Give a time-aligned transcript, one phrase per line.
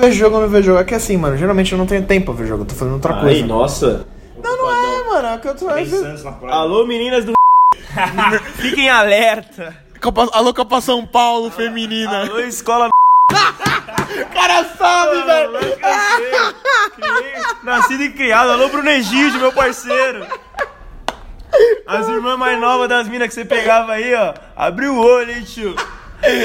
[0.00, 0.80] ver jogo ou não ver jogo.
[0.80, 2.94] É que assim, mano, geralmente eu não tenho tempo pra ver jogo, eu tô fazendo
[2.94, 3.46] outra Ai, coisa.
[3.46, 4.06] nossa.
[4.42, 5.66] Não, não é, mano, é que eu tô.
[6.48, 7.32] Alô, meninas do
[8.56, 9.76] Fiquem alerta.
[10.00, 12.22] Copa, alô, Copa São Paulo feminina.
[12.22, 12.90] Alô, escola O
[14.32, 15.50] cara sabe, velho.
[17.62, 18.52] Nascido e criado.
[18.52, 20.26] Alô, Bruno Egídio, meu parceiro.
[21.86, 24.32] As irmãs mais novas das minas que você pegava aí, ó.
[24.56, 25.74] Abriu o olho, hein, tio.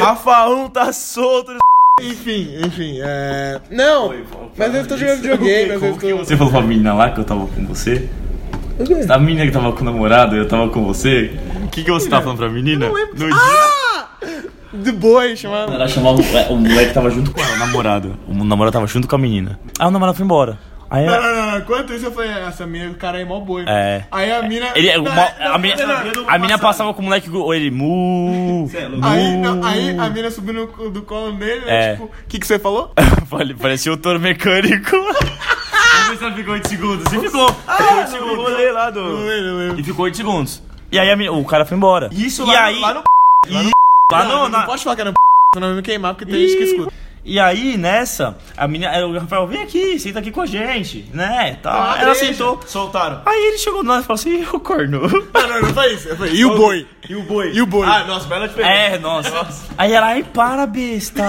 [0.02, 1.56] Rafaão tá solto.
[2.02, 3.62] Enfim, enfim, é.
[3.71, 4.14] Não,
[4.57, 6.17] mas eu tô jogando videogame, mas eu tô.
[6.17, 8.09] Você falou pra menina lá que eu tava com você?
[9.09, 11.31] A menina que tava com o namorado, eu tava com você.
[11.63, 12.89] O que, que você tava falando pra menina?
[12.89, 13.30] No dia.
[14.84, 15.72] The Boy chamando.
[15.72, 18.17] Ela chamava o, o moleque tava junto com ela, o namorado.
[18.27, 19.58] O namorado tava junto com a menina.
[19.80, 20.59] Aí o namorado foi embora.
[20.89, 23.63] Aí Não, não, não, enquanto isso eu falei, essa mina, o cara é mó boi.
[23.67, 24.03] É.
[24.12, 24.67] Aí a mina.
[24.75, 28.70] Ele, Não, uma- não, a não, a menina passava com o moleque, ou ele mu.
[29.03, 31.91] Aí, não, aí a mina subiu no do colo dele, né, É.
[31.94, 32.91] tipo, o que que você falou?
[33.30, 34.91] Falei, Parecia o touro mecânico.
[34.91, 37.13] Vamos ver se ela ficou 8 segundos.
[37.13, 37.47] E ficou.
[37.53, 38.38] Ficou 8 O segundos.
[38.38, 39.17] rolê lá Não do.
[39.25, 39.80] lembro, não lembro.
[39.80, 40.61] E ficou 8 segundos.
[40.92, 42.09] E aí a menina- o cara foi embora.
[42.11, 43.03] Isso e lá, aí, lá no.
[44.11, 45.14] lá Não, no, não, na- pode falar que era
[45.55, 46.94] senão eu me queimar, porque tem gente que escuta.
[47.28, 51.58] E aí, nessa, a menina, o Rafael, vem aqui, senta aqui com a gente, né?
[51.62, 51.94] Tá.
[51.95, 52.28] Ah, Ela deixa.
[52.34, 52.62] sentou.
[52.67, 53.22] Soltaram.
[53.26, 55.02] Aí ele chegou do lado e falou assim, o corno.
[55.34, 56.08] Não, não, não foi isso.
[56.09, 56.88] eu falei, E o boi?
[57.09, 57.52] E o boi?
[57.52, 57.88] E o boi?
[57.88, 58.72] Ah, nossa, bela diferença.
[58.72, 59.66] É, nossa.
[59.76, 61.23] Aí ela, ai, para, besta.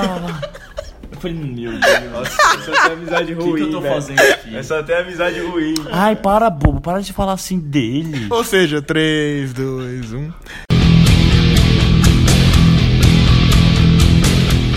[1.10, 1.80] Eu falei, meu Deus.
[2.12, 3.52] Nossa, essa tem amizade O ruim.
[3.52, 3.94] que, que eu tô velho.
[3.94, 4.56] fazendo aqui?
[4.56, 5.74] Essa tem amizade ruim.
[5.90, 8.26] Ai, para, bobo, para de falar assim dele.
[8.28, 8.82] Ou seja, um.
[8.82, 10.32] 3, 2, 1.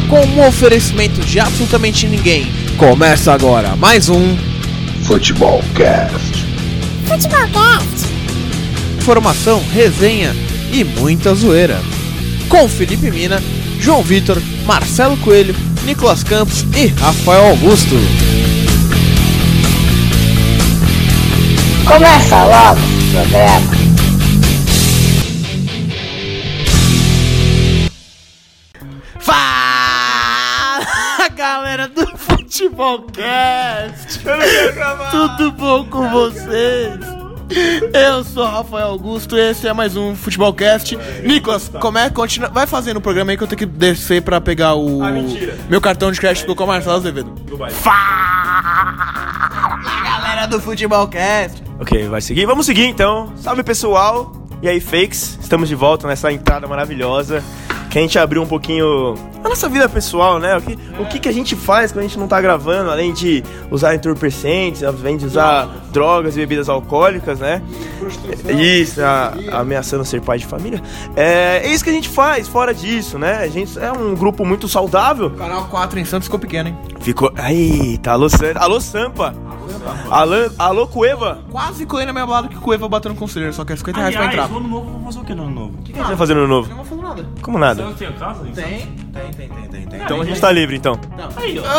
[0.09, 2.51] Com um oferecimento de absolutamente ninguém.
[2.77, 4.35] Começa agora mais um
[5.03, 6.47] Futebol Cast.
[8.97, 10.35] Informação, resenha
[10.73, 11.79] e muita zoeira.
[12.47, 13.39] Com Felipe Mina,
[13.79, 17.95] João Vitor, Marcelo Coelho, Nicolas Campos e Rafael Augusto.
[21.85, 23.88] Começa logo o programa.
[31.69, 34.21] Galera do Futebolcast!
[35.11, 36.97] Tudo bom com vocês?
[37.93, 40.97] Eu sou Rafael Augusto e esse é mais um Futebolcast.
[41.23, 42.09] Nicolas, como é?
[42.09, 45.03] Continua, vai fazendo o programa aí que eu tenho que descer pra pegar o.
[45.03, 45.55] Ah, mentira.
[45.69, 47.29] Meu cartão de crédito com o Marcelo Azevedo.
[47.31, 47.69] Dubai.
[47.69, 48.97] Fala
[50.03, 51.61] galera do Futebolcast!
[51.79, 52.47] Ok, vai seguir.
[52.47, 53.31] Vamos seguir então.
[53.37, 54.31] Salve pessoal.
[54.61, 55.37] E aí, fakes?
[55.39, 57.43] Estamos de volta nessa entrada maravilhosa.
[57.89, 60.55] Que a gente abriu um pouquinho a nossa vida pessoal, né?
[60.57, 63.11] O que, o que, que a gente faz quando a gente não tá gravando, além
[63.13, 67.61] de usar entorpecentes, além de usar drogas e bebidas alcoólicas, né?
[68.47, 70.81] Isso, a- ameaçando ser pai de família.
[71.15, 73.37] É, é isso que a gente faz, fora disso, né?
[73.37, 75.31] A gente é um grupo muito saudável.
[75.31, 76.77] Canal 4 em Santos ficou pequeno, hein?
[76.99, 77.31] Ficou.
[77.49, 78.53] Eita, alô, Sam...
[78.55, 79.33] alô Sampa!
[80.09, 81.39] Alô, alô Cueva!
[81.51, 83.75] Quase colei na minha balada que o Cueva batendo com o conselheiro, só que é
[83.75, 84.49] 50 reais pra entrar.
[84.49, 85.77] no ano novo, vamos fazer o que no ano novo?
[85.79, 86.69] O que a gente vai fazer no novo?
[86.69, 87.25] Não vou fazer nada.
[87.41, 87.83] Como nada?
[87.83, 88.43] Não tem casa?
[88.43, 90.01] Tem, tem, tem, tem, tem, tem.
[90.01, 90.99] Então a gente tá livre, então.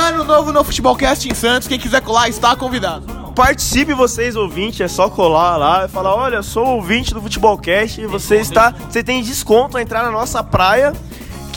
[0.09, 1.69] Ano novo no Futebolcast em Santos.
[1.69, 3.21] Quem quiser colar está convidado.
[3.35, 8.01] Participe vocês, ouvintes, é só colar lá e falar, olha, eu sou ouvinte do Futebolcast
[8.01, 8.75] e você está.
[8.89, 10.93] Você tem desconto a entrar na nossa praia.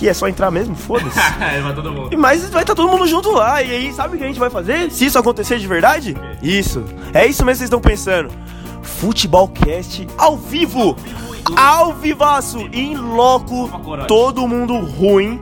[0.03, 1.17] Que é só entrar mesmo, foda-se.
[1.39, 2.09] É, vai todo mundo.
[2.11, 3.61] E Mas vai estar todo mundo junto lá.
[3.63, 4.91] E aí, sabe o que a gente vai fazer?
[4.91, 6.13] Se isso acontecer de verdade?
[6.41, 6.83] Isso.
[7.13, 8.29] É isso mesmo que vocês estão pensando.
[8.81, 10.97] Futebolcast ao vivo.
[11.55, 13.69] Ao vivaço, em loco,
[14.07, 15.39] todo mundo ruim.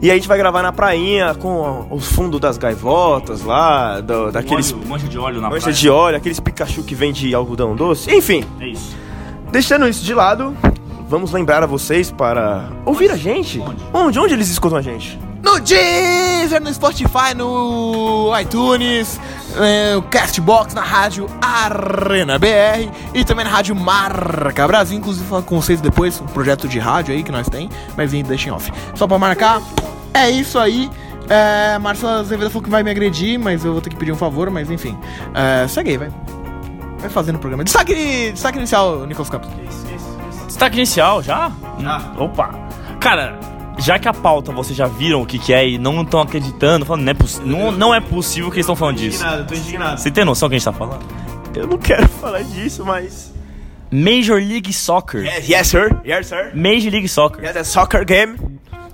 [0.00, 4.72] E a gente vai gravar na prainha com o fundo das gaivotas lá, do- daqueles
[4.72, 5.74] Óleo, mancha de óleo na mancha praia.
[5.76, 8.10] de óleo, aqueles Pikachu que vende algodão doce.
[8.14, 8.94] Enfim, É isso.
[9.50, 10.54] deixando isso de lado,
[11.08, 13.60] vamos lembrar a vocês para ouvir a gente.
[13.92, 14.18] Onde?
[14.18, 15.18] Onde eles escutam a gente?
[15.42, 19.18] No Deezer, no Spotify, no iTunes,
[19.56, 24.98] é, no Castbox, na rádio Arena BR e também na rádio Marca Brasil.
[24.98, 28.22] Inclusive, falar com vocês depois, um projeto de rádio aí que nós tem, mas em
[28.22, 28.70] deixem off.
[28.94, 29.62] Só pra marcar,
[30.12, 30.90] é isso aí.
[31.28, 34.16] É, Marcelo Azevedo falou que vai me agredir, mas eu vou ter que pedir um
[34.16, 34.98] favor, mas enfim.
[35.34, 36.10] É, segue aí, vai.
[36.98, 37.62] Vai fazendo o programa.
[37.64, 39.48] Destaque, destaque inicial, Nicolas Campos.
[40.48, 41.48] Destaque inicial já?
[41.48, 42.50] Hum, Opa.
[42.98, 43.38] Cara,
[43.78, 46.84] já que a pauta vocês já viram o que, que é e não estão acreditando,
[46.86, 49.22] falando, não é, não, não é possível que eles estão falando disso.
[49.46, 50.00] tô indignado.
[50.00, 51.04] Você tem noção do que a gente tá falando?
[51.54, 53.32] Eu não quero falar disso, mas.
[53.90, 55.22] Major League Soccer.
[55.24, 56.00] Yes, yes sir.
[56.04, 56.50] Yes, sir.
[56.54, 57.42] Major League Soccer.
[57.42, 58.36] Yeah, the soccer game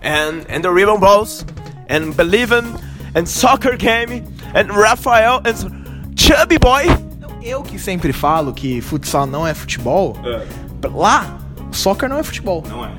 [0.02, 1.44] and and the ribbon balls
[1.88, 2.74] and believing
[3.14, 4.24] and soccer game
[4.54, 6.86] and Rafael and Chubby Boy.
[7.42, 10.16] Eu que sempre falo que futsal não é futebol,
[10.94, 11.38] lá,
[11.74, 12.62] soccer não é futebol.
[12.68, 12.90] Não é.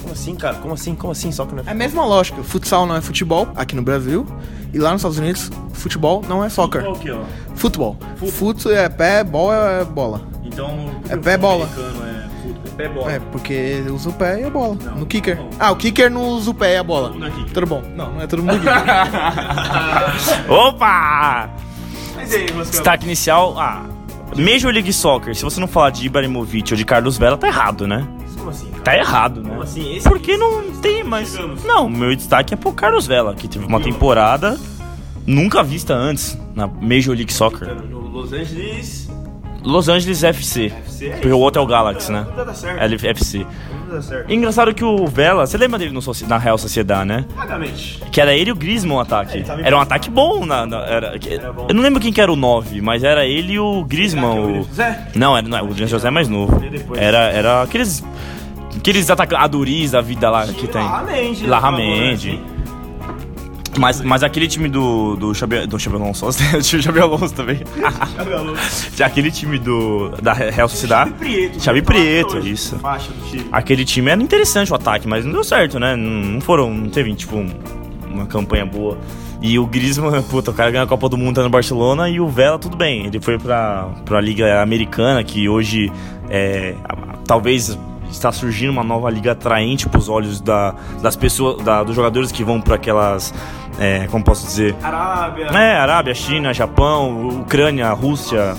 [0.00, 0.56] Como assim, cara?
[0.56, 0.94] Como assim?
[0.94, 1.30] Como assim?
[1.30, 2.42] Que não É a mesma lógica.
[2.42, 4.26] Futsal não é futebol aqui no Brasil.
[4.72, 6.82] E lá nos Estados Unidos, futebol não é soccer.
[6.82, 7.22] Qual que é, ó?
[7.54, 7.96] Futebol.
[8.30, 10.22] Fut é pé, bol é bola.
[10.44, 10.90] Então.
[11.08, 11.64] É pé bola.
[11.64, 12.18] americano é
[12.68, 13.12] é pé bola.
[13.12, 14.76] É, porque usa o pé e a bola.
[14.82, 15.36] Não, no kicker.
[15.36, 15.50] não.
[15.58, 17.10] Ah, o kicker não usa o pé e a bola.
[17.10, 17.52] mundo é kicker.
[17.52, 17.82] Tudo bom.
[17.94, 20.50] Não, não é todo mundo kicker.
[20.50, 21.50] Opa!
[22.14, 22.46] Mas aí.
[22.46, 23.58] Destaque inicial.
[23.58, 23.97] Ah.
[24.38, 27.86] Major League Soccer, se você não falar de Ibrahimovic ou de Carlos Vela, tá errado,
[27.86, 28.06] né?
[28.36, 28.82] Como assim, cara?
[28.82, 29.50] Tá errado, né?
[29.50, 29.96] Como assim?
[29.96, 31.32] Esse Porque não tem mais.
[31.32, 31.64] Digamos.
[31.64, 34.58] Não, o meu destaque é pro Carlos Vela, que teve uma temporada
[35.26, 37.74] nunca vista antes na Major League Soccer.
[37.74, 39.08] No Los Angeles...
[39.64, 40.66] Los Angeles FC.
[40.66, 42.26] FC, Porque o outro é o Galaxy, né?
[42.34, 42.80] Não dá certo.
[42.80, 43.44] LFC.
[43.88, 44.30] Não dá certo.
[44.32, 47.24] Engraçado que o Vela, você lembra dele no, na Real Sociedade, né?
[47.34, 48.00] Vagamente.
[48.12, 49.38] Que era ele e o Griezmann o ataque.
[49.38, 50.44] É, Era um ataque bom.
[50.44, 51.66] Na, na- era, que- Era bom.
[51.68, 54.36] Eu não lembro quem que era o 9, mas era ele e o Griezmann.
[54.36, 55.08] É o o- José?
[55.14, 56.60] Não, era, não, o William José é mais novo.
[56.96, 58.04] Era, era aqueles.
[58.76, 60.82] Aqueles atacaduris da vida lá que tem.
[61.48, 62.32] Larramendi.
[62.32, 62.40] né?
[63.78, 66.32] Mas, mas aquele time do, do Xabi, do Xabi Alonso, o
[66.62, 67.60] Xabi Alonso também.
[69.04, 71.12] aquele time do, da Real Sociedade.
[71.12, 71.60] Prieto.
[71.60, 72.78] Xavi que fala Prieto, isso.
[72.78, 73.46] Faixa do Chile.
[73.52, 75.96] Aquele time era interessante o ataque, mas não deu certo, né?
[75.96, 77.50] Não, foram, não teve, tipo, um-
[78.10, 78.98] uma campanha boa.
[79.40, 82.20] E o Griezmann, puta, o cara ganhou a Copa do Mundo tá no Barcelona e
[82.20, 83.06] o Vela, tudo bem.
[83.06, 85.92] Ele foi pra, pra Liga Americana, que hoje
[86.28, 86.74] é,
[87.26, 87.78] talvez
[88.10, 92.42] está surgindo uma nova liga atraente pros olhos da, das pessoas, da- dos jogadores que
[92.44, 93.32] vão pra aquelas,
[93.78, 95.46] é, como posso dizer, Arábia.
[95.46, 98.54] é, Arábia, China, Japão, Ucrânia, Rússia.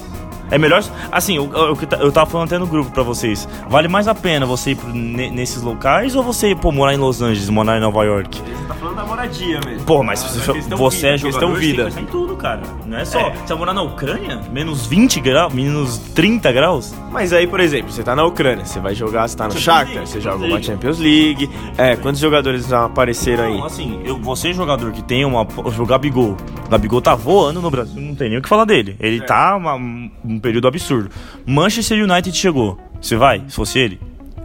[0.52, 0.84] É melhor.
[1.12, 3.48] Assim, eu, eu, eu tava falando até no grupo pra vocês.
[3.70, 6.98] Vale mais a pena você ir pro- ne- nesses locais ou você pô, morar em
[6.98, 8.38] Los Angeles, morar em Nova York?
[8.42, 9.86] Você tá falando da moradia mesmo.
[9.86, 11.84] Pô, mas Ah, você, você vida, é tem que vida.
[11.86, 12.62] pensar em tudo, cara.
[12.86, 13.20] Não é só.
[13.20, 13.32] É.
[13.36, 14.42] Você vai morar na Ucrânia?
[14.52, 16.94] Menos 20 graus, menos 30 graus?
[17.12, 19.64] Mas aí, por exemplo, você tá na Ucrânia, você vai jogar, você tá no Champions
[19.64, 20.62] Shakhtar, League, você joga uma.
[20.62, 21.50] Champions League.
[21.78, 23.58] É, quantos jogadores já apareceram aí?
[23.58, 25.42] Não, assim, eu, você jogador que tem uma.
[25.42, 26.36] O Gabigol.
[26.66, 28.96] O Gabigol tá voando no Brasil, não tem nem o que falar dele.
[29.00, 31.10] Ele tá uma- um período absurdo.
[31.46, 32.80] Manchester United chegou.
[33.02, 34.00] Você vai, se fosse ele?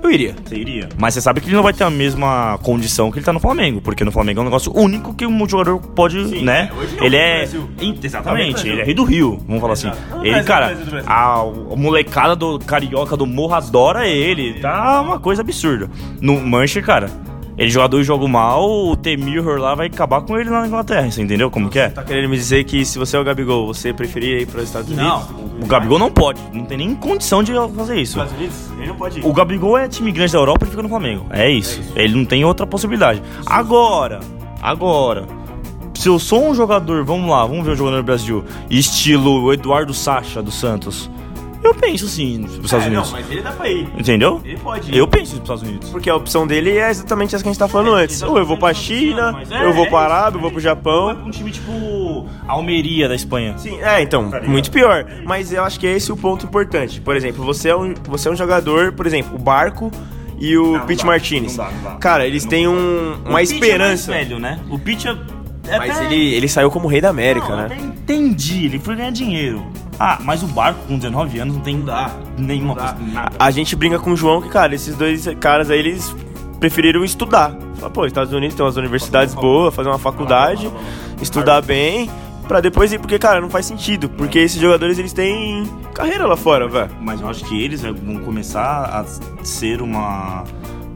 [0.04, 0.34] Eu iria.
[0.44, 0.88] Você iria.
[0.98, 3.40] Mas você sabe que ele não vai ter a mesma condição que ele tá no
[3.40, 6.70] Flamengo, porque no Flamengo é um negócio único que um jogador pode, né?
[7.00, 7.44] é, é ele é.
[7.44, 7.70] É do
[8.02, 9.88] Exatamente, ele é rei do Rio, vamos falar assim.
[9.88, 10.12] Exato.
[10.12, 11.44] É o Ele, Brasil, cara, Brasil a
[11.74, 14.60] molecada do carioca do Morro adora ele.
[14.60, 15.90] Tá uma coisa absurda.
[16.20, 17.10] No Manchester, cara,
[17.56, 21.10] ele jogador e joga mal, o T-Mirror lá vai acabar com ele lá na Inglaterra,
[21.10, 21.88] você entendeu como que é?
[21.88, 24.64] Tá querendo me dizer que se você é o Gabigol, você preferia ir para os
[24.64, 25.06] Estados Unidos?
[25.06, 28.18] Não, o Gabigol não pode, não tem nem condição de fazer isso.
[28.18, 28.70] Estados Unidos?
[28.76, 29.26] Ele não pode ir.
[29.26, 31.26] O Gabigol é time grande da Europa e fica no Flamengo.
[31.30, 31.80] É isso.
[31.94, 33.22] Ele não tem outra possibilidade.
[33.46, 34.20] Agora,
[34.60, 35.26] agora,
[35.94, 39.52] se eu sou um jogador, vamos lá, vamos ver um jogador no Brasil, estilo o
[39.52, 41.08] Eduardo Sacha do Santos.
[41.64, 43.10] Eu penso sim nos Estados É, Unidos.
[43.10, 43.88] Não, mas ele dá pra ir.
[43.98, 44.40] Entendeu?
[44.44, 44.96] Ele pode ir.
[44.98, 45.88] Eu penso nos Estados Unidos.
[45.88, 48.20] Porque a opção dele é exatamente essa que a gente tá falando antes.
[48.22, 50.60] Ou eu vou pra China, é, eu vou é pra isso, Arábia, eu vou pro
[50.60, 51.14] Vai Japão.
[51.16, 53.54] pra um time tipo Almeria da Espanha.
[53.56, 54.48] Sim, é, então, ligado?
[54.48, 55.06] muito pior.
[55.24, 57.00] Mas eu acho que é esse o ponto importante.
[57.00, 59.90] Por exemplo, você é um, você é um jogador, por exemplo, o Barco
[60.38, 61.56] e o Não, Pete não dá, Martinez.
[61.56, 61.90] não dá, não dá.
[61.96, 64.10] Cara, eles têm um, uma O Pitch esperança.
[64.12, 64.60] É mais velho, né?
[64.68, 65.16] O Pitch é.
[65.68, 67.64] É Mas até- ele, ele saiu como rei da América, Não, né?
[67.66, 69.64] até entendi, ele foi ganhar dinheiro.
[69.98, 71.82] Ah, mas o barco com 19 anos não tem
[72.36, 72.92] nenhuma Dá.
[72.94, 73.36] coisa, nada.
[73.38, 76.14] A gente brinca com o João que, cara, esses dois caras aí, eles
[76.58, 77.56] preferiram estudar.
[77.76, 80.70] Fala, pô, Estados Unidos tem umas universidades boas, fazer uma faculdade,
[81.20, 82.10] estudar bem,
[82.48, 86.36] pra depois ir, porque, cara, não faz sentido, porque esses jogadores, eles têm carreira lá
[86.36, 86.90] fora, velho.
[87.00, 89.04] Mas eu acho que eles vão começar a
[89.44, 90.44] ser uma.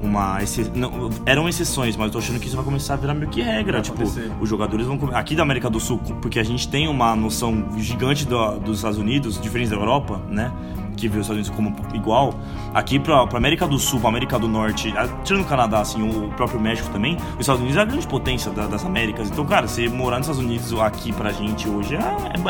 [0.01, 3.15] Uma exce- não, eram exceções, mas eu tô achando que isso vai começar a virar
[3.15, 3.81] meio que regra.
[3.83, 4.31] Tipo, acontecer.
[4.41, 4.99] os jogadores vão.
[5.13, 8.99] Aqui da América do Sul, porque a gente tem uma noção gigante do- dos Estados
[8.99, 10.53] Unidos, diferente da Europa, né?
[10.97, 12.35] Que vê os Estados Unidos como igual.
[12.73, 16.01] Aqui pra, pra América do Sul, pra América do Norte, a- tirando o Canadá, assim,
[16.09, 19.29] o próprio México também, os Estados Unidos é a grande potência da- das Américas.
[19.31, 21.99] Então, cara, você morar nos Estados Unidos aqui pra gente hoje é,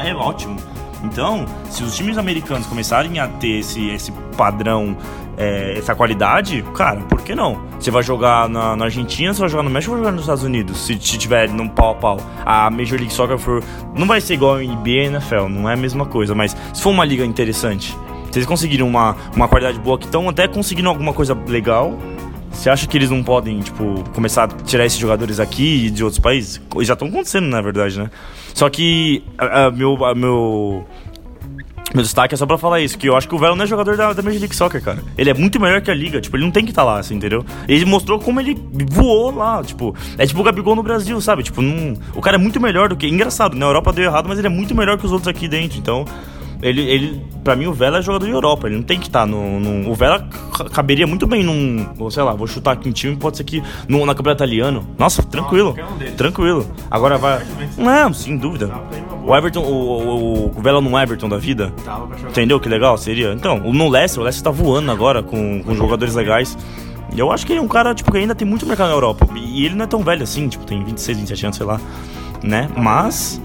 [0.05, 0.57] é- é ótimo.
[1.03, 4.97] Então, se os times americanos começarem a ter esse, esse padrão,
[5.37, 7.61] é, essa qualidade, cara, por que não?
[7.79, 10.23] Você vai jogar na, na Argentina, você vai jogar no México ou vai jogar nos
[10.23, 10.79] Estados Unidos?
[10.79, 12.21] Se, se tiver num pau a pau.
[12.45, 13.63] A Major League Soccer for.
[13.95, 16.83] Não vai ser igual a NBA e NFL, não é a mesma coisa, mas se
[16.83, 17.97] for uma liga interessante,
[18.31, 21.97] se eles conseguirem uma, uma qualidade boa que estão até conseguindo alguma coisa legal.
[22.51, 26.03] Você acha que eles não podem, tipo, começar a tirar esses jogadores aqui e de
[26.03, 26.61] outros países?
[26.81, 28.11] Já estão acontecendo, na verdade, né?
[28.55, 29.23] Só que
[29.75, 30.85] meu, meu,
[31.95, 33.67] meu destaque é só pra falar isso, que eu acho que o Velo não é
[33.67, 34.99] jogador da, da Major League Soccer, cara.
[35.17, 37.15] Ele é muito melhor que a liga, tipo, ele não tem que estar lá, assim,
[37.15, 37.45] entendeu?
[37.67, 38.57] Ele mostrou como ele
[38.91, 41.43] voou lá, tipo, é tipo o Gabigol no Brasil, sabe?
[41.43, 43.07] Tipo, não, o cara é muito melhor do que.
[43.07, 45.79] Engraçado, na Europa deu errado, mas ele é muito melhor que os outros aqui dentro,
[45.79, 46.05] então.
[46.61, 48.67] Ele, ele, pra mim, o Vela é jogador de Europa.
[48.67, 52.11] Ele não tem que estar no, no- O Vela ca- caberia muito bem num.
[52.11, 54.85] Sei lá, vou chutar aqui um time, pode ser que no, na campeonato italiano.
[54.99, 55.77] Nossa, tranquilo.
[56.11, 56.67] um tranquilo.
[56.91, 57.41] Agora vai.
[57.77, 58.73] Não, sem dúvida.
[59.25, 61.73] O Everton, o, o, o Vela no Everton da vida.
[62.29, 63.33] Entendeu que legal seria?
[63.33, 66.59] Então, o- no Leicester, o Leicester tá voando agora com, com jogadores legais.
[67.15, 68.95] E eu acho que ele é um cara, tipo, que ainda tem muito mercado na
[68.95, 69.27] Europa.
[69.37, 71.81] E ele não é tão velho assim, tipo, tem 26, 27 anos, sei lá.
[72.43, 72.69] Né?
[72.77, 73.41] Mas.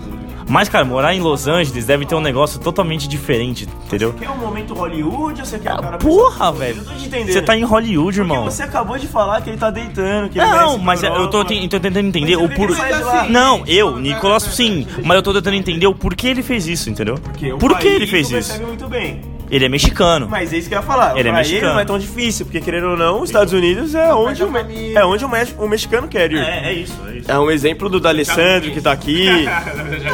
[0.48, 4.14] Mas, cara, morar em Los Angeles deve ter um negócio totalmente diferente, entendeu?
[4.14, 6.84] Quer um momento Hollywood ou você quer um cara Porra, velho.
[6.84, 7.32] te.
[7.32, 8.46] Você tá em Hollywood, Porque irmão.
[8.46, 11.68] você acabou de falar que ele tá deitando, que ele Não, mas eu tô, ten-
[11.68, 13.28] tô tentando entender o por lá?
[13.30, 14.86] Não, eu, Nicolas, sim.
[15.04, 17.16] Mas eu tô tentando entender o porquê ele fez isso, entendeu?
[17.16, 18.52] Porque Por que ele fez isso?
[18.52, 19.33] recebe muito bem.
[19.54, 20.28] Ele é mexicano.
[20.28, 21.12] Mas é isso que eu ia falar.
[21.18, 21.66] Ele é pra mexicano.
[21.68, 24.52] ele não é tão difícil, porque querendo ou não, os Estados Unidos é onde o,
[24.52, 26.40] me- é onde o, me- o mexicano quer ir.
[26.40, 27.32] É, é isso, é isso.
[27.32, 29.28] É um exemplo do D'Alessandro que tá aqui,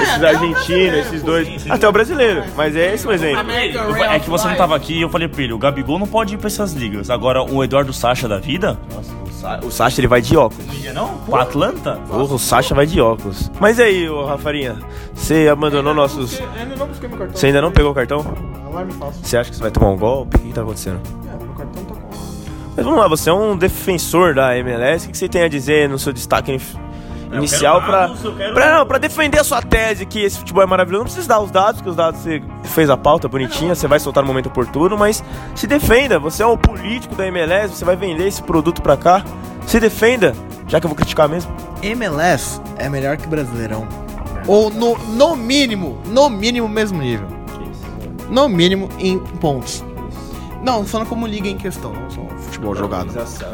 [0.01, 1.72] esses argentinos, esses dois, sim.
[1.72, 3.50] até o brasileiro, mas é esse o exemplo.
[4.10, 6.34] É que você não tava aqui e eu falei pra ele, o Gabigol não pode
[6.36, 7.10] ir pra essas ligas.
[7.10, 8.77] Agora, o Eduardo Sacha da vida...
[9.63, 10.65] O Sacha ele vai de óculos.
[10.65, 11.17] Não ia não?
[11.19, 11.96] Pra Atlanta?
[12.08, 13.51] Porra, o Sacha vai de óculos.
[13.60, 14.77] Mas aí, ô Rafarinha,
[15.13, 16.41] você abandonou nossos...
[16.58, 17.36] Ainda não busquei meu cartão.
[17.36, 18.25] Você ainda não pegou o cartão?
[18.65, 19.19] Alarme falso.
[19.24, 20.36] Você acha que você vai tomar um golpe?
[20.38, 21.00] O que, que tá acontecendo?
[21.25, 22.10] É, meu cartão tá com.
[22.75, 25.08] Mas vamos lá, você é um defensor da MLS.
[25.08, 26.51] O que você tem a dizer no seu destaque
[27.38, 31.00] inicial quero- pra, não, pra defender a sua tese que esse futebol é maravilhoso?
[31.00, 34.00] Não precisa dar os dados, porque os dados você fez a pauta bonitinha, você vai
[34.00, 35.24] soltar no momento oportuno, mas
[35.56, 36.18] se defenda.
[36.20, 39.24] Você é um político da MLS, você vai vender esse produto pra cá.
[39.68, 40.34] Se defenda,
[40.68, 41.52] já que eu vou criticar mesmo.
[41.84, 43.88] MLS é melhor que Brasileirão.
[44.48, 47.28] Ou no, no mínimo, no mínimo mesmo nível.
[48.30, 49.84] No mínimo em pontos.
[50.64, 53.10] Não, falando como liga em questão, não só futebol jogado.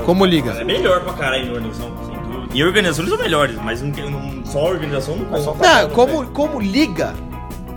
[0.05, 0.51] Como liga.
[0.51, 2.14] É melhor pra caralho em organização, sem dúvida.
[2.55, 5.81] E organizações são melhores, mas não, não, só a organização não conta.
[5.81, 7.13] Não, como, como liga,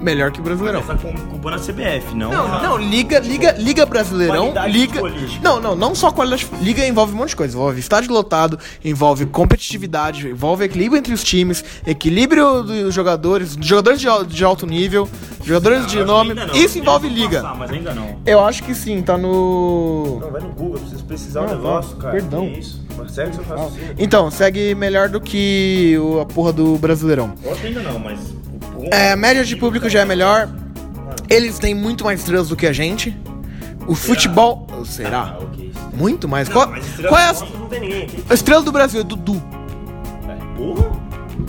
[0.01, 0.81] melhor que Brasileirão.
[0.83, 2.31] Você tá com- culpando a CBF, não?
[2.31, 5.01] Não, não, liga, liga, liga Brasileirão, liga.
[5.43, 6.47] Não, não, não só qualidade.
[6.61, 7.55] Liga envolve um monte de coisa.
[7.57, 14.07] Envolve estádio lotado, envolve competitividade, envolve equilíbrio entre os times, equilíbrio dos jogadores, jogadores de,
[14.29, 15.09] de alto nível,
[15.45, 16.35] jogadores de Acho que nome.
[16.35, 16.47] não.
[16.55, 17.43] Isso envolve liga.
[17.43, 18.19] passar, mas ainda não.
[18.25, 20.21] Eu acho que sim, tá no.
[20.31, 22.13] vai no Google, eu preciso precisar um negócio, cara.
[22.13, 22.49] perdão.
[22.49, 22.87] Que isso?
[23.09, 23.95] Segue seu raciocínio.
[23.99, 27.33] Então, segue melhor do que o- a porra do Brasileirão.
[27.45, 28.19] Eu acho que ainda não, mas.
[28.91, 30.49] É, a média de público já é melhor.
[31.29, 33.17] Eles têm muito mais estrelas do que a gente.
[33.87, 34.67] O futebol.
[34.85, 35.37] Será?
[35.39, 35.73] Ah, ok.
[35.95, 36.49] Muito mais.
[36.49, 38.25] Qual, mas estrela qual é a, Não tem ninguém aqui.
[38.29, 39.01] a estrela do Brasil?
[39.01, 39.43] É Dudu.
[40.57, 40.99] Porra?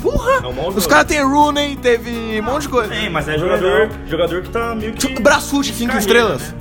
[0.01, 0.31] Porra!
[0.43, 2.89] É um Os caras têm Rooney, teve um monte de coisa.
[2.89, 5.19] Tem, mas é jogador, jogador que tá meio que.
[5.21, 6.53] Braçute, cinco estrelas.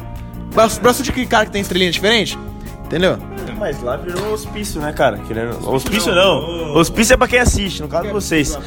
[0.54, 2.38] Braço, braçute, que cara que tem estrelinha diferente.
[2.84, 3.18] Entendeu?
[3.58, 5.18] Mas lá virou hospício, né, cara?
[5.18, 5.68] Querendo...
[5.68, 6.74] Hospício não.
[6.76, 8.58] Hospício é pra quem assiste, no caso de vocês.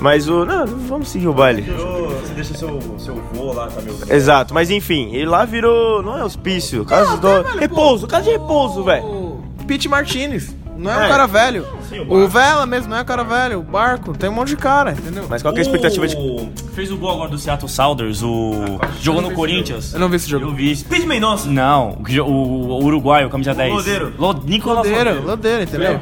[0.00, 0.44] Mas o.
[0.44, 1.62] Não, vamos seguir o baile.
[1.62, 3.96] Você deixa seu, seu vô lá, tá meu.
[4.08, 6.02] Exato, mas enfim, ele lá virou.
[6.02, 7.42] Não é hospício, casa do.
[7.58, 9.04] Repouso, casa de repouso, velho.
[9.04, 10.54] O Pete Martinez.
[10.76, 11.06] Não é, É.
[11.06, 11.64] um cara velho.
[11.88, 13.60] Sim, o o Vela mesmo não é um cara velho.
[13.60, 15.24] O Barco, tem um monte de cara, entendeu?
[15.30, 16.16] Mas qual que é a expectativa de.
[16.16, 18.80] O- Fez o gol agora do Seattle Sounders, o.
[19.00, 19.94] Jogou no Corinthians.
[19.94, 20.46] Eu não vi esse jogo.
[20.46, 20.76] Eu vi.
[20.76, 21.48] Pete Mendonça.
[21.48, 23.72] Não, o, o, o uruguaio, camisa 10.
[23.72, 24.12] Lodeiro.
[24.18, 25.26] Lo, Nicolas Lodeiro, Lodeiro.
[25.28, 26.00] lodeiro, entendeu?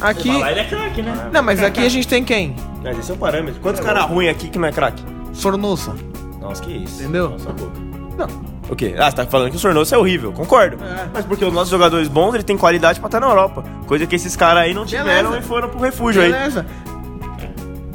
[0.00, 0.28] Aqui.
[0.28, 1.30] Mas lá ele é craque, né?
[1.32, 2.54] Não, mas aqui a gente tem quem?
[2.82, 3.60] Mas esse é o parâmetro.
[3.60, 5.02] Quantos caras ruins aqui que não é craque?
[5.32, 5.94] Sornosa.
[6.40, 7.02] Nossa, que isso.
[7.02, 7.30] Entendeu?
[7.30, 7.72] Nossa boca.
[8.16, 8.48] Não.
[8.70, 8.94] O quê?
[8.98, 10.30] Ah, você tá falando que o Sornoso é horrível.
[10.32, 10.76] Concordo.
[10.84, 11.08] É.
[11.12, 13.64] Mas porque os nossos jogadores bons, ele tem qualidade pra estar na Europa.
[13.86, 15.38] Coisa que esses caras aí não tiveram Beleza.
[15.38, 16.30] e foram pro refúgio aí.
[16.30, 16.66] Beleza.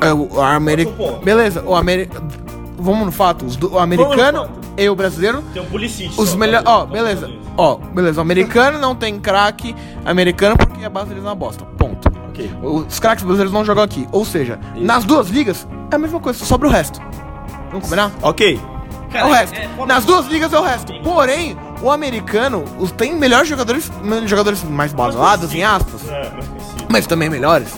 [0.01, 0.87] É, o Ameri...
[1.23, 2.09] Beleza, o Ameri...
[2.77, 6.13] Vamos no fato, os do- o americano e o brasileiro, Tem um Pulisic.
[6.19, 6.65] os melhores...
[6.65, 6.71] tá?
[6.79, 7.29] Ó, beleza.
[7.57, 9.75] Ó, beleza, o americano não tem craque
[10.05, 11.63] americano porque a base deles é uma bosta.
[11.77, 12.11] Ponto.
[12.29, 12.51] Ok.
[12.63, 14.07] Os craques brasileiros não jogam aqui.
[14.11, 16.99] Ou seja, nas duas ligas é a mesma coisa, só sobra o resto.
[17.69, 18.11] Vamos combinar?
[18.21, 18.59] Ok.
[19.13, 19.55] É o resto.
[19.85, 20.91] Nas duas ligas é o resto.
[21.03, 23.91] Porém, o americano os, tem melhores jogadores,
[24.25, 26.85] jogadores mais badalados, em aspas, É, mas conhecido.
[26.89, 27.69] mas também melhores.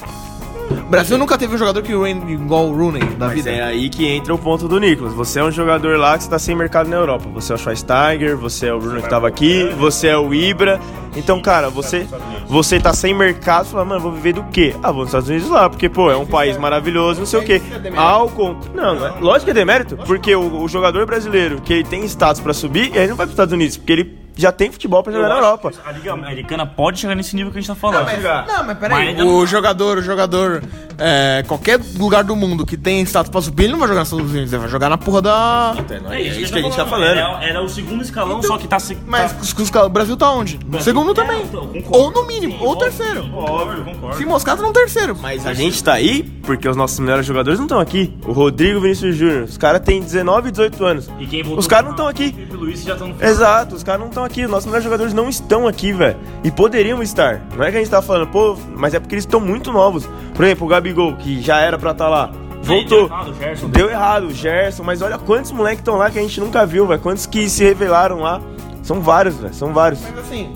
[0.71, 3.49] O Brasil nunca teve um jogador que Rain igual o Rooney da Mas vida.
[3.49, 5.13] é aí que entra o ponto do Nicolas.
[5.13, 7.27] Você é um jogador lá que está sem mercado na Europa.
[7.33, 10.79] Você é o Schweinsteiger, você é o Bruno que tava aqui, você é o Ibra.
[11.15, 12.07] Então, cara, você
[12.47, 14.75] você tá sem mercado, fala, mano, vou viver do quê?
[14.83, 17.43] Ah, vou nos Estados Unidos lá, porque, pô, é um país maravilhoso, não sei o
[17.43, 17.61] quê.
[17.95, 18.69] Ao conto.
[18.73, 19.13] Não, não é.
[19.19, 22.95] Lógico que é demérito, porque o, o jogador brasileiro que ele tem status pra subir,
[22.95, 25.71] ele não vai pros Estados Unidos, porque ele já tem futebol pra jogar na Europa.
[25.85, 28.05] A Liga Americana pode chegar nesse nível que a gente tá falando.
[28.47, 28.97] Não, mas peraí.
[28.99, 30.63] Mas ainda o não- jogador, o jogador,
[30.97, 34.09] é, qualquer lugar do mundo que tem status pra subir, ele não vai jogar nos
[34.11, 35.75] Estados Unidos, ele vai jogar na porra da.
[36.11, 37.09] É isso que a gente tá falando.
[37.17, 38.97] Era, era o segundo escalão, só que tá se.
[39.05, 39.39] Mas tá...
[39.41, 40.59] os- os- o Brasil tá onde?
[40.65, 41.39] No segundo também.
[41.41, 41.97] É, então, concordo.
[41.97, 42.85] Ou no mínimo, Sim, ou óbvio.
[42.89, 43.29] terceiro.
[43.33, 44.17] Óbvio, concordo.
[44.17, 45.15] Se moscar, tá no terceiro.
[45.21, 48.13] Mas a gente tá aí porque os nossos melhores jogadores não estão aqui.
[48.25, 51.09] O Rodrigo Vinícius Júnior, os caras têm 19 e 18 anos.
[51.19, 52.31] E quem voltou Os caras não estão aqui.
[52.33, 53.29] Felipe Luiz já estão no final.
[53.31, 54.43] Exato, os caras não estão aqui.
[54.43, 56.17] Os nossos melhores jogadores não estão aqui, velho.
[56.43, 57.41] E poderiam estar.
[57.55, 60.09] Não é que a gente tá falando, pô, mas é porque eles estão muito novos.
[60.33, 63.07] Por exemplo, o Gabigol, que já era pra estar lá, voltou.
[63.07, 63.69] deu errado, Gerson.
[63.69, 66.87] Deu errado, o Gerson, mas olha quantos moleques estão lá que a gente nunca viu,
[66.87, 66.99] velho.
[66.99, 68.41] Quantos que se revelaram lá.
[68.83, 69.53] São vários, velho.
[69.53, 70.01] São vários.
[70.01, 70.53] Mas assim,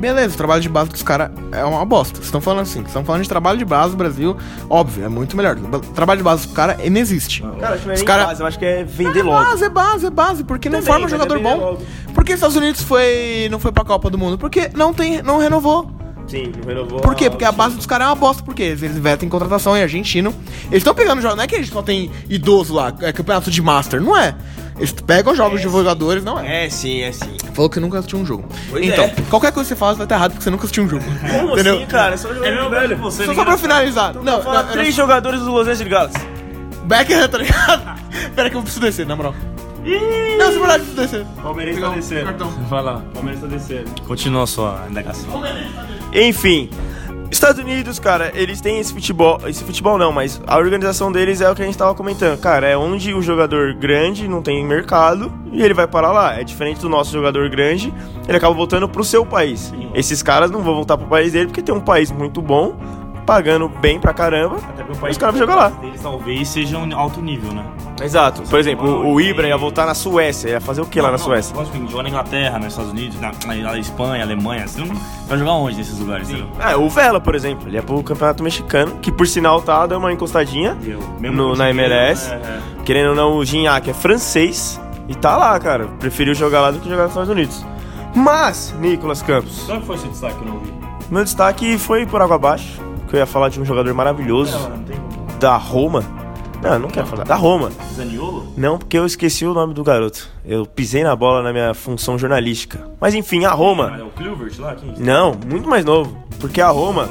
[0.00, 2.14] beleza, o trabalho de base dos caras é uma bosta.
[2.16, 4.36] Vocês estão falando assim, vocês estão falando de trabalho de base no Brasil,
[4.68, 5.56] óbvio, é muito melhor.
[5.94, 7.42] Trabalho de base dos caras não existe.
[7.42, 9.44] Cara, acho que não é nem cara- base, eu acho que é vender É logo.
[9.44, 11.78] base, é base, é base, porque não Também, forma mas é jogador vender bom.
[12.14, 14.38] Por que Estados Unidos foi, não foi pra Copa do Mundo?
[14.38, 15.90] Porque não tem, não renovou.
[16.26, 17.00] Sim, não renovou.
[17.00, 17.28] Por quê?
[17.28, 18.40] Porque a base dos caras é uma bosta.
[18.44, 18.62] Por quê?
[18.62, 20.32] Eles investem em contratação em argentino.
[20.66, 21.36] Eles estão pegando jogos.
[21.36, 24.00] Não é que a gente só tem idoso lá, é campeonato de master.
[24.00, 24.32] Não é.
[24.80, 26.64] Eles pegam jogos de jogadores, não é.
[26.64, 27.36] É sim, é sim.
[27.52, 28.48] Falou que nunca assistiu um jogo.
[28.70, 29.14] Pois então, é.
[29.28, 31.04] qualquer coisa que você faz vai estar errado porque você nunca assistiu um jogo.
[31.30, 31.76] Como Entendeu?
[31.76, 32.14] assim, cara?
[32.14, 32.96] É só É mesmo velho.
[32.96, 34.14] você, Só, só pra finalizar.
[34.14, 36.18] Não, Fala não, três jogadores do Los Angeles Galaxy.
[36.84, 38.00] Becker, tá ligado?
[38.34, 39.34] Pera que eu preciso descer, na moral.
[40.38, 41.26] Não, se morar, eu preciso descer.
[41.42, 42.44] Palmeiras tá descendo.
[42.68, 43.90] Vai lá, Palmeiras tá descendo.
[44.06, 45.42] Continua a sua indagação.
[46.12, 46.70] Enfim.
[47.30, 49.40] Estados Unidos, cara, eles têm esse futebol.
[49.46, 52.38] Esse futebol não, mas a organização deles é o que a gente tava comentando.
[52.40, 56.34] Cara, é onde o jogador grande não tem mercado e ele vai parar lá.
[56.34, 57.94] É diferente do nosso jogador grande,
[58.26, 59.72] ele acaba voltando pro seu país.
[59.94, 62.76] Esses caras não vão voltar pro país dele porque tem um país muito bom,
[63.30, 64.56] pagando bem pra caramba.
[65.08, 65.68] Os caras vão jogar lá.
[65.68, 67.64] deles talvez seja um alto nível, né?
[68.02, 68.42] Exato.
[68.42, 70.48] Por exemplo, o, o Ibra ia voltar na Suécia.
[70.48, 71.54] Ia fazer o que lá na Suécia?
[71.54, 74.64] Lógico, jogar na Inglaterra, nos Estados Unidos, na, na, Espanha, Alemanha.
[74.76, 74.86] Não
[75.28, 76.28] vai jogar onde nesses lugares?
[76.58, 77.68] É, o Vela, por exemplo.
[77.68, 80.76] Ele é pro campeonato mexicano, que por sinal tá dando uma encostadinha.
[81.20, 82.32] No- na MLS.
[82.32, 82.60] É, é.
[82.84, 85.86] Querendo ou não, o Gignac é francês e tá lá, cara.
[86.00, 87.64] Preferiu jogar lá do que jogar nos Estados Unidos.
[88.12, 90.72] Mas, Nicolas Campos, Qual foi seu destaque que eu não vi?
[91.08, 92.89] meu destaque foi por água abaixo.
[93.10, 94.96] Que eu ia falar de um jogador maravilhoso Não, não tem
[95.40, 96.04] da Roma.
[96.62, 97.24] Não, eu não quero falar.
[97.24, 97.70] Da Roma.
[97.96, 98.52] Zaniolo?
[98.56, 100.28] Não, porque eu esqueci o nome do garoto.
[100.44, 102.86] Eu pisei na bola na minha função jornalística.
[103.00, 103.96] Mas enfim, a Roma.
[103.98, 104.74] É o Kluivert lá?
[104.74, 104.94] Quem?
[104.98, 106.14] Não, muito mais novo.
[106.38, 107.08] Porque a Roma,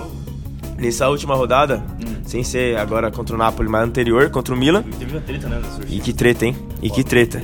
[0.77, 1.84] nessa última rodada,
[2.24, 4.84] sem ser agora contra o Napoli, mas anterior, contra o Milan.
[4.84, 5.62] Teve uma treta, né?
[5.89, 6.56] E que treta, hein?
[6.84, 7.41] E que treta.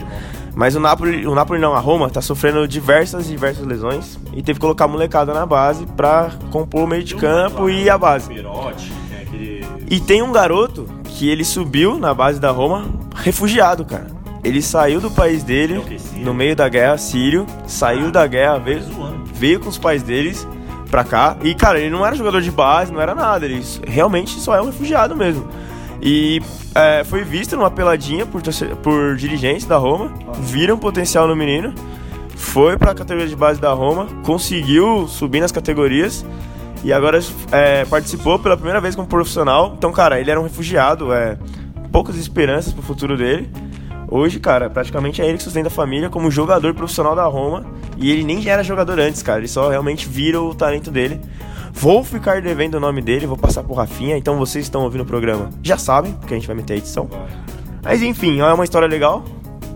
[0.55, 4.17] Mas o Napoli, o Napoli não, a Roma, tá sofrendo diversas, diversas lesões.
[4.33, 7.89] E teve que colocar a molecada na base pra compor o meio de campo e
[7.89, 8.31] a base.
[8.31, 9.65] Aquele...
[9.89, 14.07] E tem um garoto que ele subiu na base da Roma, refugiado, cara.
[14.43, 18.83] Ele saiu do país dele, É no meio da guerra, sírio, saiu da guerra, veio,
[18.83, 19.25] zoando.
[19.33, 20.47] veio com os pais deles
[20.89, 21.35] pra cá.
[21.41, 23.45] E, cara, ele não era jogador de base, não era nada.
[23.45, 25.47] Ele realmente só é um refugiado mesmo.
[26.01, 26.41] E
[26.73, 28.41] é, foi visto numa peladinha por,
[28.83, 31.73] por dirigentes da Roma, viram potencial no menino,
[32.35, 36.25] foi pra categoria de base da Roma, conseguiu subir nas categorias
[36.83, 37.19] e agora
[37.51, 39.73] é, participou pela primeira vez como profissional.
[39.77, 41.37] Então, cara, ele era um refugiado, é,
[41.91, 43.49] poucas esperanças pro futuro dele.
[44.07, 47.65] Hoje, cara, praticamente é ele que sustenta a família como jogador profissional da Roma.
[47.97, 49.39] E ele nem era jogador antes, cara.
[49.39, 51.19] Ele só realmente vira o talento dele.
[51.77, 54.17] Vou ficar devendo o nome dele, vou passar pro Rafinha.
[54.17, 57.07] Então vocês estão ouvindo o programa já sabem, porque a gente vai meter a edição.
[57.83, 59.23] Mas enfim, é uma história legal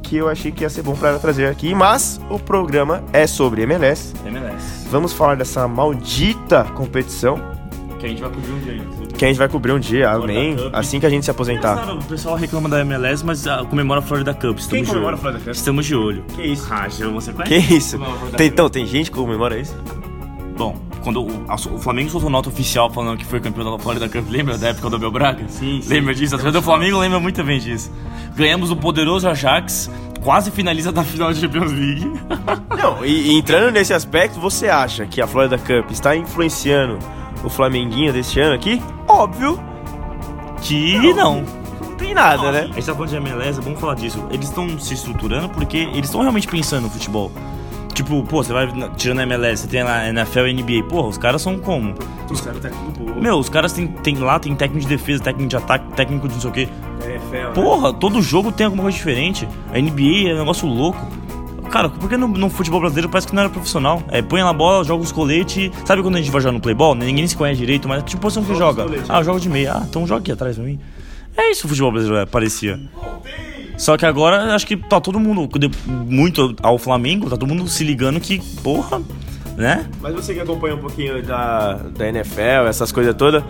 [0.02, 1.76] que eu achei que ia ser bom pra ela trazer aqui.
[1.76, 4.14] Mas o programa é sobre MLS.
[4.26, 4.88] MLS.
[4.90, 7.40] Vamos falar dessa maldita competição
[8.00, 10.56] Que a gente vai cobrir um dia que a gente vai cobrir um dia, amém.
[10.72, 11.94] Assim que a gente se aposentar.
[11.94, 14.58] O pessoal reclama da MLS, mas ah, comemora a Florida Cup.
[14.58, 15.16] Estamos Quem de comemora olho.
[15.16, 15.54] a Florida Cup?
[15.54, 16.24] Estamos de olho.
[16.34, 16.66] Que isso?
[16.72, 17.76] Ah, já você Que conhece?
[17.76, 17.98] isso?
[17.98, 19.76] Comemora a Florida Tem, então, tem gente que comemora isso?
[20.60, 24.10] Bom, quando o, a- o Flamengo soltou nota oficial falando que foi campeão da Florida
[24.10, 25.46] Cup, lembra da época do Abel Braga?
[25.48, 25.88] Sim, sim.
[25.94, 26.36] Lembra disso?
[26.36, 27.90] A torcida do Flamengo lembra muito bem disso.
[28.36, 29.90] Ganhamos o poderoso Ajax,
[30.22, 32.12] quase finaliza da final da Champions League.
[32.78, 37.00] Não, e, e entrando nesse aspecto, você acha que a Florida Cup está influenciando
[37.42, 38.82] o Flamenguinho deste ano aqui?
[39.08, 39.58] Óbvio,
[40.62, 41.42] Que não.
[41.82, 42.60] não tem nada, né?
[42.64, 44.22] A gente tá falando de MLS, é bom falar disso.
[44.30, 47.32] Eles estão se estruturando porque eles estão realmente pensando no futebol.
[48.00, 50.88] Tipo, pô, você vai tirando a MLS, você tem lá NFL e NBA.
[50.88, 51.94] Porra, os caras são como?
[52.32, 53.20] Os caras tá tudo boa.
[53.20, 56.36] Meu, os caras tem, tem lá, tem técnico de defesa, técnico de ataque, técnico de
[56.36, 56.70] não sei o quê.
[57.04, 59.46] NFL, Porra, todo jogo tem alguma coisa diferente.
[59.74, 61.06] A NBA é um negócio louco.
[61.70, 64.02] Cara, por que no, no futebol brasileiro parece que não era profissional?
[64.08, 65.70] É, põe na bola, joga os coletes.
[65.84, 66.96] Sabe quando a gente vai jogar no playball?
[66.96, 68.84] Ninguém se conhece direito, mas tipo, posição que joga.
[68.84, 69.74] coletes, Ah, eu jogo de meia.
[69.74, 70.80] Ah, então joga aqui atrás pra mim.
[71.36, 72.80] É isso que o futebol brasileiro é, parecia.
[73.80, 75.50] Só que agora acho que tá todo mundo,
[75.88, 79.02] muito ao Flamengo, tá todo mundo se ligando que, porra,
[79.56, 79.88] né?
[80.02, 83.42] Mas você que acompanha um pouquinho da, da NFL, essas coisas todas,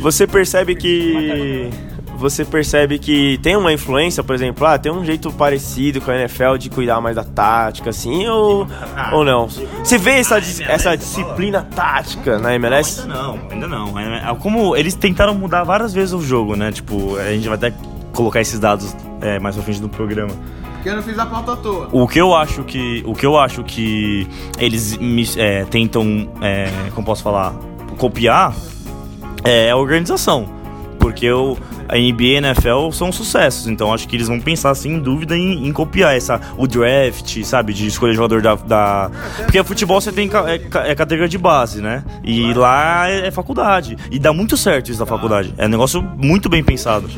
[0.00, 1.70] você percebe que.
[2.18, 6.16] Você percebe que tem uma influência, por exemplo, ah, tem um jeito parecido com a
[6.20, 8.64] NFL de cuidar mais da tática, assim, ou,
[9.12, 9.48] ou não?
[9.48, 13.00] Você vê essa, dis- essa disciplina tática na MLS?
[13.00, 13.98] Ainda não, ainda não.
[13.98, 16.70] É, Como eles tentaram mudar várias vezes o jogo, né?
[16.70, 17.72] Tipo, a gente vai até
[18.12, 20.32] colocar esses dados é, mais pra frente no programa.
[20.74, 21.88] Porque eu não fiz a pauta à toa.
[21.92, 24.26] O que eu acho que, o que, eu acho que
[24.58, 27.54] eles me- é, tentam, é, como posso falar,
[27.98, 28.52] copiar
[29.44, 30.46] é a organização.
[31.02, 31.56] Porque o,
[31.88, 35.36] a NBA e a NFL são sucessos, então acho que eles vão pensar sem dúvida
[35.36, 38.54] em, em copiar essa, o draft, sabe, de escolher jogador da.
[38.54, 39.10] da-
[39.44, 42.04] porque futebol você tem é, é categoria de base, né?
[42.22, 43.96] E lá é, é faculdade.
[44.10, 45.52] E dá muito certo isso da faculdade.
[45.58, 47.08] É um negócio muito bem pensado.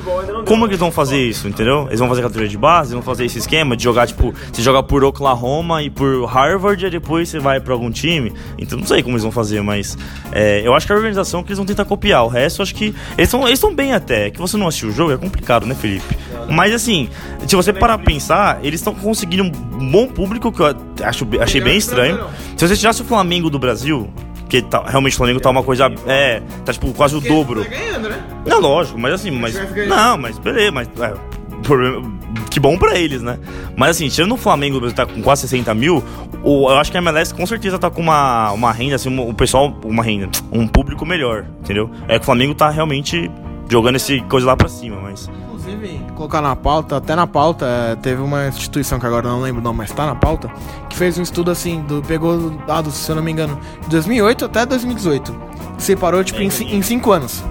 [0.47, 1.87] Como é que eles vão fazer isso, entendeu?
[1.89, 4.83] Eles vão fazer categoria de base, vão fazer esse esquema de jogar, tipo, você joga
[4.83, 8.33] por Oklahoma e por Harvard e depois você vai pra algum time.
[8.59, 9.97] Então não sei como eles vão fazer, mas
[10.33, 12.25] é, eu acho que a organização que eles vão tentar copiar.
[12.25, 14.31] O resto, eu acho que eles estão bem até.
[14.31, 16.17] Que você não assistiu o jogo é complicado, né, Felipe?
[16.51, 17.09] Mas assim,
[17.47, 20.67] se você parar pra pensar, eles estão conseguindo um bom público que eu
[21.05, 22.21] acho, achei bem estranho.
[22.57, 24.11] Se você tirasse o Flamengo do Brasil,
[24.49, 25.93] que tá, realmente o Flamengo tá uma coisa.
[26.07, 27.65] É, tá tipo quase o dobro.
[27.65, 28.23] Tá ganhando, né?
[28.47, 29.55] Não, lógico, mas assim, mas.
[29.89, 30.89] Não, mas beleza, mas.
[31.01, 31.15] é,
[31.63, 32.15] problema-
[32.51, 33.39] que bom pra eles, né?
[33.77, 36.05] Mas assim, tirando o Flamengo, Brasil tá com quase 60 mil,
[36.43, 39.29] o, eu acho que a MLS com certeza tá com uma, uma renda, assim, um-
[39.29, 41.91] o pessoal, uma renda, um público melhor, entendeu?
[42.07, 43.29] É que o Flamengo tá realmente
[43.69, 45.29] jogando esse coisa lá pra cima, mas.
[45.29, 49.61] Inclusive, colocar na pauta, até na pauta, é, teve uma instituição que agora não lembro
[49.61, 50.51] o nome, mas tá na pauta,
[50.91, 54.45] que fez um estudo assim, do, pegou dados, se eu não me engano, de 2008
[54.45, 55.35] até 2018.
[55.79, 57.43] Separou, tipo, em, ci- em 5 anos.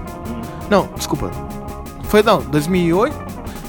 [0.70, 1.30] Não, desculpa.
[2.04, 3.14] Foi, não, 2008?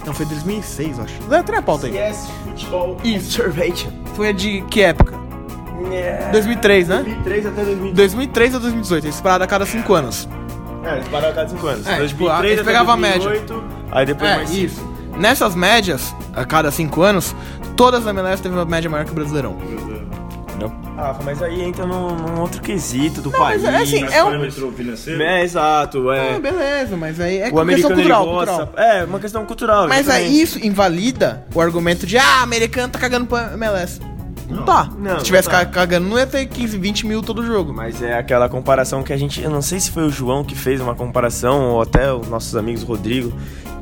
[0.05, 1.13] Não, foi 2006, eu acho.
[1.33, 1.93] É, Tem a pauta aí.
[1.97, 3.41] Yes, Futebol Isso.
[3.41, 3.89] Observation.
[4.13, 5.15] Foi de que época?
[6.31, 6.95] 2003, né?
[7.03, 7.95] 2003 até 2018.
[7.95, 10.29] 2003 a 2018, eles separaram a cada 5 anos.
[10.85, 11.87] É, eles pararam a cada 5 anos.
[11.87, 13.29] É, 2003 tipo, eles até pegavam a média.
[13.29, 14.65] 2008, Aí depois É, mais cinco.
[14.65, 14.95] isso.
[15.17, 17.35] Nessas médias, a cada 5 anos,
[17.75, 19.57] todas as MLS teve uma média maior que o Brasileirão.
[20.97, 23.61] Ah, mas aí entra num, num outro quesito do Não, país.
[23.61, 24.45] mas é assim, é um...
[25.21, 26.35] É, exato, é.
[26.35, 28.73] Ah, beleza, mas aí é o questão cultural, cultural.
[28.77, 29.87] É, uma questão cultural.
[29.89, 30.41] Mas aí exatamente.
[30.41, 33.99] isso invalida o argumento de ah, americano tá cagando pra MLS.
[34.49, 34.89] Não, tá.
[34.97, 35.65] não, Se tivesse não tá.
[35.65, 37.73] ca- cagando, não ia ter 15, 20 mil todo jogo.
[37.73, 39.41] Mas é aquela comparação que a gente.
[39.41, 42.55] Eu não sei se foi o João que fez uma comparação, ou até os nossos
[42.55, 43.33] amigos Rodrigo,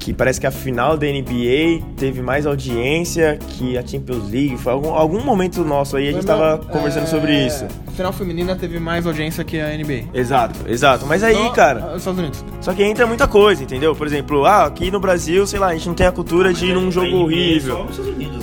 [0.04, 4.58] que parece que a final da NBA teve mais audiência que a Champions League.
[4.58, 7.66] Foi algum, algum momento nosso aí, a gente tava conversando sobre É, isso.
[7.88, 10.10] A final feminina teve mais audiência que a NBA.
[10.14, 11.06] Exato, exato.
[11.06, 11.94] Mas aí, Só- cara.
[11.96, 12.44] Estados Unidos.
[12.60, 13.96] Só que entra muita coisa, entendeu?
[13.96, 16.66] Por exemplo, ah, aqui no Brasil, sei lá, a gente não tem a cultura de
[16.66, 17.88] ir num jogo horrível.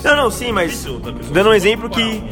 [0.02, 0.86] Não, não, sim, mas
[1.32, 2.22] dando um exemplo que,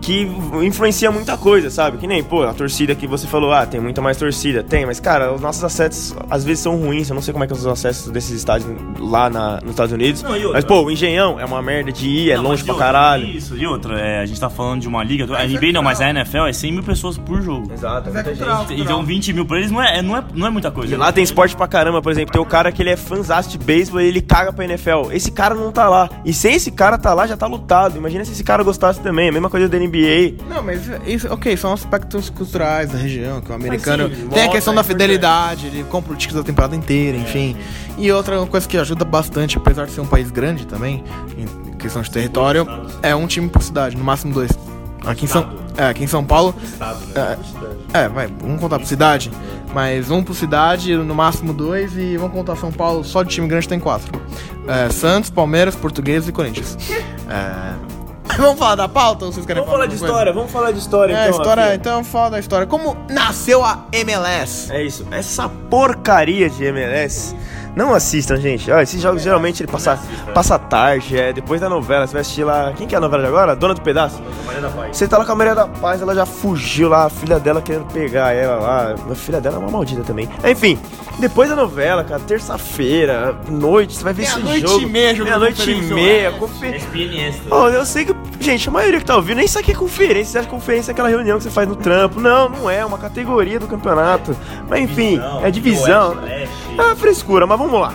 [0.00, 0.22] que
[0.62, 1.98] influencia muita coisa, sabe?
[1.98, 4.62] Que nem, pô, a torcida que você falou, ah, tem muita mais torcida.
[4.62, 7.08] Tem, mas, cara, os nossos acessos às vezes são ruins.
[7.08, 9.92] Eu não sei como é que são os acessos desses estádios lá na, nos Estados
[9.92, 10.22] Unidos.
[10.22, 10.52] Não, e outra?
[10.54, 13.26] mas, pô, o Engenhão é uma merda de ir, é Não, longe pra outra, caralho.
[13.26, 15.24] Isso, e outra, é, a gente tá falando de uma liga.
[15.36, 17.70] A NBA não, mas a NFL é 100 mil pessoas por jogo.
[17.72, 18.66] Exato, é muita cultural.
[18.66, 18.80] gente.
[18.80, 20.94] Então 20 mil pra eles não é, é- não é, não é muita coisa.
[20.94, 23.50] E lá tem esporte pra caramba, por exemplo, tem o cara que ele é fãzaço
[23.50, 25.10] de beisebol e ele caga pra NFL.
[25.12, 26.08] Esse cara não tá lá.
[26.24, 27.96] E sem esse cara tá lá, já tá lutado.
[27.98, 29.28] Imagina se esse cara gostasse também.
[29.28, 29.89] A mesma coisa da NBA.
[30.48, 34.48] Não, mas isso, ok, são aspectos culturais da região, que o americano sim, tem a
[34.50, 37.56] questão é da fidelidade, ele compra o ticket da temporada inteira, enfim.
[37.98, 41.04] E outra coisa que ajuda bastante, apesar de ser um país grande também,
[41.36, 42.66] em questão de território,
[43.02, 44.50] é um time por cidade, no máximo dois.
[45.04, 46.54] Aqui em São, é, aqui em São Paulo,
[47.14, 49.30] é, é, vai, vamos contar por cidade,
[49.72, 53.48] mas um por cidade, no máximo dois, e vamos contar São Paulo, só de time
[53.48, 54.20] grande tem quatro.
[54.68, 56.76] É, Santos, Palmeiras, Português e Corinthians.
[57.30, 57.99] É,
[58.38, 61.14] Vamos falar da pauta ou vocês querem Vamos falar de história, vamos falar de história
[61.14, 61.40] É, então.
[61.40, 62.66] história, então fala da história.
[62.66, 64.72] Como nasceu a MLS?
[64.72, 65.06] É isso.
[65.10, 67.34] Essa porcaria de MLS.
[67.74, 68.70] Não assistam, gente.
[68.70, 69.98] Olha, esses jogos geralmente ele passa,
[70.34, 72.06] passa tarde, é depois da novela.
[72.06, 72.72] Você vai assistir lá.
[72.76, 73.54] Quem que é a novela de agora?
[73.56, 74.20] Dona do Pedaço?
[74.92, 77.62] Você tá lá com a Maria da Paz, ela já fugiu lá, a filha dela
[77.62, 78.94] querendo pegar ela lá.
[79.10, 80.28] A filha dela é uma maldita também.
[80.44, 80.78] Enfim,
[81.18, 84.82] depois da novela, cara, terça-feira, noite, você vai ver esse Meia-noite jogo.
[84.82, 86.38] e meia e conferência meia, online.
[86.38, 86.76] confer...
[86.76, 87.54] ESPN Extra.
[87.54, 89.74] Oh, eu sei que, gente, a maioria que tá ouvindo nem sabe o que é
[89.74, 90.32] conferência.
[90.32, 92.20] Você acha que conferência é aquela reunião que você faz no trampo.
[92.20, 94.36] Não, não é, é uma categoria do campeonato.
[94.68, 96.18] Mas enfim, é divisão.
[96.26, 97.94] É uma frescura, mas vamos lá.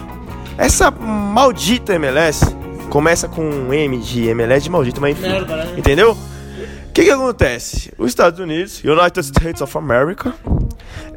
[0.57, 2.45] Essa maldita MLS
[2.89, 5.27] começa com um M de MLS de maldita, mas enfim.
[5.77, 6.17] Entendeu?
[6.95, 7.91] O que que acontece?
[7.97, 10.33] Os Estados Unidos, United States of America,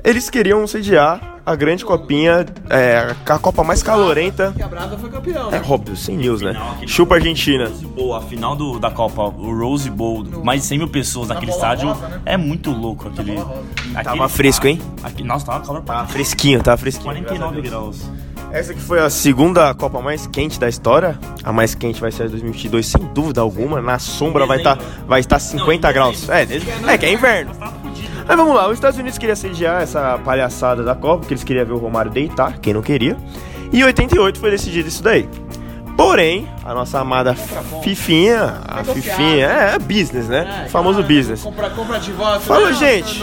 [0.03, 4.53] eles queriam sediar a grande copinha, é, a Copa mais calorenta.
[4.57, 5.63] Que a Brasa foi campeão, É né?
[5.69, 6.53] óbvio, sem news, né?
[6.53, 7.69] Final, Chupa Argentina.
[7.69, 11.29] Rose Bowl, a final do, da Copa, o Rose Bowl, mais de 100 mil pessoas
[11.29, 11.89] naquele bola estádio.
[11.93, 12.23] rosa, né?
[12.27, 13.39] É muito louco aquele.
[13.39, 14.83] aquele Tava fresco, hein?
[15.05, 17.15] Aqui, nossa, tava calor pra Tá fresquinho, tá fresquinho.
[17.15, 18.11] 49 graus.
[18.51, 21.19] Essa que foi a segunda Copa mais quente da história.
[21.45, 23.81] A mais quente vai ser a de 2022, sem dúvida alguma.
[23.81, 26.29] Na sombra vai estar vai estar 50 graus.
[26.29, 27.53] É, é que é inverno.
[28.27, 31.65] Mas vamos lá, os Estados Unidos queria sediar essa palhaçada da Copa, porque eles queriam
[31.65, 33.17] ver o Romário deitar, quem não queria.
[33.73, 35.29] E em 88 foi decidido isso daí.
[35.99, 37.35] Porém, a nossa amada
[37.83, 40.67] Fifinha, a Fifinha, é, é business, né?
[40.69, 41.43] O famoso business.
[41.43, 42.39] Compra, compra de voto.
[42.43, 43.21] Fala, né, gente.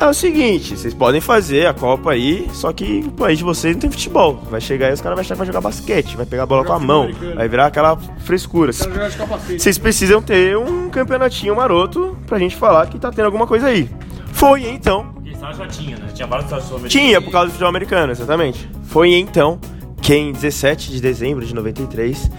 [0.00, 3.74] É o seguinte, vocês podem fazer a Copa aí, só que o país de vocês
[3.76, 4.42] não tem futebol.
[4.50, 6.64] Vai chegar aí, os caras vão achar que vai jogar basquete, vai pegar a bola
[6.64, 8.72] com a mão, vai virar aquela frescura.
[8.72, 13.86] Vocês precisam ter um campeonatinho maroto pra gente falar que tá tendo alguma coisa aí.
[14.32, 16.08] Foi então, Porque já tinha, né?
[16.14, 16.50] Tinha vários
[16.88, 18.66] tinha por causa do futebol americano, exatamente.
[18.84, 19.60] Foi então
[20.04, 22.30] que em 17 de dezembro de 93,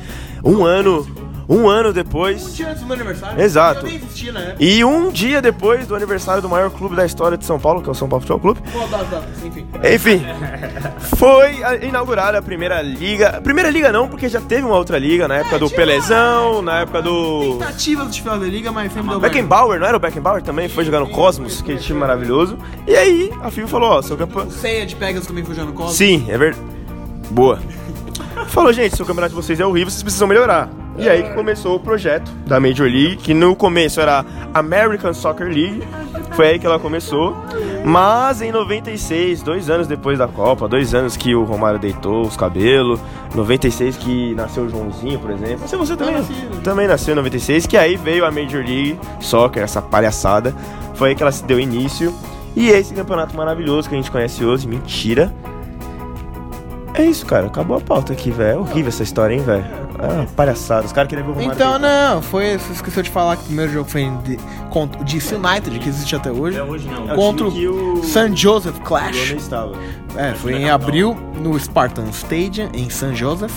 [0.44, 1.04] um ano,
[1.50, 3.42] um ano depois, Tinha antes do meu aniversário.
[3.42, 3.88] Exato.
[3.88, 4.56] Época.
[4.60, 7.90] e um dia depois do aniversário do maior clube da história de São Paulo, que
[7.90, 9.44] é o São Paulo Futebol Clube, Qual das datas?
[9.44, 9.66] Enfim.
[9.84, 10.22] Enfim,
[11.18, 11.56] foi
[11.88, 13.42] inaugurada a primeira liga.
[13.42, 16.62] Primeira liga não, porque já teve uma outra liga na época do tinha uma- Pelezão,
[16.62, 17.58] na época do.
[17.60, 19.20] Tentativas de final da liga, mas sempre deu.
[19.20, 20.70] Beckenbauer, não era o Beckenbauer também?
[20.70, 22.58] Foi jogar no Cosmos, aquele time maravilhoso.
[22.88, 24.50] E aí a FIFA falou: Ó, seu campeão.
[24.52, 25.96] Ceia de Pegas também foi jogando Cosmos.
[25.96, 26.75] Sim, é verdade.
[27.30, 27.60] Boa.
[28.48, 30.70] Falou, gente, seu campeonato de vocês é horrível, vocês precisam melhorar.
[30.98, 35.48] E aí que começou o projeto da Major League, que no começo era American Soccer
[35.48, 35.84] League.
[36.32, 37.36] Foi aí que ela começou.
[37.84, 42.38] Mas em 96, dois anos depois da Copa, dois anos que o Romário deitou os
[42.38, 43.00] cabelos,
[43.36, 45.62] 96 que nasceu o Joãozinho, por exemplo.
[45.62, 46.24] Nasceu você também?
[46.64, 50.56] Também nasceu em 96, que aí veio a Major League Soccer, essa palhaçada.
[50.96, 52.14] Foi aí que ela se deu início.
[52.56, 55.34] E esse campeonato maravilhoso que a gente conhece hoje, mentira.
[56.98, 57.48] É isso, cara.
[57.48, 58.58] Acabou a pauta aqui, velho.
[58.58, 59.85] É horrível essa história, hein, velho.
[60.00, 60.86] É uma palhaçada.
[60.86, 62.58] Os caras queriam ver o Romário Então, não, foi.
[62.58, 64.38] Você esqueceu de falar que o primeiro jogo foi de,
[64.70, 66.58] contra o DC United, que existe até hoje.
[66.58, 67.10] É hoje não.
[67.10, 69.30] É o Contra time que o- o San Joseph Clash.
[69.30, 69.78] Lona estava.
[70.18, 73.54] É, foi em abril no Spartan Stadium, em San Joseph.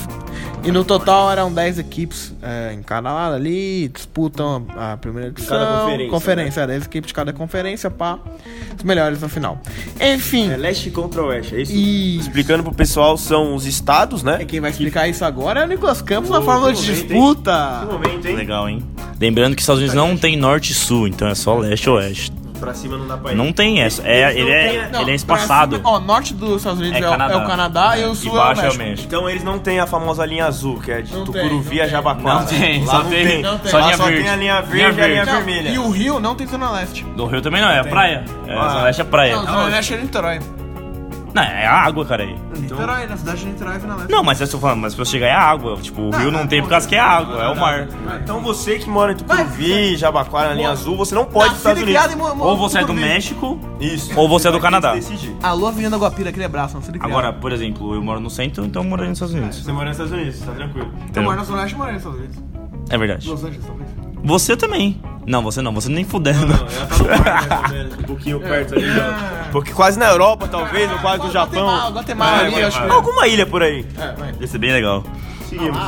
[0.65, 5.57] E no total eram 10 equipes é, em cada lado ali, disputam a, primeira edição.
[5.57, 8.19] cada conferência, Conferência, é, 10 equipes de cada conferência, pá.
[8.77, 9.61] Os melhores na final.
[10.01, 11.73] Enfim, É leste contra oeste, é isso?
[11.73, 12.21] Isso.
[12.29, 14.39] Explicando pro pessoal, são os estados, né?
[14.41, 17.87] é quem vai explicar isso agora é o Nicolas Campos na fórmula de disputa.
[17.91, 18.37] momento, hein?
[18.37, 18.83] Legal, hein?
[19.21, 21.91] Lembrando que os Estados Unidos não tem norte e sul, então é só leste e
[21.91, 22.33] oeste.
[22.61, 23.37] Pra cima não dá pra ir.
[23.37, 24.03] Não tem essa.
[24.05, 25.77] É, ele, é, Não, ele é espaçado.
[25.77, 27.37] cima- Ó, norte dos Estados Unidos É é, o- é Canadá.
[27.39, 28.83] o Canadá e o sul é o baixo México.
[28.83, 29.07] é o México.
[29.07, 31.85] Então eles não têm a famosa linha azul, que é de Não Tucuruvi não a
[31.85, 31.89] tem.
[31.89, 32.41] Jabaquara.
[32.41, 33.43] Não tem, Lá só não tem- tem.
[33.43, 33.71] não tem.
[33.71, 34.23] só Lá linha só verde.
[34.23, 35.25] tem a linha verde e a linha.
[35.25, 35.69] Não, vermelha.
[35.69, 37.05] E o Rio não tem Zona Leste.
[37.17, 38.25] No Rio também não, é praia.
[38.49, 38.69] É, Ah.
[38.71, 39.37] Zona Leste é praia.
[39.37, 40.41] Não, Zona Leste é Niterói.
[41.35, 42.37] Não, é a água, cara aí.
[42.59, 44.11] Niterói, na cidade de Niterói é Zona Leste.
[44.13, 45.77] Não, mas eu tô falando, mas pra chegar é a água.
[45.77, 47.89] Tipo, o rio não tem por causa que é água, é o mar.
[48.23, 51.59] Então você que mora em Tucuruvi, Jabaquara, na linha azul, você não pode ir pros
[51.59, 52.41] Estados Unidos.
[52.41, 52.95] Ou você é do.
[52.95, 54.13] México, Isso.
[54.19, 54.91] ou você é do Canadá.
[54.93, 55.37] que decidir.
[55.43, 57.11] Alô, Avenida Guapira, aquele abraço, nascido e criado.
[57.17, 59.65] Agora, por exemplo, eu moro no centro, então eu moro nos Estados Unidos.
[59.65, 60.93] Você mora nos Estados Unidos, tá tranquilo.
[61.15, 62.39] eu moro na Zona Leste e moro nos Estados Unidos.
[62.91, 63.29] É verdade.
[63.29, 63.88] Los Angeles, talvez.
[64.25, 65.01] Você também.
[65.27, 66.53] Não, você não, você nem fudendo.
[66.55, 68.91] Ela tá no mar, mais ou menos, um pouquinho perto ali.
[68.95, 69.49] já.
[69.53, 71.67] Porque quase na Europa, talvez, ou quase no Japão.
[71.67, 72.89] Guatemala, Guatemala Vai, ali, vai, acho vai.
[72.89, 73.87] que- Alguma ilha por aí.
[73.99, 74.35] É, vai.
[74.41, 75.05] Ia ser bem legal.
[75.49, 75.79] Seguimos.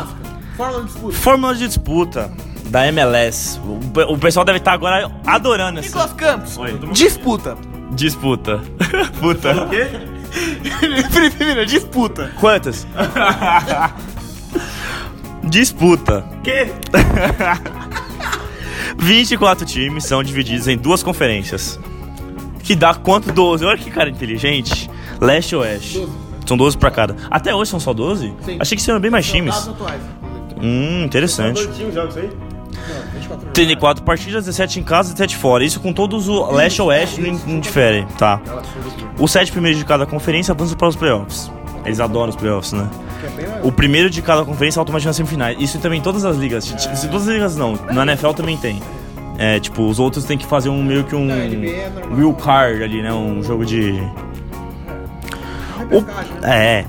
[0.57, 1.17] Fórmula de disputa.
[1.17, 2.33] Fórmula de disputa
[2.67, 3.59] da MLS.
[3.65, 6.59] O, pe- o pessoal deve estar agora adorando essa Nicolas Campos.
[6.59, 6.79] Oi.
[6.93, 7.57] Disputa.
[7.93, 8.61] disputa.
[9.21, 9.63] Puta.
[9.65, 9.89] O quê?
[11.67, 12.31] Disputa.
[12.39, 12.87] Quantas?
[15.45, 16.25] disputa.
[16.45, 16.73] Quê?
[18.99, 21.79] 24 times são divididos em duas conferências.
[22.63, 23.33] Que dá quanto?
[23.33, 23.65] 12.
[23.65, 24.91] Olha que cara inteligente.
[25.21, 26.07] Leste e Oeste.
[26.47, 27.17] São 12 pra cada.
[27.31, 28.35] Até hoje são só 12?
[28.43, 28.57] Sim.
[28.59, 29.69] Achei que seriam bem mais Dados times.
[29.69, 30.01] atuais.
[30.61, 31.67] Hum, interessante.
[31.69, 32.31] times jogos aí?
[33.53, 35.65] 34 partidas, 17 em casa e 17 fora.
[35.65, 38.41] Isso com todos o leste e oeste não, não difere, tá?
[39.19, 41.51] Os sete primeiros de cada conferência avançam para os playoffs.
[41.85, 42.89] Eles adoram os playoffs, né?
[43.63, 45.57] O primeiro de cada conferência automaticamente nas semifinais.
[45.61, 46.65] Isso também em todas as ligas.
[46.65, 48.81] Se- Se todas as ligas não, na NFL também tem.
[49.39, 51.49] É, tipo, os outros têm que fazer um meio que um é
[52.15, 53.13] real card ali, né?
[53.13, 53.93] Um jogo de.
[55.91, 56.01] O,
[56.43, 56.81] né?
[56.81, 56.85] é.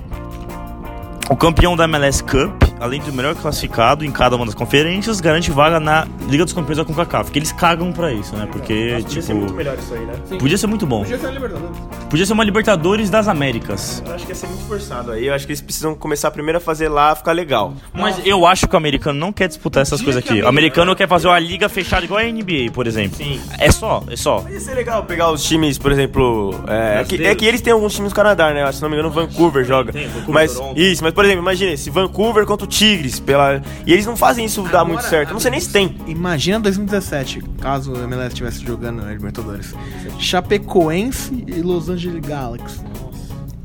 [1.29, 5.51] O campeão da MLS Cup além do melhor classificado em cada uma das conferências, garante
[5.51, 7.31] vaga na Liga dos Campeões da CONCACAF.
[7.31, 8.47] Que eles cagam pra isso, né?
[8.51, 9.21] Porque, Podia tipo.
[9.21, 10.13] ser muito melhor isso aí, né?
[10.39, 11.01] Podia ser muito bom.
[11.01, 11.77] Podia ser a Libertadores.
[12.09, 14.03] Podia ser uma Libertadores das Américas.
[14.05, 15.27] Eu acho que ia ser muito forçado aí.
[15.27, 17.73] Eu acho que eles precisam começar primeiro a fazer lá, ficar legal.
[17.93, 20.41] Mas eu acho que o americano não quer disputar essas coisas aqui.
[20.41, 23.17] O americano quer fazer uma liga fechada igual a NBA, por exemplo.
[23.17, 23.39] Sim.
[23.59, 24.43] É só, é só.
[24.49, 26.59] Ia ser legal pegar os times, por exemplo.
[26.67, 28.69] É, é que, é que eles têm alguns times no Canadá, né?
[28.71, 29.93] Se não me engano, Vancouver joga.
[29.93, 30.79] Tem, Vancouver, mas Toronto.
[30.79, 34.45] isso, mas por exemplo, imagine se Vancouver contra o Tigres pela e eles não fazem
[34.45, 35.29] isso dar muito certo.
[35.29, 35.95] Eu não sei nem se tem.
[36.07, 39.75] Imagina 2017, caso o MLS estivesse jogando na Libertadores.
[40.17, 42.79] Chapecoense e Los Angeles Galaxy.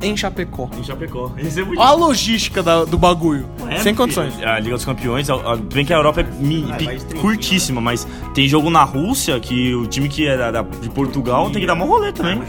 [0.07, 0.69] Em Chapecó.
[0.79, 1.33] Em Chapecó.
[1.39, 3.47] Isso é muito Olha a logística da- do bagulho.
[3.69, 4.35] É, Sem condições.
[4.35, 7.21] filho, A Liga dos Campeões, a- a- bem que a Europa é mi- Ah, tranquilo.
[7.21, 11.51] curtíssima, mas tem jogo na Rússia que o time que é da- da- de Portugal
[11.51, 12.41] tem que dar uma rolê também.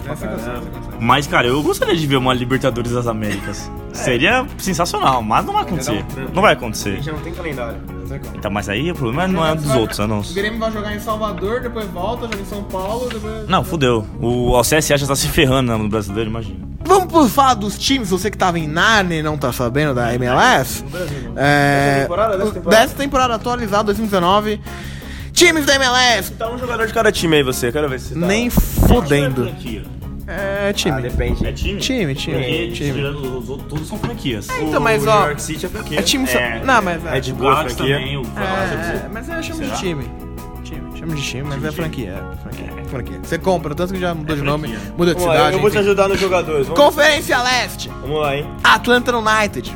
[1.00, 3.72] Mas, cara, eu gostaria de ver uma Libertadores das Américas.
[3.93, 6.06] Seria sensacional, mas não vai acontecer.
[6.34, 7.02] Não vai acontecer.
[7.02, 7.78] já não tem calendário.
[8.36, 10.34] Então, mas aí o problema não é dos outros, é O nosso.
[10.34, 13.48] Grêmio vai jogar em Salvador, depois volta, joga em São Paulo, depois...
[13.50, 14.06] Não, fudeu.
[14.22, 16.60] O, o CSA já tá se ferrando no brasileiro, imagina.
[16.88, 20.13] Vamos pro falar dos times, você que tava em Narnia e não tá sabendo da
[20.15, 20.84] MLS.
[21.36, 22.82] É, Dessa temporada, dessa temporada?
[22.82, 24.62] dessa temporada atualizada, 2019.
[25.34, 27.71] Times da MLS, Tá um jogador de cada time aí, você.
[27.71, 28.26] Quero ver se você tá...
[28.26, 29.47] nem fodendo.
[30.30, 31.02] É Ah, time.
[31.02, 31.45] depende.
[31.45, 31.80] É time?
[31.80, 32.93] Time, time, Porque, time.
[32.93, 34.47] tirando os outros, todos são franquias.
[34.60, 36.00] Então, mas o ó, New York City é franquia.
[36.00, 36.38] é time só.
[36.39, 37.17] É, Não, mas é.
[37.17, 37.95] É de boa Galaxy franquia.
[37.97, 39.78] também, o É, mas eu chamo de Será?
[39.78, 40.04] time.
[40.63, 43.19] Time, chamo de time, mas é franquia, é franquia, franquia.
[43.23, 45.56] Você compra, tanto que já mudou de nome, muda de Vamos lá, cidade.
[45.56, 45.86] eu vou te enfim.
[45.86, 46.67] ajudar nos jogadores.
[46.67, 48.47] Vamos, Conferência Leste, vamos lá, hein?
[48.63, 49.76] Atlanta United.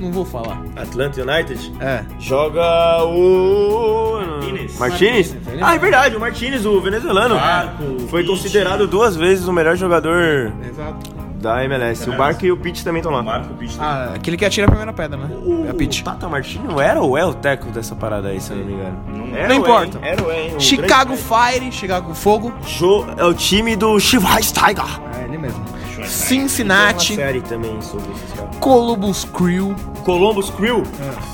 [0.00, 0.60] Não vou falar.
[0.74, 1.72] Atlanta United.
[1.80, 2.02] É.
[2.18, 4.18] Joga o.
[4.40, 4.78] Martinez.
[4.78, 5.36] Martinez?
[5.60, 7.36] Ah, é verdade, o Martinez, o venezuelano.
[7.36, 11.11] Barco, Foi considerado duas vezes o melhor jogador Exato.
[11.42, 12.08] Da MLS.
[12.08, 13.22] O Barco e o Pitt também estão lá.
[13.22, 13.76] Marco Pitt.
[13.78, 15.28] Ah, aquele que atira a primeira pedra, né?
[15.44, 16.00] O, é a Pitch.
[16.00, 18.72] o Tata Martino era ou é o técnico dessa parada aí, se eu não me
[18.72, 18.96] engano?
[19.08, 19.98] Não- Era Não é, importa.
[19.98, 20.04] hein?
[20.04, 20.54] Era ou é, hein?
[20.56, 22.52] O Chicago Fire, Chicago Fogo.
[22.66, 24.84] Jo- é o time do Schweinsteiger.
[25.20, 25.62] É ele mesmo.
[25.94, 28.56] Tem Cincinnati, uma série também sobre esses caras.
[28.58, 29.74] Columbus Crew.
[30.04, 30.82] Columbus Crew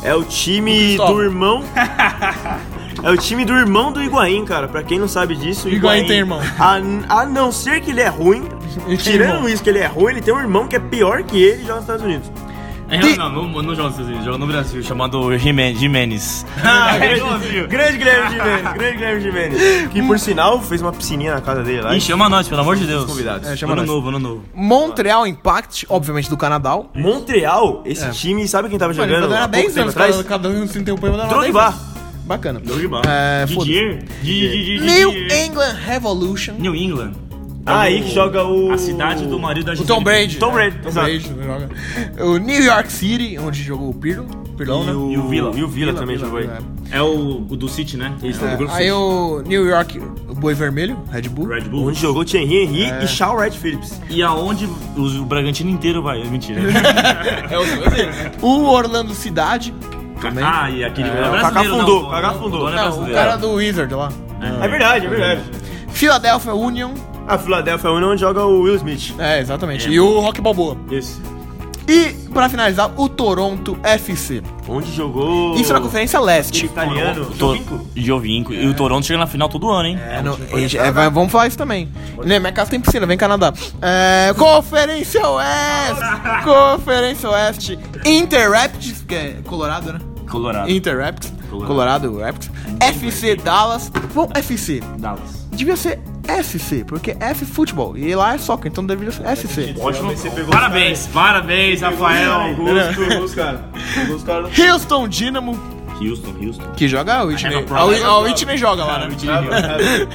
[0.02, 1.62] é, o time do irmão.
[3.02, 4.68] é o time do irmão do Higuaín, cara.
[4.68, 6.40] Pra quem não sabe disso, o Higuaín tem irmão.
[6.58, 8.46] A, a não ser que ele é ruim,
[8.98, 9.48] tirando irmão.
[9.48, 11.66] isso que ele é ruim, ele tem um irmão que é pior que ele e
[11.66, 12.30] joga nos Estados Unidos.
[12.90, 15.78] É, não, não, não joga nos Estados Unidos, joga no Brasil, chamado Jimenez.
[15.78, 16.46] Jimenez.
[16.64, 19.88] Ah, É grande, grande Guilherme Gimenez, grande Guilherme Gimenez.
[19.92, 21.94] Que por sinal fez uma piscininha na casa dele lá.
[21.94, 23.04] Ih, chama nós, pelo amor de Deus.
[23.04, 23.46] convidados.
[23.46, 23.90] É, chama ano nós.
[23.90, 24.42] novo, ano novo.
[24.54, 26.78] Montreal Impact, obviamente do Canadá.
[26.94, 30.22] Montreal, esse time, sabe quem tava Mano, jogando pouco 10 tempo anos, atrás?
[30.22, 31.74] cada, um sem ter um poema da Drogba.
[32.24, 32.58] Bacana.
[32.60, 33.02] Drogba.
[33.06, 34.02] É, Didier.
[34.22, 34.80] Didier.
[34.82, 36.54] New England Revolution.
[36.58, 37.12] New England.
[37.68, 38.72] Ah, aí que joga o...
[38.72, 40.36] A cidade do marido da O Tom Brady.
[40.38, 41.06] Tom Brady, Tom exato.
[41.06, 41.68] Brady joga.
[42.24, 44.26] O New York City, onde jogou o Pirlo.
[44.56, 44.92] Pirlão, né?
[44.92, 45.52] E o, Villa.
[45.54, 46.50] E o Villa também jogou aí.
[46.90, 48.12] É o, o do City, né?
[48.22, 48.56] Isso, É.
[48.70, 51.46] Aí o New York, o Boi Vermelho, Red Bull.
[51.48, 51.88] Red Bull.
[51.88, 54.00] Onde jogou Thierry Henry e Shaw Red Phillips.
[54.10, 56.24] E aonde o, o Bragantino inteiro vai.
[56.24, 56.60] Mentira.
[57.50, 59.72] É o O Orlando Cidade.
[60.20, 60.42] Também.
[60.44, 61.08] ah, e aquele.
[61.08, 62.68] É, é o Kaká não, fundou, o- Kaká o fundou.
[62.68, 64.08] é Não, o cara do Wizard lá.
[64.62, 65.40] É verdade, é verdade.
[65.88, 66.90] Philadelphia Union.
[67.28, 69.14] A Philadelphia Union onde joga o Will Smith.
[69.18, 69.88] É, exatamente.
[69.88, 70.76] E o Rock Balboa.
[70.90, 71.20] Isso.
[71.86, 74.42] E, pra finalizar, o Toronto FC.
[74.68, 75.54] Onde jogou...
[75.56, 76.66] Isso na Conferência Leste.
[76.66, 77.24] italiano.
[77.26, 77.86] To- Jovinko.
[77.96, 78.52] Jovinko.
[78.52, 79.98] E o Toronto chega na final todo ano, hein?
[79.98, 81.88] É, no- gente- é, vai- vamos falar isso também.
[82.24, 83.54] Né, minha casa tem piscina, vem Canadá.
[83.80, 86.02] É, Conferência Oeste!
[86.44, 87.78] Conferência Oeste.
[88.04, 89.98] Inter Rapids, que é Colorado, né?
[90.30, 90.70] Colorado.
[90.70, 91.32] Inter Rapids.
[91.48, 91.66] Colorado.
[91.68, 92.50] Colorado Rapids.
[92.80, 93.90] FC Dallas.
[94.14, 94.82] Bom, FC.
[94.98, 95.46] Dallas.
[95.52, 95.98] Devia ser
[96.42, 97.96] SC, porque F futebol.
[97.96, 99.74] E lá é soccer, então deveria ser SC.
[99.80, 100.10] Ótimo.
[100.10, 102.54] Você pegou Parabéns, parabéns, Rafael.
[103.34, 103.62] Caras.
[103.94, 104.58] Pegou os caras.
[104.58, 105.58] Houston Dynamo,
[106.00, 106.70] Houston, Houston.
[106.76, 107.56] que joga a Whitney.
[107.56, 109.08] Arena A, Whitney joga lá, né?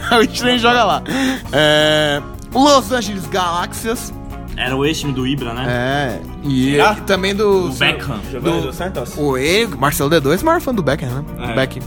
[0.10, 1.04] Ah, A Whitney joga lá.
[1.52, 2.22] É,
[2.54, 4.14] Los Angeles Galaxias.
[4.56, 5.66] Era o ex-time do Ibra, né?
[5.68, 6.33] É.
[6.44, 6.96] E Ah.
[6.96, 7.68] também do.
[7.68, 8.20] O Beckham.
[8.32, 9.14] Jogando do Santos.
[9.18, 11.24] O ele, Marcelo D2, é o maior fã do Beckham, né?
[11.40, 11.54] É.
[11.54, 11.80] Beck.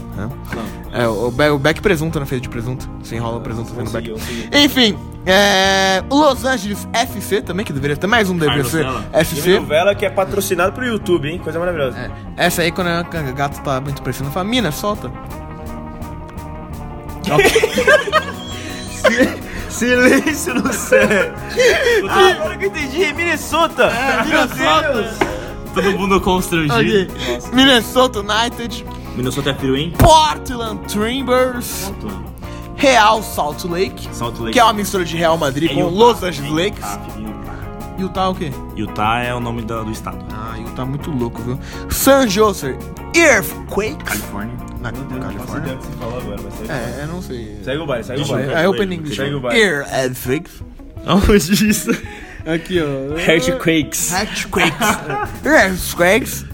[0.93, 2.25] É, é o, Be o Beck presunto, né?
[2.25, 2.89] Feito de presunto.
[3.03, 4.13] Se enrola o presunto vendo Beck.
[4.53, 9.59] Enfim, é, o Los Angeles FC também, que deveria ter mais um deveria ser FC.
[9.59, 11.37] novela que é patrocinado pro YouTube, hein?
[11.37, 11.97] Coisa maravilhosa.
[11.97, 15.11] É, essa aí, quando a gato tá muito pressionando, fala, mina, solta.
[19.77, 21.07] Silêncio no céu.
[22.09, 23.13] ah, agora que eu entendi.
[23.13, 23.91] Minnesota.
[24.25, 25.15] Minnesota.
[25.73, 26.73] Todo mundo constrangido.
[27.13, 27.49] Ok.
[27.53, 28.85] Minnesota United,
[29.15, 29.93] Minnesota é frio, hein?
[29.97, 31.91] Portland Timbers,
[32.75, 34.53] Real Salt Lake, Salt Lake.
[34.53, 35.91] que é uma mistura de Real Madrid É com Utah.
[35.95, 36.83] Los Angeles É Lakes.
[36.83, 37.97] Utah, Utah.
[37.99, 38.51] Utah é o quê?
[38.75, 40.23] Utah é o nome da- do estado.
[40.31, 41.59] Ah, maio, tá muito louco, viu?
[41.89, 42.75] San Jose
[43.15, 44.03] Earthquakes.
[44.03, 44.55] Califórnia.
[44.81, 45.77] Na faço Califórnia.
[46.01, 46.71] agora, mas segue.
[46.71, 47.57] É, eu não sei.
[47.63, 48.53] Segue o baile, segue o baile.
[48.53, 49.15] É Open English.
[49.15, 49.59] Segue o baile.
[49.61, 50.63] Earthquakes.
[51.05, 51.91] Onde isso?
[52.45, 53.17] Aqui, ó.
[53.19, 54.13] Earthquakes.
[54.13, 54.87] Earthquakes.
[55.45, 56.45] Earthquakes.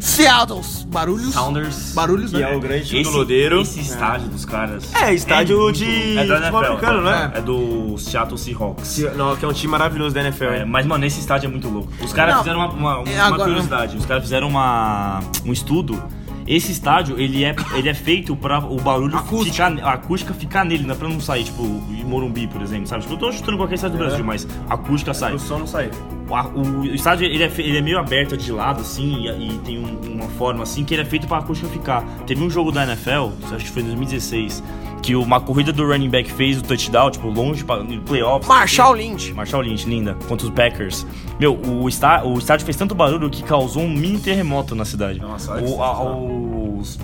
[0.00, 0.62] Seattle.
[0.86, 1.34] Barulhos.
[1.34, 1.92] Sounders.
[1.92, 2.56] Barulhos, Que é né?
[2.56, 3.60] o grande Esse, do Lodeiro.
[3.60, 4.94] esse estádio dos caras.
[4.94, 6.66] É, estádio muito- de É do futebol NFL.
[6.66, 7.32] americano, né?
[7.34, 8.86] É do Seattle Seahawks.
[8.88, 10.44] Se- Não, que é um time maravilhoso da NFL.
[10.44, 11.92] É, mas, mano, esse estádio é muito louco.
[12.02, 13.96] Os caras fizeram uma, uma, uma é, agora- curiosidade.
[13.96, 16.00] Os caras fizeram uma, um estudo.
[16.48, 19.70] Esse estádio, ele é, ele é feito pra o barulho Acústica.
[19.70, 19.86] ficar...
[19.86, 23.02] A acústica ficar nele, não é pra não sair, tipo, em Morumbi, por exemplo, sabe?
[23.02, 25.34] Tipo, eu tô chutando qualquer estádio do Brasil, mas a acústica sai.
[25.34, 25.90] O som não saiu.
[26.54, 29.78] O, o estádio ele é, ele é meio aberto de lado, assim, e, e tem
[29.78, 32.02] um- uma forma assim que ele é feito pra acústica ficar.
[32.26, 34.62] Teve um jogo da NFL, acho que foi em 2016,
[35.02, 38.48] que uma corrida do running back fez o touchdown, tipo, longe pra, no playoffs.
[38.48, 39.32] Marshall Lynch.
[39.32, 41.06] Marshall Lynch, linda, contra os Packers.
[41.38, 45.20] Meu, o, está, o estádio fez tanto barulho que causou um mini terremoto na cidade.
[45.20, 46.16] Nossa, o, a,
[46.78, 46.98] os,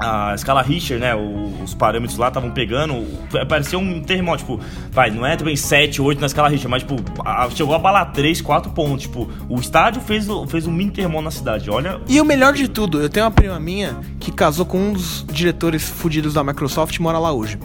[0.00, 1.12] a escala Richter, né?
[1.14, 3.06] Os parâmetros lá estavam pegando.
[3.48, 6.96] Parecia um terremoto, tipo, vai, não é também 7, 8 na escala Richter, mas, tipo,
[7.24, 9.02] a- chegou a balar 3, 4 pontos.
[9.02, 11.70] Tipo, o estádio fez, fez um mini terremoto na cidade.
[11.70, 12.00] Olha.
[12.08, 15.24] E o melhor de tudo, eu tenho uma prima minha que casou com um dos
[15.32, 17.58] diretores fudidos da Microsoft e mora lá hoje.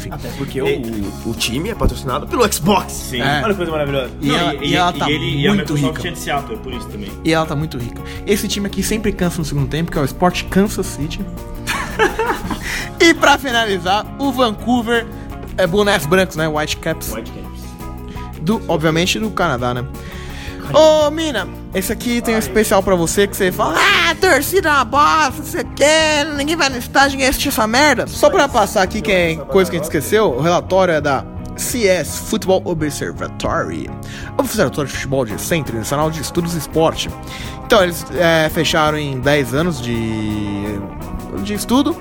[0.00, 0.10] Enfim.
[0.10, 2.92] Até porque o, o time é patrocinado pelo Xbox.
[2.92, 3.20] Sim.
[3.20, 3.42] É.
[3.44, 4.10] Olha que coisa maravilhosa.
[4.20, 6.08] E, ela, e ela tá ele, e a muito Microsoft rica.
[6.08, 7.10] é de Seattle, é por isso também.
[7.22, 8.02] E ela tá muito rica.
[8.26, 11.20] Esse time aqui sempre cansa no segundo tempo, que é o Sport Kansas City.
[12.98, 15.06] e pra finalizar, o Vancouver
[15.58, 16.48] é bonés brancos, né?
[16.48, 17.12] White Caps.
[17.12, 17.60] Whitecaps.
[18.40, 19.84] Do, obviamente do Canadá, né?
[20.72, 24.84] Ô, Mina, esse aqui tem um especial pra você que você fala, ah, torcida uma
[24.84, 28.06] bosta, você quer, ninguém vai no estádio, ninguém assiste essa merda.
[28.06, 31.24] Só pra passar aqui, que é coisa que a gente esqueceu, o relatório é da
[31.56, 33.90] CS Football Observatory,
[34.38, 37.10] Observatório de Futebol de Centro Nacional de Estudos e Esporte.
[37.66, 39.98] Então, eles é, fecharam em 10 anos de,
[41.42, 41.96] de estudo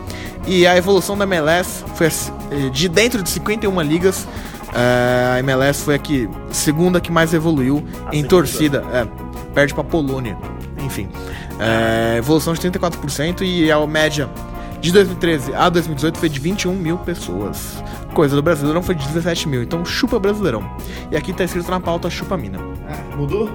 [0.48, 2.32] e a evolução da MLS foi assim,
[2.72, 4.28] de dentro de 51 ligas.
[4.74, 8.84] É, a MLS foi a que, segunda que mais evoluiu em torcida.
[8.94, 9.08] É,
[9.54, 10.38] perde pra Polônia.
[10.84, 11.10] Enfim.
[11.60, 14.30] É, evolução de 34% e a média
[14.80, 17.84] de 2013 a 2018 foi de 21 mil pessoas.
[18.14, 19.64] Coisa do Brasileirão foi de 17 mil.
[19.64, 20.64] Então chupa Brasileirão.
[21.12, 22.60] E aqui tá escrito na pauta chupa mina.
[23.16, 23.50] Mudou?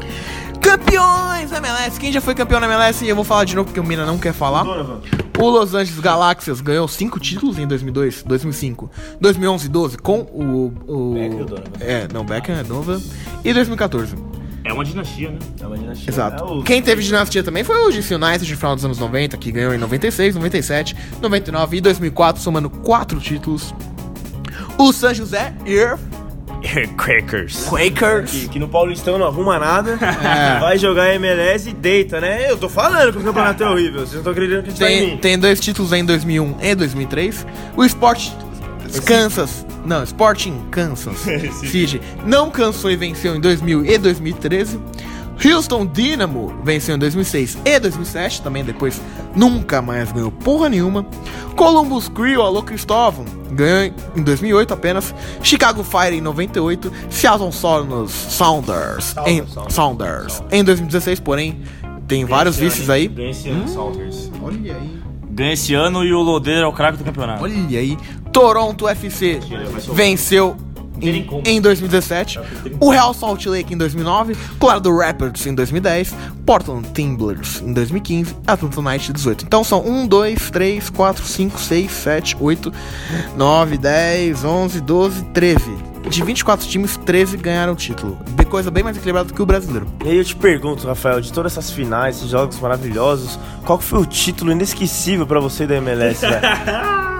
[0.64, 2.00] Campeões da MLS!
[2.00, 3.04] Quem já foi campeão da MLS?
[3.04, 4.62] E eu vou falar de novo porque o Mina não quer falar.
[4.64, 5.00] Donovan.
[5.38, 8.90] O Los Angeles Galaxias ganhou 5 títulos em 2002, 2005,
[9.20, 10.72] 2011 e 12 com o.
[10.86, 11.64] o Beckham e o Donovan.
[11.80, 13.00] É, não, Beckham é Donovan.
[13.44, 14.14] E 2014.
[14.64, 15.38] É uma dinastia, né?
[15.60, 16.10] É uma dinastia.
[16.10, 16.42] Exato.
[16.42, 19.36] É o- Quem teve dinastia também foi o DC United no final dos anos 90,
[19.36, 23.74] que ganhou em 96, 97, 99 e 2004, somando 4 títulos.
[24.78, 25.54] O San José
[26.96, 27.64] Quakers.
[27.68, 28.30] Quakers.
[28.30, 30.58] Que, que no Paulistão não arruma nada, É.
[30.60, 32.50] vai jogar MLS e deita, né?
[32.50, 34.98] Eu tô falando que o campeonato é horrível, vocês não estão acreditando que está em
[34.98, 35.16] Tem, mim.
[35.18, 37.46] tem dois títulos em 2001 e 2003.
[37.76, 38.30] O Sport
[39.06, 41.16] Kansas, não, Sporting Kansas
[41.68, 44.80] City não cansou e venceu em 2000 e 2013.
[45.43, 49.01] Houston Dynamo venceu em 2006 e 2007, também depois
[49.35, 51.07] nunca mais ganhou porra nenhuma.
[51.57, 55.14] Columbus Crew, alô Cristóvão, ganhou em 2008 apenas.
[55.43, 56.93] Chicago Fire em 98.
[57.11, 61.61] Seattle Sounders, Sounders, em, Sounders em 2016, porém
[62.07, 63.09] tem vários vices aí.
[63.09, 64.30] Ganha esse ano, Salters.
[64.43, 65.03] Olha aí.
[65.30, 67.43] Ganha esse ano e o Lodeiro é o craque do campeonato.
[67.43, 67.97] Olha aí.
[68.32, 69.41] Toronto FC
[69.93, 70.57] venceu
[71.01, 72.40] em, em 2017.
[72.80, 74.36] O Real Salt Lake em 2009.
[74.59, 76.14] Colorado Rapids em 2010.
[76.47, 78.36] Portland Timbers em 2015.
[78.47, 79.45] Atlanta Knight em 18.
[79.45, 82.72] Então são 1, 2, 3, 4, 5, 6, 7, 8,
[83.36, 85.95] 9, 10, 11, 12, 13.
[86.09, 88.18] De 24 times, 13 ganharam o título.
[88.51, 89.86] Coisa bem mais equilibrada do que o brasileiro.
[90.05, 93.84] E aí eu te pergunto, Rafael, de todas essas finais, esses jogos maravilhosos, qual que
[93.84, 96.40] foi o título inesquecível pra você da MLS, velho?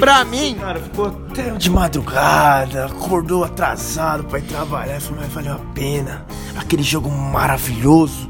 [0.00, 5.52] Pra mim, Cara, ficou até de madrugada, acordou atrasado pra ir trabalhar, falou, mas valeu
[5.54, 6.24] a pena.
[6.58, 8.29] Aquele jogo maravilhoso.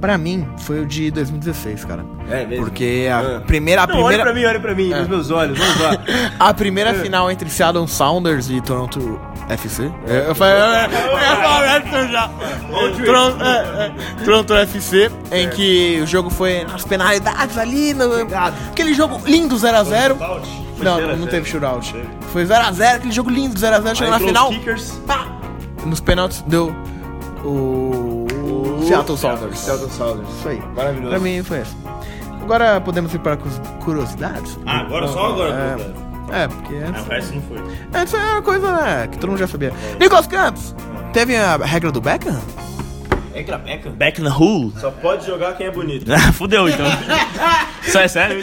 [0.00, 2.04] Pra mim, foi o de 2016, cara.
[2.30, 2.64] É mesmo?
[2.64, 3.40] Porque a Ah.
[3.40, 3.82] primeira.
[3.82, 4.22] A Não, primeira...
[4.22, 4.98] olha pra mim, olha pra mim, É.
[5.00, 5.98] nos meus olhos, vamos lá.
[6.38, 9.90] A primeira final entre Seattle Sounders e Toronto FC.
[10.08, 12.30] É, eu falei, eu ia falar isso já.
[13.04, 13.86] Toronto, é,
[14.20, 17.94] é, Toronto FC, em que o jogo foi nas penalidades ali.
[17.94, 18.04] No,
[18.70, 20.16] aquele jogo lindo 0x0.
[20.78, 21.30] Não, 0 a não 0.
[21.30, 21.94] teve shootout.
[22.32, 23.94] Foi 0x0, aquele jogo lindo 0x0.
[23.94, 24.52] Chegou na final.
[25.06, 25.26] Pá,
[25.86, 26.74] nos pênaltis deu
[27.44, 27.85] o
[28.88, 29.58] Seattle Sounders.
[29.58, 30.28] Seattle Sounders.
[30.28, 30.62] Isso aí.
[30.74, 31.10] Maravilhoso.
[31.10, 31.76] Pra mim foi essa.
[32.42, 33.36] Agora podemos ir para
[33.84, 34.58] curiosidades?
[34.66, 35.76] Ah, agora só agora.
[36.32, 37.02] É, é porque antes.
[37.02, 37.58] Ah, o resto não foi.
[37.92, 39.72] Antes era uma coisa né, que todo mundo já sabia.
[39.98, 40.74] Nicolas Campos,
[41.12, 42.40] teve a regra do Beckham?
[43.36, 43.92] Regra Beckham?
[43.92, 44.72] Beckham Who?
[44.80, 46.06] Só pode jogar quem é bonito.
[46.32, 46.86] Fudeu, então.
[47.86, 48.42] Isso é sério?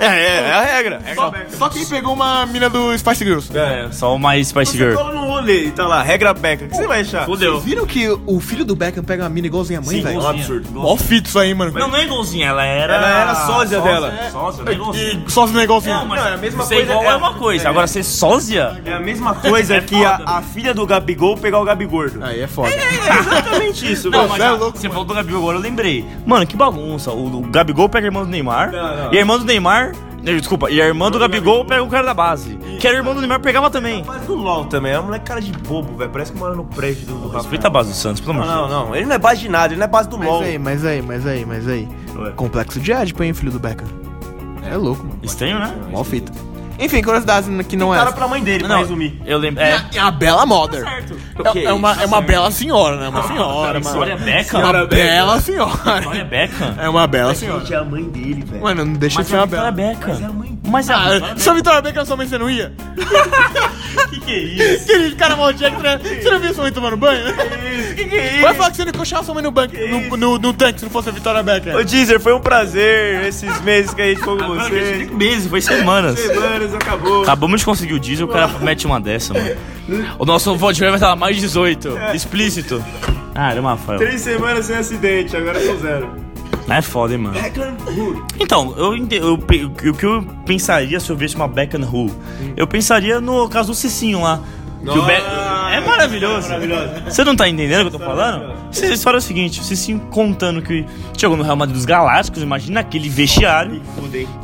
[0.00, 0.98] É, é, é a regra.
[0.98, 1.58] Regra Só, Beckham.
[1.58, 3.56] só quem pegou uma mina do Spice Girls.
[3.56, 3.88] É.
[3.92, 4.94] Só o mais Spice Você Girl.
[4.96, 6.66] cola no rolê e tá lá, regra Beckham.
[6.66, 7.24] O que você vai achar?
[7.24, 7.60] Fudeu.
[7.60, 10.08] Viram que o filho do Beckham pega uma mina igualzinha a mãe, velho?
[10.08, 10.44] É um igualzinha.
[10.44, 10.70] absurdo.
[10.80, 11.72] Mó fito isso aí, mano.
[11.72, 12.94] Não, não é igualzinha, ela era.
[12.94, 14.12] Ela era sósia dela.
[14.32, 15.24] Sósia, não é igualzinha.
[15.26, 15.94] E só se não é igualzinho.
[15.96, 17.68] Não, mas Não, é a mesma ser coisa, igual é- é uma coisa.
[17.68, 18.82] Agora, ser sósia?
[18.84, 22.22] É a mesma coisa É que a filha do Gabigol pegar o Gabigordo.
[22.22, 22.68] Aí é foda.
[22.70, 25.62] É exatamente isso, Não, mas você é ah, louco, você falou do Gabigol agora, eu
[25.62, 26.04] lembrei.
[26.26, 27.10] Mano, que bagunça.
[27.12, 28.72] O, o Gabigol pega a irmã do Neymar.
[28.72, 29.12] Não, não.
[29.12, 29.92] E a irmã do Neymar.
[30.26, 32.56] eh, Desculpa, e a irmã do Gabigol pega o cara da base.
[32.80, 34.02] Que era irmã do Neymar, pegava também.
[34.04, 36.10] Faz do LOL também, é um moleque cara de bobo, velho.
[36.10, 37.42] Parece que mora no prédio do, do Rafael.
[37.42, 38.70] Respeita a base do Santos, pelo amor de Não, Deus.
[38.70, 38.96] não, não.
[38.96, 40.40] Ele não é base de nada, ele não é base do LOL.
[40.40, 41.88] Mas aí, mas aí, mas aí, mas aí.
[42.16, 42.30] Ué.
[42.32, 43.86] Complexo de Édipo, hein, filho do Beckham.
[44.70, 45.18] É louco, mano.
[45.22, 45.74] Estranho, né?
[45.90, 46.32] Mó fita.
[46.78, 47.98] Enfim, curiosidades que não é.
[47.98, 49.20] Cara pra mãe dele, pra resumir.
[49.24, 49.62] eu lembro.
[49.62, 49.84] É, É.
[49.94, 50.84] é a bela mother.
[51.38, 53.08] O que É, é uma, é uma bela senhora, né?
[53.08, 53.90] Uma senhora, mano.
[53.90, 54.60] Vitória Beckham?
[54.60, 56.24] Uma Senhora bela Vitória senhora.
[56.24, 56.74] Beckham?
[56.78, 57.64] É uma bela senhora.
[57.70, 58.62] é a mãe dele, velho.
[58.62, 59.92] Mano, não deixa Mas de ser é uma a Vitória bela.
[59.94, 60.14] Beckham.
[60.14, 62.26] Mas é a mãe Mas é a Vitória Ah, se a Vitória Beckham sua mãe
[62.28, 62.72] você não ia?
[64.10, 64.84] que que é isso?
[64.84, 65.98] Aquele cara maldito, né?
[65.98, 67.24] Você não viu sua mãe tomando banho?
[67.94, 70.38] Que que é Vai falar que você não encoxava sua mãe no, banco, no, no,
[70.38, 71.76] no tanque se não fosse a Vitória Beckham.
[71.76, 75.10] Ô, Deezer, foi um prazer esses meses que a gente ficou com Agora que você.
[75.12, 76.18] meses, foi semanas.
[76.18, 77.22] Semanas, acabou.
[77.22, 79.56] Acabamos de conseguir o diesel, o cara mete uma dessa, mano.
[80.18, 82.84] O nosso podcast vai estar lá mais 18, explícito.
[83.34, 83.98] Caramba, Rafael.
[83.98, 86.23] Três semanas sem acidente, agora são zero.
[86.68, 87.36] É foda, hein, mano.
[88.40, 92.10] Então, eu, eu, pe- o que eu pensaria se eu visse uma Beckham Who?
[92.56, 94.40] Eu pensaria no caso do Cicinho lá.
[94.82, 95.12] Que o Be-
[95.72, 96.48] é maravilhoso.
[97.06, 98.52] Você não tá entendendo o que eu tô falando?
[98.70, 100.84] Essa história é o seguinte: o Cicinho contando que
[101.16, 103.80] chegou no Real Madrid dos Galácticos, imagina aquele vestiário.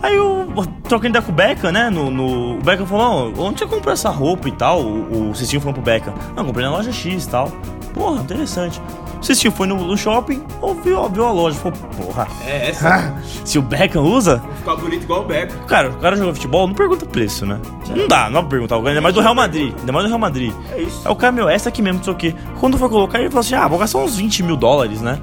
[0.03, 0.49] Aí eu
[0.89, 1.91] trocando ideia com o Beckham, né?
[1.91, 4.81] No, no- o Beckham falou: "Ó, onde você comprou essa roupa e tal?
[4.83, 7.49] O, o Cicinho falou pro Beckham: Não, comprei na loja X e tal.
[7.93, 8.81] Porra, interessante.
[9.21, 11.57] O Cicinho foi no, no shopping, ouviu, viu a loja.
[11.59, 13.15] Falou: Porra, É, essa.
[13.45, 15.67] se o Beckham usa, Ficar bonito igual o Beco.
[15.67, 17.61] cara, o cara joga futebol, não pergunta preço, né?
[17.95, 18.77] Não dá, não dá pra perguntar.
[18.77, 19.75] Ainda mais do Real Madrid.
[19.79, 20.53] Ainda mais do Real Madrid.
[20.73, 21.03] É isso.
[21.05, 22.35] Aí o cara, meu, essa aqui mesmo, não sei o quê.
[22.59, 25.21] Quando foi colocar, ele falou assim: Ah, vou gastar uns 20 mil dólares, né?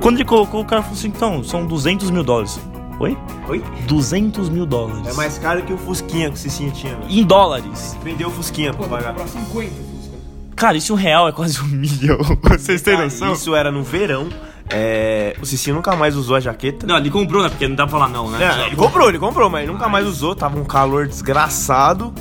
[0.00, 2.60] Quando ele colocou, o cara falou assim: Então, são 200 mil dólares.
[3.00, 3.18] Oi?
[3.48, 3.64] Oi?
[3.88, 5.04] 200 mil dólares.
[5.08, 7.10] É mais caro que o Fusquinha que o Cicinho tinha, velho.
[7.10, 7.98] Em dólares.
[8.04, 9.14] Vendeu o Fusquinha pra pagar.
[10.62, 12.18] Cara, isso um real é quase um milhão.
[12.40, 13.32] Vocês têm noção?
[13.32, 14.28] Isso era no verão.
[14.70, 16.86] É, o Cicinho nunca mais usou a jaqueta.
[16.86, 17.48] Não, ele comprou, né?
[17.48, 18.38] Porque não dá pra falar não, né?
[18.44, 20.36] É, ele comprou, ele comprou, mas nunca mais usou.
[20.36, 22.14] Tava um calor desgraçado.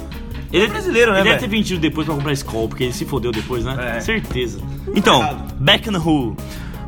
[0.51, 3.05] Ele é brasileiro, né, Ele deve ter vendido depois pra comprar Skull, porque ele se
[3.05, 3.97] fodeu depois, né?
[3.97, 3.99] É.
[3.99, 4.59] Certeza.
[4.95, 6.35] Então, Beckham Who.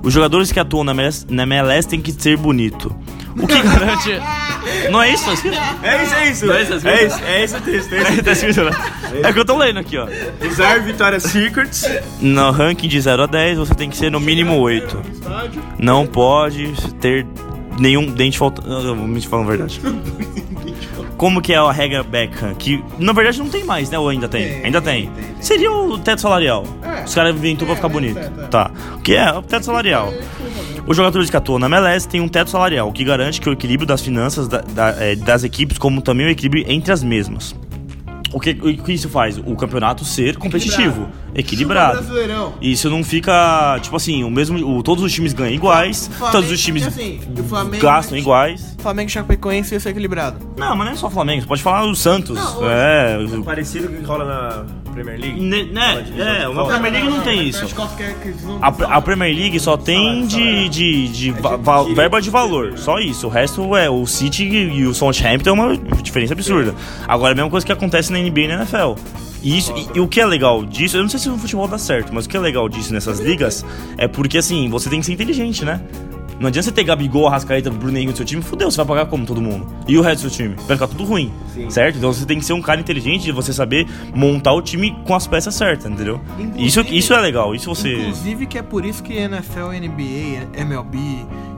[0.01, 2.93] Os jogadores que atuam na MLS, na MLS tem que ser bonito.
[3.37, 4.09] O que garante...
[4.91, 5.25] não é isso?
[5.25, 5.57] tá escrito?
[5.83, 6.45] É isso, é isso.
[6.45, 7.93] Não é isso, É isso, é esse o texto.
[7.93, 8.71] É esse o tá escrito, né?
[9.23, 10.07] É que eu tô lendo aqui, ó.
[10.49, 11.85] Usar Victoria's Secrets.
[12.19, 15.01] No ranking de 0 a 10, você tem que ser no mínimo 8.
[15.79, 17.25] Não pode ter
[17.79, 18.87] nenhum dente faltando.
[18.87, 19.81] Eu vou me falando a verdade.
[21.17, 22.53] Como que é a regra Beckham?
[22.55, 23.97] Que na verdade não tem mais, né?
[23.97, 24.63] Ou ainda tem?
[24.65, 25.09] ainda tem.
[25.39, 26.65] Seria o teto salarial.
[27.05, 28.19] Os caras inventou pra ficar bonito.
[28.49, 28.71] Tá.
[28.95, 29.31] O que é?
[29.31, 30.11] O teto salarial.
[30.85, 33.53] Os jogadores que atuam na MLS têm um teto salarial, o que garante que o
[33.53, 37.55] equilíbrio das finanças da- da- eh, das equipes, como também o equilíbrio entre as mesmas.
[38.33, 39.37] O que, o que isso faz?
[39.37, 41.97] O campeonato ser competitivo, equilibrado.
[41.99, 42.53] Brasileirão.
[42.59, 44.57] Isso não fica, tipo assim, o mesmo.
[44.77, 48.75] O, todos os times ganham iguais, todos os times assim, o Flamengo, gastam iguais.
[48.79, 50.39] Flamengo e Chapecoense ia ser equilibrado.
[50.57, 52.35] Não, mas não é só o Flamengo, você pode falar o Santos.
[52.35, 53.17] Não, é.
[53.19, 55.39] o- Parecido com o que rola na Premier League.
[55.41, 56.05] Ne- né,
[56.43, 57.65] é, o Premier League não tem isso.
[58.61, 58.67] A,
[58.97, 63.27] A, Premier League só tem de, de, de va- va- verba de valor, só isso.
[63.27, 66.73] O resto é o City e o Southampton é uma diferença absurda.
[67.07, 68.93] Agora, a mesma coisa que acontece na NBA e na NFL.
[69.41, 71.67] E, isso, e, e o que é legal disso, eu não sei se no futebol
[71.67, 73.65] dá certo, mas o que é legal disso nessas ligas
[73.97, 75.81] é porque assim, você tem que ser inteligente, né?
[76.39, 79.25] Não adianta você ter Gabigol, Arrascaeta, Bruninho no seu time, fudeu, você vai pagar como
[79.25, 79.65] todo mundo.
[79.87, 80.55] E o resto do seu time?
[80.67, 81.31] Vai ficar tudo ruim,
[81.69, 81.97] certo?
[81.97, 85.15] Então você tem que ser um cara inteligente de você saber montar o time com
[85.15, 86.19] as peças certas, entendeu?
[86.57, 87.93] Isso, isso é legal, isso você...
[87.95, 90.97] Inclusive que é por isso que NFL, NBA, MLB,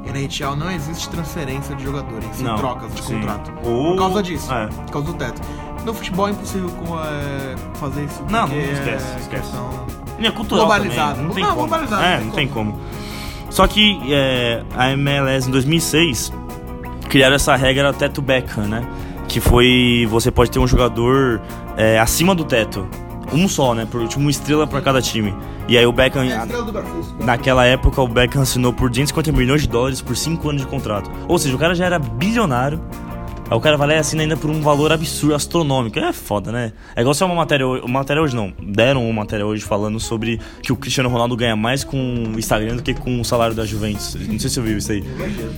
[0.07, 3.15] NHL não existe transferência de jogadores, sem Não, trocas de sim.
[3.15, 3.51] contrato.
[3.63, 4.67] Ou- Por causa disso, É.
[4.67, 5.41] por causa do teto.
[5.86, 6.69] No futebol é impossível
[7.03, 8.23] é, fazer isso.
[8.30, 9.30] Não, esquece, é esquece.
[9.30, 9.86] questão-
[10.19, 11.09] E é cultural Globalizado.
[11.15, 11.67] também, não tem Não, como.
[11.67, 12.80] globalizado, É, não tem como.
[13.56, 16.30] Só que é, a MLS em 2006
[17.08, 18.86] criaram essa regra teto Beckham, né?
[19.30, 21.39] Que foi você pode ter um jogador
[21.78, 22.86] é, acima do teto.
[23.32, 23.88] Um só, né?
[23.89, 25.34] Por tipo, uma estrela pra cada time.
[25.70, 26.26] E aí o Beckham.
[26.26, 27.24] É a estrela do Garfusco.
[27.24, 31.10] Naquela época, o Beckham assinou por 250 milhões de dólares por 5 anos de contrato.
[31.30, 32.82] Ou seja, o cara já era bilionário
[33.50, 36.00] Aí o cara vai lá e assina ainda por um valor absurdo, astronômico.
[36.00, 36.72] É foda, né?
[36.96, 38.52] É igual se é uma matéria, uma matéria hoje, não.
[38.62, 41.98] Deram uma matéria hoje falando sobre que o Cristiano Ronaldo ganha mais com
[42.36, 44.16] o Instagram do que com o salário da Juventus.
[44.16, 45.04] Não sei se você viu isso aí.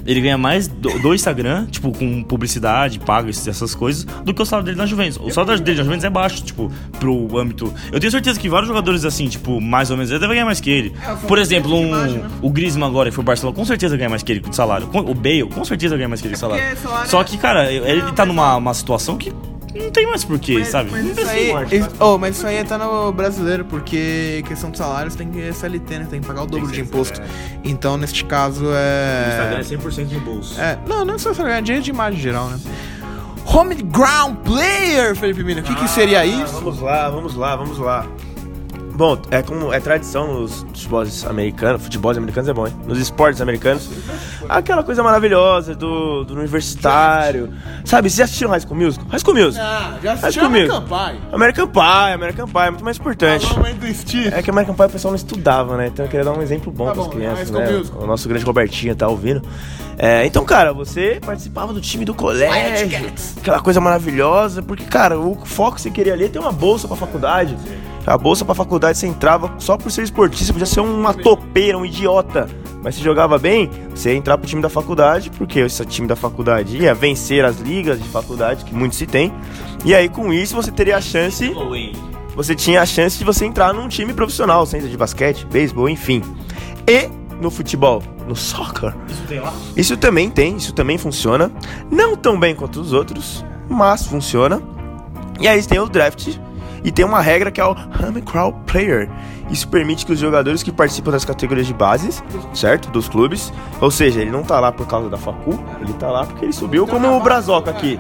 [0.05, 4.45] Ele ganha mais do, do Instagram, tipo, com publicidade, paga essas coisas, do que o
[4.45, 5.17] salário dele na Juventus.
[5.21, 7.73] O salário dele na Juventus é baixo, tipo, pro âmbito.
[7.91, 10.59] Eu tenho certeza que vários jogadores assim, tipo, mais ou menos, ele deve ganhar mais
[10.59, 10.93] que ele.
[11.27, 14.31] Por exemplo, um, o Griezmann agora, que foi o Barcelona, com certeza ganha mais que
[14.33, 14.89] ele de salário.
[14.93, 16.63] O Bale, com certeza ganha mais que ele de salário.
[16.65, 19.33] porque salário Só é- que, cara, ele tá numa uma situação que
[19.75, 20.89] não tem mais porquê, sabe?
[20.89, 24.77] Não Mas isso aí, isso- oh, mas isso aí tá no brasileiro, porque questão de
[24.79, 26.07] salários tem que SLT, né?
[26.09, 27.21] Tem que pagar o dobro de imposto.
[27.63, 29.59] Então, neste caso, O Instagram é.
[29.59, 30.59] é 100% no bolso.
[30.59, 32.59] É, não, não é só Instagram, é dinheiro de imagem em geral, né?
[33.45, 35.61] Home ground player, Felipe Mina.
[35.61, 36.53] O que, que seria Ah, isso?
[36.55, 38.05] Vamos lá, vamos lá, vamos lá.
[38.97, 42.73] Bom, é como é tradição nos futebols americanos, futebols americanos é bom, hein?
[42.87, 43.87] Nos esportes americanos.
[44.49, 47.53] Aquela coisa maravilhosa do, do universitário.
[47.85, 49.07] Sabe, vocês já assistiram High School Musical?
[49.07, 49.67] High School Musical.
[49.67, 50.81] Ah, já assistiu comigo.
[50.81, 51.19] Pie.
[51.31, 53.45] American Pie, American Pie é muito mais importante.
[53.45, 54.29] do Steve.
[54.33, 55.87] É que American Pie o pessoal não estudava, né?
[55.93, 57.69] Então eu queria dar um exemplo bom Tá para as crianças, né?
[57.69, 58.01] Musical.
[58.01, 59.43] O nosso grande Robertinho tá ouvindo.
[59.99, 62.87] É, então, cara, você participava do time do colégio,
[63.37, 66.87] aquela coisa maravilhosa, porque, cara, o foco que você queria ali é ter uma bolsa
[66.87, 67.55] pra faculdade.
[68.07, 71.85] A bolsa pra faculdade você entrava só por ser esportista, podia ser uma topeira, um
[71.85, 72.47] idiota.
[72.81, 76.15] Mas se jogava bem, você ia entrar pro time da faculdade, porque esse time da
[76.15, 79.33] faculdade ia vencer as ligas de faculdade, que muitos se tem.
[79.83, 81.53] E aí, com isso, você teria a chance
[82.33, 86.21] você tinha a chance de você entrar num time profissional, seja de basquete, beisebol, enfim.
[86.87, 87.09] E
[87.41, 89.53] no futebol, no soccer, Isso tem lá?
[89.75, 91.51] isso também tem, isso também funciona.
[91.91, 94.61] Não tão bem quanto os outros, mas funciona.
[95.39, 96.37] E aí tem o draft
[96.83, 99.09] e tem uma regra que é o Home Crowd Player.
[99.49, 102.21] Isso permite que os jogadores que participam das categorias de bases,
[102.53, 102.89] certo?
[102.89, 106.25] Dos clubes, ou seja, ele não tá lá por causa da facu, ele tá lá
[106.25, 107.97] porque ele subiu como o Brazoca aqui.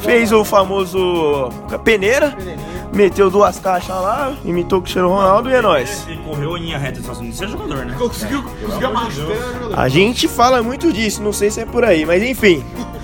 [0.00, 1.48] Fez o famoso
[1.84, 2.36] peneira,
[2.92, 6.06] meteu duas caixas lá, imitou o Cristiano Ronaldo e é nóis.
[6.06, 7.94] Ele correu em linha reta dos Estados Unidos, você é jogador, né?
[7.98, 8.90] Conseguiu, conseguiu.
[9.74, 12.62] A gente fala muito disso, não sei se é por aí, mas enfim.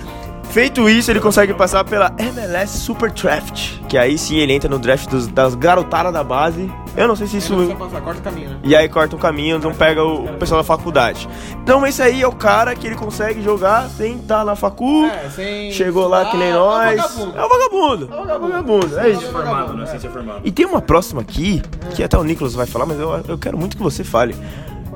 [0.57, 4.79] Feito isso, ele consegue passar pela MLS Super Draft, que aí sim ele entra no
[4.79, 6.67] draft dos- das garotadas da base.
[6.95, 7.55] Eu não sei se isso.
[7.77, 8.57] passar, corta o caminho, né?
[8.63, 11.29] E aí corta o caminho, não pega o, o pessoal da faculdade.
[11.61, 15.05] Então esse aí é o cara que ele consegue jogar sem estar na facu.
[15.05, 16.99] É, sem Chegou lá que nem estudar, nós.
[16.99, 17.37] é um vagabundo.
[17.37, 18.09] É o vagabundo.
[18.11, 18.99] É o vagabundo.
[18.99, 19.31] É isso.
[19.31, 19.85] Formado, né?
[19.85, 20.41] Sem ser formado.
[20.43, 21.61] E tem uma próxima aqui,
[21.93, 24.35] que até o Nicolas vai falar, mas eu, eu quero muito que você fale.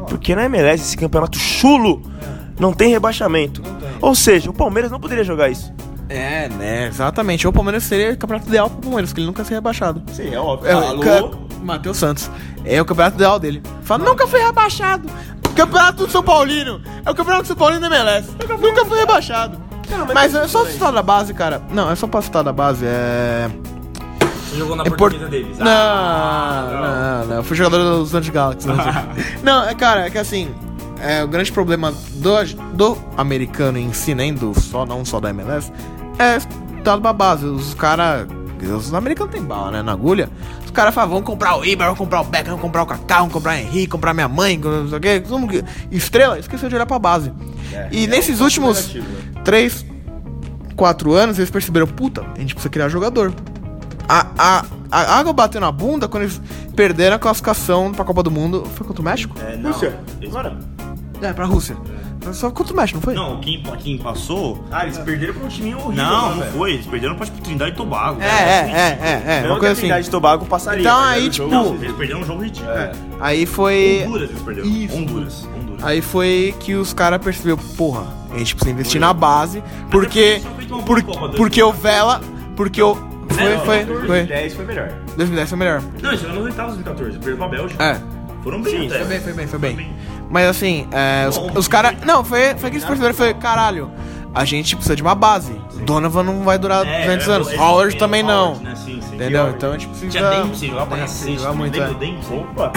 [0.10, 2.02] Porque na MLS, esse campeonato chulo,
[2.60, 3.62] não tem rebaixamento.
[4.02, 5.72] Ou seja, o Palmeiras não poderia jogar isso.
[6.10, 6.88] É, né?
[6.88, 7.48] Exatamente.
[7.48, 10.02] O Palmeiras seria o campeonato ideal pro Palmeiras, porque ele nunca seria rebaixado.
[10.14, 10.70] Sim, é óbvio.
[10.70, 12.30] É, o ca- Matheus Santos.
[12.66, 13.62] É o campeonato ideal dele.
[13.84, 15.08] Fala, nunca foi rebaixado.
[15.56, 16.82] Campeonato do São Paulino.
[17.06, 18.30] É o campeonato do São Paulino da MLS.
[18.60, 19.58] Nunca foi rebaixado.
[20.14, 21.62] Mas é só citar da base, cara.
[21.70, 22.86] Não, é só pra citar da base.
[22.86, 23.50] É.
[24.50, 25.14] Você jogou na É por...
[25.30, 25.58] deles.
[25.58, 28.68] Não, não, não, Eu fui jogador dos Andes Galaxy.
[29.44, 30.54] não, é, cara, é que assim.
[31.02, 32.32] É, o grande problema do,
[32.74, 35.72] do americano em si, nem do só, não só da MLS,
[36.20, 36.38] é
[36.84, 37.46] dado pra base.
[37.46, 38.28] Os caras.
[38.62, 39.82] Os americanos tem bala, né?
[39.82, 40.30] Na agulha.
[40.64, 43.18] Os caras falam, vamos comprar o Iber, vamos comprar o Beckham, vamos comprar o Kaká,
[43.18, 45.24] vamos comprar o Henrique, comprar minha mãe, não sei o quê.
[45.92, 47.34] Estrela, esqueceu de olhar pra base.
[47.92, 48.96] e nesses últimos
[49.44, 49.86] 3,
[50.76, 53.34] 4 anos, eles perceberam, puta, a gente precisa criar jogador.
[54.08, 56.40] A, a, a água bateu na bunda quando eles
[56.76, 58.66] perderam a classificação pra Copa do Mundo.
[58.76, 59.36] Foi contra o México?
[59.42, 59.72] É, não.
[59.72, 60.00] Rússia.
[60.22, 60.34] Eles-.
[61.22, 61.78] É, pra Rússia.
[62.34, 63.14] Só contra o México, não foi?
[63.14, 64.64] Não, quem, quem passou.
[64.72, 66.04] Ah, eles perderam pra um time horrível.
[66.04, 66.52] Não, né, não velho?
[66.52, 66.74] foi.
[66.74, 68.22] Eles perderam pra tipo, Trindade e Tobago.
[68.22, 69.82] É, é, é, é, é, uma coisa assim.
[69.82, 70.82] Trindade e Tobago passaria.
[70.82, 72.72] Então aí, tipo, Não, eles perderam um jogo ridículo.
[73.20, 74.04] Aí foi.
[74.08, 74.68] Honduras eles perderam.
[74.68, 74.98] Isso.
[74.98, 75.50] Honduras.
[75.58, 75.84] Honduras.
[75.84, 80.42] Aí foi que os caras perceberam, porra, a gente precisa investir na base, porque.
[81.38, 82.22] porque o Vela.
[82.56, 82.96] Porque o.
[82.96, 84.26] Foi, foi, foi.
[84.26, 84.90] 2010 foi melhor.
[85.16, 85.82] 2010 foi melhor.
[86.02, 87.18] Não, eles chegaram nos oitavos em 2014.
[87.18, 87.84] Perderam pra Bélgica.
[87.84, 88.22] É.
[88.44, 88.98] Foram bem Sim, até.
[89.00, 89.94] Foi bem, foi bem, foi bem.
[90.32, 91.96] Mas assim, é, os, os caras.
[92.06, 93.92] Não, foi, foi que eles perceberam, foi, caralho,
[94.34, 95.54] a gente precisa de uma base.
[95.86, 97.48] Donovan não vai durar É, 200 é, anos.
[97.50, 98.50] eles Howard têm também não.
[98.54, 98.76] Howard, né?
[98.76, 99.16] Sim, sim.
[99.16, 99.50] Entendeu?
[99.50, 100.12] Então a gente precisa.
[100.12, 101.36] Tinha Dempsey, jogava pra cacete.
[101.36, 101.90] jogava muito, é.
[101.90, 102.72] Opa.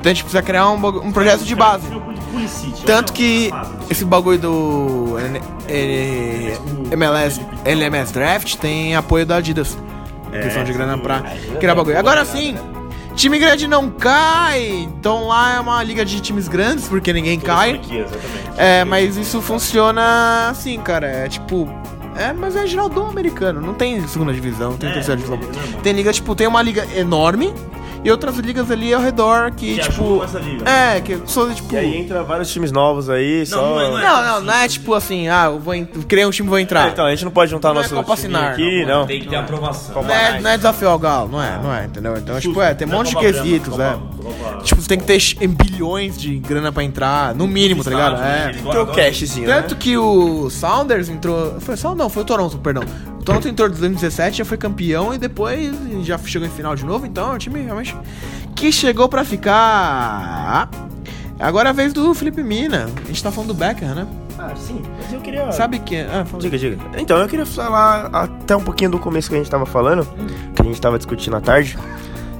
[0.00, 1.86] Então a gente precisa criar um, um projeto de base.
[2.86, 3.50] Tanto que
[3.90, 5.16] esse bagulho do
[6.92, 9.76] MLS, LMS Draft tem apoio da Adidas.
[10.30, 11.22] questão de grana pra
[11.58, 11.98] criar bagulho.
[11.98, 12.56] Agora sim,
[13.18, 14.68] time grande não cai.
[14.68, 17.80] Então lá é uma liga de times grandes, porque ninguém cai.
[18.56, 21.06] É, mas isso funciona assim, cara.
[21.06, 21.68] É tipo.
[22.16, 23.60] É, mas é geral do americano.
[23.60, 25.38] Não tem segunda divisão, não tem É, terceira divisão.
[25.38, 25.80] é normal.
[25.82, 27.52] Tem liga, tipo, tem uma liga enorme.
[28.04, 30.22] E outras ligas ali ao redor que, Que tipo.
[30.24, 30.68] essa liga.
[30.68, 31.72] É, que são tipo.
[31.74, 33.56] E aí entra vários times novos aí, só...
[33.56, 36.24] não é- não é- Não, não, não é tipo assim, ah, eu vou en- criei
[36.26, 36.86] um time e vou entrar.
[36.88, 39.06] É, então, a gente não pode juntar Não é nosso Sinar, aqui, não.
[39.06, 40.02] Tem que ter aprovação.
[40.02, 42.16] Não é, não é desafio ao galo, não é, não é, entendeu?
[42.16, 43.92] Então, tipo, é, tem um é monte de quesitos, é.
[43.92, 47.90] Copa- Copa- Tipo, você tem que ter bilhões de grana pra entrar, no mínimo, tá
[47.90, 48.18] ligado?
[48.18, 48.52] Né?
[48.56, 48.70] É.
[48.72, 49.60] Tem o cashzinho, né?
[49.62, 51.60] Tanto que o Sounders entrou.
[51.60, 52.82] Foi Sound não, foi o Toronto, perdão.
[53.28, 55.70] Toronto entrou em 2017, já foi campeão e depois
[56.02, 57.94] já chegou em final de novo, então é um time realmente
[58.56, 60.70] que chegou pra ficar.
[61.38, 62.88] Agora é a vez do Felipe Mina.
[63.04, 64.06] A gente tá falando do Becker, né?
[64.38, 65.52] Ah, sim, mas eu queria...
[65.52, 65.96] Sabe que.
[65.96, 66.42] Ah, fala.
[66.42, 66.78] Diga, diga.
[66.96, 70.08] Então, eu queria falar até um pouquinho do começo que a gente tava falando,
[70.54, 71.76] que a gente tava discutindo à tarde.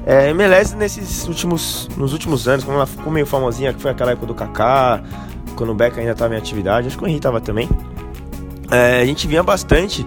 [0.06, 4.12] É, MLS nesses últimos, nos últimos anos, quando ela ficou meio famosinha, que foi aquela
[4.12, 5.02] época do Kaká,
[5.54, 7.68] quando o Beca ainda tava em atividade, acho que o Henrique tava também.
[8.70, 10.06] É, a gente via bastante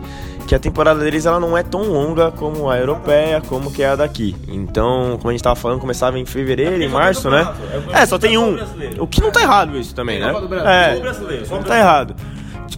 [0.51, 3.87] que a temporada deles ela não é tão longa como a europeia, como que é
[3.87, 4.35] a daqui.
[4.49, 7.47] Então, como a gente tava falando, começava em fevereiro, em março, né?
[7.93, 8.57] É, só tem um.
[8.99, 10.29] O que não tá errado isso também, né?
[10.65, 11.01] É,
[11.49, 12.17] não tá errado.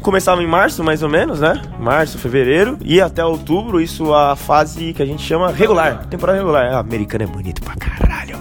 [0.04, 1.64] Começava em março, mais ou menos, né?
[1.80, 6.06] Março, fevereiro, e até outubro, isso a fase que a gente chama regular.
[6.06, 6.76] Temporada regular.
[6.76, 8.38] Ah, americano é bonito pra caralho.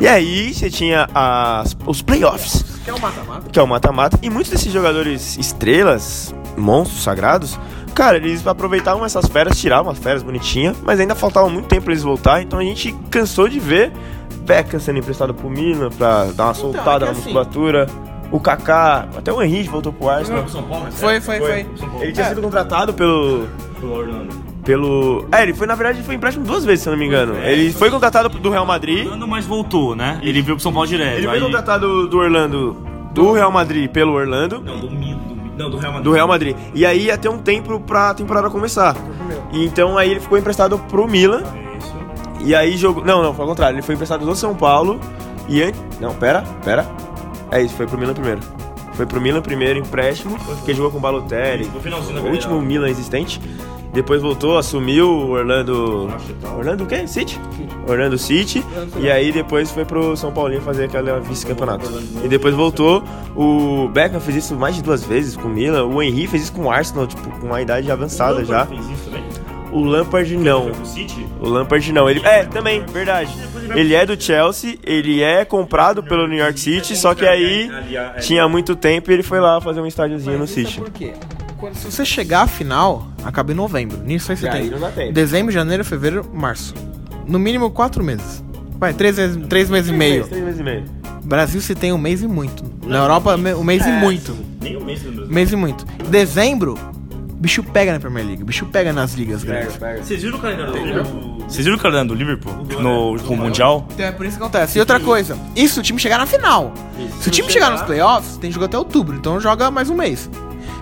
[0.00, 3.48] E aí você tinha as, os playoffs, Que é o mata-mata.
[3.50, 7.58] que é o mata-mata, e muitos desses jogadores estrelas, monstros sagrados,
[7.90, 11.92] cara, eles aproveitavam essas férias, tiravam as férias bonitinhas, mas ainda faltava muito tempo pra
[11.92, 13.92] eles voltar, então a gente cansou de ver
[14.42, 17.86] Beckham sendo emprestado pro Milan pra dar uma soltada é na assim- musculatura.
[18.32, 20.48] O Kaká, até o Henrique voltou pro Arsenal.
[20.48, 20.90] São Paulo, né?
[20.92, 21.64] Foi, foi, foi.
[21.64, 22.02] Paulo.
[22.02, 23.48] Ele tinha sido contratado pelo.
[23.80, 24.28] Pelo Orlando.
[24.64, 25.26] pelo.
[25.32, 27.34] É, ele foi, na verdade, foi empréstimo duas vezes, se eu não me engano.
[27.38, 29.04] Ele foi contratado do Real Madrid.
[29.04, 30.20] Orlando, mas voltou, né?
[30.22, 31.16] Ele veio pro São Paulo direto.
[31.18, 32.76] Ele foi aí- contratado do Orlando.
[33.12, 34.60] Do Real Madrid pelo Orlando.
[34.64, 35.18] Não, do Milan.
[35.60, 36.04] Do- Não, do Real Madrid.
[36.04, 36.56] Do Real Madrid.
[36.74, 38.96] E aí ia ter um tempo pra temporada começar.
[39.52, 41.42] E então aí ele ficou emprestado pro Milan.
[41.78, 41.94] Isso.
[42.40, 43.04] E aí jogou.
[43.04, 43.76] Não, não, foi ao contrário.
[43.76, 44.98] Ele foi emprestado do São Paulo.
[45.48, 46.86] E an- Não, pera, pera.
[47.50, 48.40] É isso, foi pro Milan primeiro.
[48.94, 51.62] Foi pro Milan primeiro, empréstimo, que jogou com o Balotelli.
[51.62, 52.60] Isso, no finalzinho o último.
[52.60, 53.40] Milan existente.
[53.92, 56.08] Depois voltou, assumiu o Orlando.
[56.56, 57.06] Orlando o quê?
[57.08, 57.40] City?
[57.86, 58.64] Orlando City.
[58.98, 61.90] E aí depois foi pro São Paulinho fazer aquela vice-campeonato.
[62.24, 63.02] E depois voltou.
[63.36, 65.84] O Beckham fez isso mais de duas vezes com o Milan.
[65.86, 68.60] O Henry fez isso com o Arsenal, tipo, com uma idade avançada O já.
[68.60, 69.24] Lampard fez isso também?
[69.72, 70.72] O Lampard não.
[71.40, 72.10] O Lampard não.
[72.10, 73.32] Ele é também, verdade.
[73.74, 77.70] Ele é do Chelsea, ele é comprado pelo New York City, só que aí
[78.20, 80.80] tinha muito tempo e ele foi lá fazer um estádiozinho no é City.
[80.80, 81.12] por quê?
[81.74, 83.98] Se você chegar à final, acaba em novembro.
[83.98, 86.74] Nisso aí você tem dezembro, janeiro, fevereiro, março.
[87.30, 88.42] No mínimo quatro meses.
[88.78, 90.26] Vai, três, vezes- três meses e meio.
[90.26, 90.84] Três meses e meio.
[91.24, 92.64] Brasil se tem um mês e muito.
[92.86, 94.36] Na Europa, um mês e muito.
[94.60, 95.32] Nem um mês no Brasil.
[95.32, 95.84] Mês e muito.
[96.08, 96.76] Dezembro,
[97.36, 98.42] bicho pega na Premier League.
[98.42, 99.76] Bicho pega nas ligas grandes.
[100.02, 101.38] Vocês viram o calendário do Liverpool?
[101.46, 103.86] Vocês viram o calendário do Liverpool no, com o Mundial?
[103.92, 104.78] Então é por isso que acontece.
[104.78, 106.72] E outra coisa, isso o time chegar na final.
[107.20, 110.28] Se o time chegar nos playoffs, tem jogo até outubro, então joga mais um mês.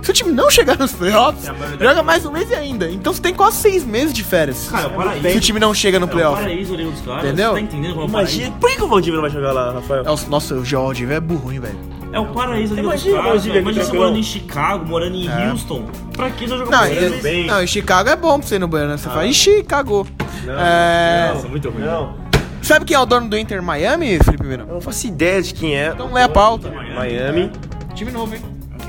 [0.03, 2.90] Se o time não chegar nos playoffs, É, joga mais um mês e ainda.
[2.90, 4.68] Então você tem quase seis meses de férias.
[4.70, 5.28] Cara, é paraíso.
[5.30, 6.40] se o time não chega no É o playoff.
[6.42, 7.24] paraíso ali dos caras.
[7.24, 7.49] Entendeu?
[7.51, 8.61] Você tá entendendo como é o Imagina, paraíso?
[8.61, 10.05] por que que o Valdívia não vai jogar lá, Rafael?
[10.05, 11.78] É o- Nossa, o George é burro, hein, velho.
[12.11, 13.30] É o paraíso ali dos Imagina o caras.
[13.32, 15.84] Valdívia aqui Imagina você morando em Chicago, morando em Houston.
[16.14, 17.22] Pra que você jogar Não, com e- eles?
[17.22, 17.46] bem.
[17.46, 18.96] não, em Chicago é bom pra você ir no banheiro, né?
[18.99, 20.07] Você fala, ixi, cagou.
[20.49, 21.84] É, Nossa, muito ruim.
[21.84, 22.14] Não,
[22.62, 24.64] Sabe quem é o dono do Inter Miami, Felipe Mira?
[24.66, 25.90] eu não faço ideia de quem é.
[25.94, 26.70] Então lê a pauta.
[26.70, 27.51] Miami.
[27.94, 28.40] Time novo, hein?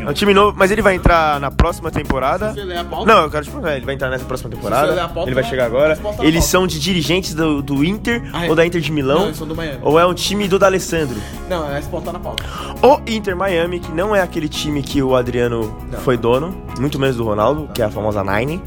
[0.05, 2.53] É um time novo, mas ele vai entrar na próxima temporada.
[2.53, 3.05] Você lê a pauta?
[3.13, 4.91] Não, eu quero te perguntar, ele vai entrar nessa próxima Se você temporada.
[4.93, 5.99] ler a pauta, Ele vai vai- chegar agora.
[6.21, 8.49] Eles são de dirigentes do, do Inter Ah, é?
[8.49, 9.25] ou da Inter de Não, Milão?
[9.25, 9.79] eles são do Miami.
[9.81, 11.17] Ou é um time do D'Alessandro?
[11.49, 12.43] Não, é esse pauta na pauta.
[12.81, 17.17] O Inter Miami, que não é aquele time que o Adriano foi dono, muito menos
[17.17, 18.61] do Ronaldo, que é a famosa Nine.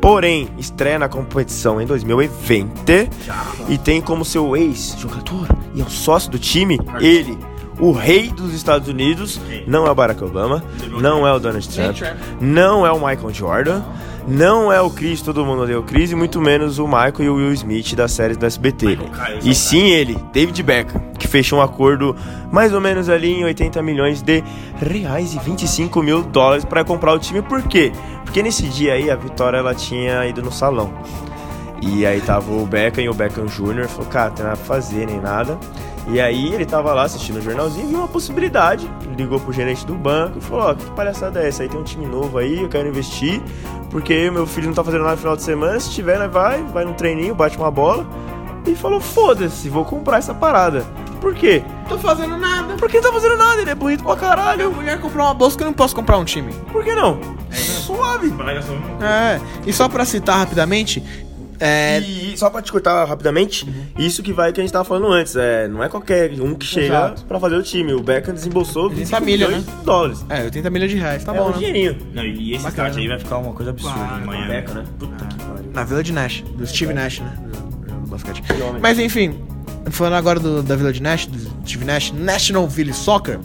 [0.00, 3.10] Porém, estreia na competição em 2020
[3.68, 7.36] e tem como seu ex-jogador e é o sócio do time, ele,
[7.78, 10.62] o rei dos Estados Unidos, não é o Barack Obama,
[11.00, 11.96] não é o Donald Trump,
[12.40, 13.82] não é o Michael Jordan,
[14.26, 17.28] não é o Chris, todo mundo odeia o Chris, e muito menos o Michael e
[17.30, 18.98] o Will Smith das séries do SBT.
[19.42, 22.14] E sim ele, David Beckham, que fechou um acordo
[22.52, 24.44] mais ou menos ali em 80 milhões de
[24.76, 27.40] reais e 25 mil dólares para comprar o time.
[27.40, 27.90] Por quê?
[28.24, 30.92] Porque nesse dia aí a Vitória ela tinha ido no salão.
[31.80, 33.88] E aí tava o Beckham e o Beckham Jr.
[33.88, 35.58] falou, cara, tem nada pra fazer, nem nada.
[36.10, 38.90] E aí ele tava lá assistindo o jornalzinho e viu uma possibilidade.
[39.16, 41.62] Ligou pro gerente do banco e falou, ó, que palhaçada é essa?
[41.62, 43.42] Aí tem um time novo aí, eu quero investir,
[43.90, 46.62] porque meu filho não tá fazendo nada no final de semana, se tiver, né, vai,
[46.62, 48.06] vai no treininho, bate uma bola.
[48.66, 50.84] E falou, foda-se, vou comprar essa parada.
[51.20, 51.62] Por quê?
[51.88, 52.74] Tô fazendo nada.
[52.76, 54.70] Porque ele não tá fazendo nada, ele é bonito pra Minha caralho.
[54.72, 56.52] mulher comprou uma bolsa que eu não posso comprar um time.
[56.72, 57.18] Por que não?
[57.50, 58.32] Suave.
[59.02, 61.02] É, e só pra citar rapidamente,
[61.60, 63.66] É, E só pra te cortar rapidamente,
[63.98, 66.64] isso que vai que a gente tava falando antes, é, não é qualquer um que
[66.66, 67.24] chega Exato.
[67.24, 67.92] pra fazer o time.
[67.92, 69.72] O Beckham desembolsou 30 25 milha, milhões né?
[69.78, 70.24] de dólares.
[70.28, 71.56] é, 80 milhões de reais, tá é bom, um né?
[71.58, 71.96] dinheirinho.
[72.14, 72.88] Não, e esse Bacana.
[72.88, 74.48] start aí vai ficar uma coisa absurda em Miami.
[74.48, 74.84] Beca, né?
[74.98, 75.70] Puta que pariu.
[75.74, 77.38] Na Vila de Nash, do Steve Nash, né?
[77.40, 78.42] Do, do basquete.
[78.80, 79.38] Mas enfim,
[79.90, 83.38] falando agora do, da Vila de Nash, do Steve Nash, National Village Soccer,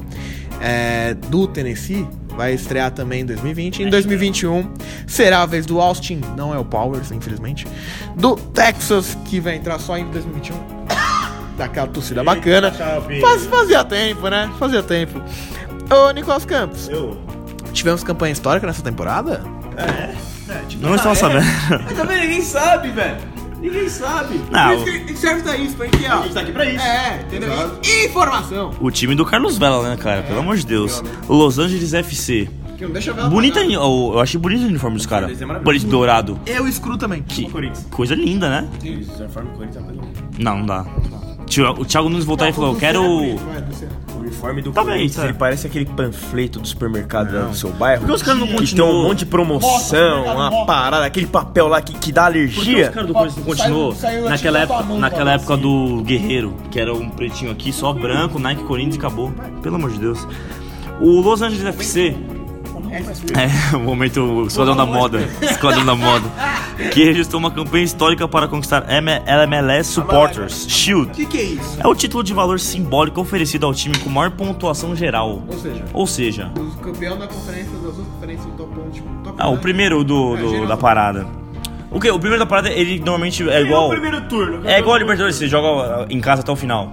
[0.61, 3.83] é, do Tennessee, vai estrear também em 2020.
[3.83, 4.71] Em 2021
[5.07, 7.67] será a vez do Austin, não é o Powers, infelizmente.
[8.15, 10.55] Do Texas, que vai entrar só em 2021.
[11.57, 12.73] Daquela torcida bacana.
[12.73, 13.21] Chape.
[13.21, 14.51] Faz, fazia tempo, né?
[14.57, 15.21] Fazia tempo.
[15.89, 17.17] Ô, Nicolas Campos, Eu.
[17.73, 19.41] tivemos campanha histórica nessa temporada?
[20.79, 21.45] Não estão sabendo.
[21.95, 23.17] Também ninguém sabe, velho.
[23.63, 24.41] Ninguém sabe.
[24.51, 26.19] Não, serve pra isso, pra ó.
[26.19, 26.83] A gente tá aqui pra isso.
[26.83, 27.79] É, entendeu?
[28.05, 28.71] Informação.
[28.81, 30.21] o time do Carlos Vela, né, cara?
[30.23, 31.01] Pelo amor de Deus.
[31.29, 32.49] O Los Angeles FC.
[32.77, 33.71] Que não deixa eu ver Bonita, eu,
[34.13, 35.41] eu achei bonito o uniforme dos caras.
[35.41, 35.45] é.
[35.59, 36.37] Bonito dourado.
[36.45, 37.23] Eu escuro também.
[37.23, 37.87] Que Corinthians.
[37.89, 38.67] coisa linda, né?
[40.39, 40.85] Não, não dá.
[41.45, 43.01] Tio- O Thiago Nunes voltar e falou: Eu quero.
[44.33, 45.23] Uniforme do Tá bem, Corinthians, tá.
[45.25, 48.01] ele parece aquele panfleto do supermercado lá do seu bairro.
[48.01, 48.99] Por que os caras não Que tem continuam?
[48.99, 52.87] um monte de promoção, uma parada, aquele papel lá que, que dá Por que alergia.
[52.89, 56.53] os caras do Corinthians não continuou Saiu- saiu naquela época, mão, naquela época do Guerreiro,
[56.71, 59.31] que era um pretinho aqui, só branco, Nike Corinthians e acabou.
[59.61, 60.27] Pelo amor de Deus.
[60.99, 62.15] O Los Angeles FC.
[62.93, 65.27] É, o momento Esquadrão da Moda.
[65.41, 66.25] Esquadrão da Moda.
[66.91, 71.11] Que registrou uma campanha histórica para conquistar LMLS Supporters Shield.
[71.11, 71.77] O que, que é isso?
[71.81, 75.43] É o título de valor simbólico oferecido ao time com maior pontuação geral.
[75.47, 79.07] Ou seja, Ou seja, os campeão da conferência, das duas conferências do top 1, tipo,
[79.23, 80.67] top ah, o um, primeiro do, É, do- geral.
[80.67, 81.27] da parada.
[81.91, 82.09] O que?
[82.09, 83.89] O primeiro da parada, ele normalmente é igual.
[84.27, 84.67] turno.
[84.67, 86.91] É igual a Libertadores, você joga em casa até o final.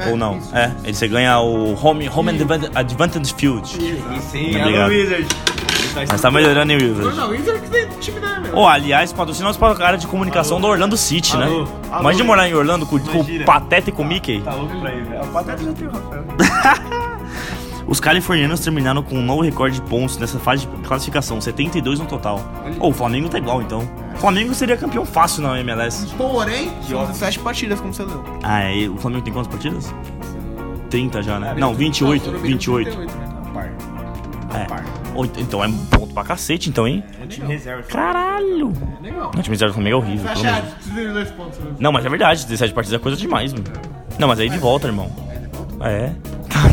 [0.00, 0.38] É, Ou não?
[0.38, 0.56] isso.
[0.56, 3.68] É, aí você ganha o Home, home Advan- Advantage Field.
[3.68, 4.74] Sim, Obrigado.
[4.74, 5.26] é o Wizard.
[6.08, 7.16] Mas tá melhorando em Não, Wizard.
[7.16, 8.52] não, isso que tem time da meu.
[8.56, 11.46] Oh, aliás, patrocina para a área de comunicação do Orlando City, né?
[11.46, 11.66] Alô.
[11.90, 12.00] Alô.
[12.00, 13.44] Imagina morar em Orlando com, com o.
[13.44, 14.40] Pateta e com o Mickey.
[14.40, 15.22] Tá louco pra ir, velho.
[15.24, 16.24] O Pateta já tem o Rafael.
[17.86, 22.06] Os californianos terminaram com um novo recorde de pontos nessa fase de classificação, 72 no
[22.06, 22.40] total.
[22.78, 23.80] Ou o Flamengo tá igual, então.
[24.14, 26.06] O Flamengo seria campeão fácil na MLS.
[26.16, 28.22] Porém, são 17 partidas, como você leu.
[28.42, 29.92] Ah, é, o Flamengo tem quantas partidas?
[30.88, 31.54] 30 já, né?
[31.56, 32.98] Não, 28, 28.
[32.98, 33.06] né?
[34.52, 34.66] É.
[35.16, 37.02] Oito- Então é um ponto pra cacete, então, hein?
[37.20, 37.82] É um time reserva.
[37.84, 38.72] Caralho!
[39.00, 39.30] Legal.
[39.32, 40.28] Não, o time reserva do Flamengo é horrível.
[40.32, 40.74] pelo amor de Deus.
[40.74, 41.58] Fecha 32 pontos.
[41.60, 41.70] né?
[41.78, 43.64] Não, mas é verdade, 17 partidas é coisa demais, mano.
[44.18, 45.10] Não, mas aí de volta, irmão.
[45.82, 46.10] É.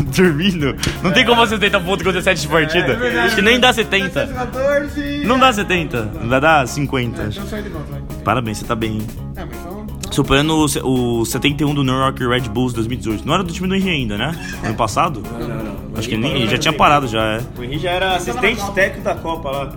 [0.04, 0.74] Tá dormindo?
[1.02, 3.16] Não tem como você 70 pontos com 17 partidas.
[3.24, 4.26] Acho que nem dá 70.
[4.26, 5.24] 14.
[5.24, 7.22] Não dá 70, dá, dá 50.
[7.22, 7.38] acho.
[7.38, 8.00] Então sai de volta, vai.
[8.24, 8.92] Parabéns, você tá bem.
[8.98, 9.06] hein?
[9.36, 9.78] É, mas são.
[10.10, 13.26] Superando o, o 71 do New York Red Bulls 2018.
[13.26, 14.34] Não era do time do Henry ainda, né?
[14.64, 15.22] Ano passado?
[15.32, 15.78] Não, não, não.
[15.96, 17.40] Acho que nem, ele já tinha parado já, é.
[17.58, 19.70] O Henrique já era assistente técnico da Copa lá.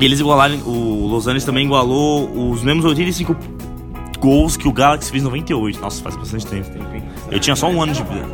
[0.00, 3.36] E eles igualaram, o Los Angeles também igualou os mesmos 85
[4.18, 5.80] gols que o Galaxy fez em 98.
[5.80, 6.68] Nossa, faz bastante tempo.
[7.30, 8.26] Eu tinha só um ano de vida.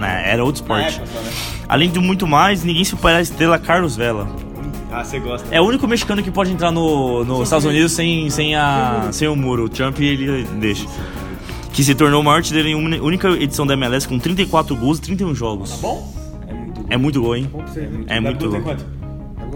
[0.00, 0.96] Né, era outro esporte.
[0.98, 1.30] época né?
[1.68, 4.26] Além de muito mais, ninguém supera a estrela Carlos Vela.
[4.92, 5.46] Ah, você gosta.
[5.54, 9.28] É o único mexicano que pode entrar no, nos Estados Unidos sem, sem, a, sem
[9.28, 9.64] o muro.
[9.64, 10.86] O Trump ele deixa.
[11.72, 14.98] Que se tornou o maior artilheiro em uma única edição da MLS com 34 gols
[14.98, 15.78] e 31 jogos.
[15.80, 16.12] Bom?
[16.48, 17.48] É muito É muito gol, hein?
[18.08, 18.60] É muito gol.
[18.62, 18.84] quanto?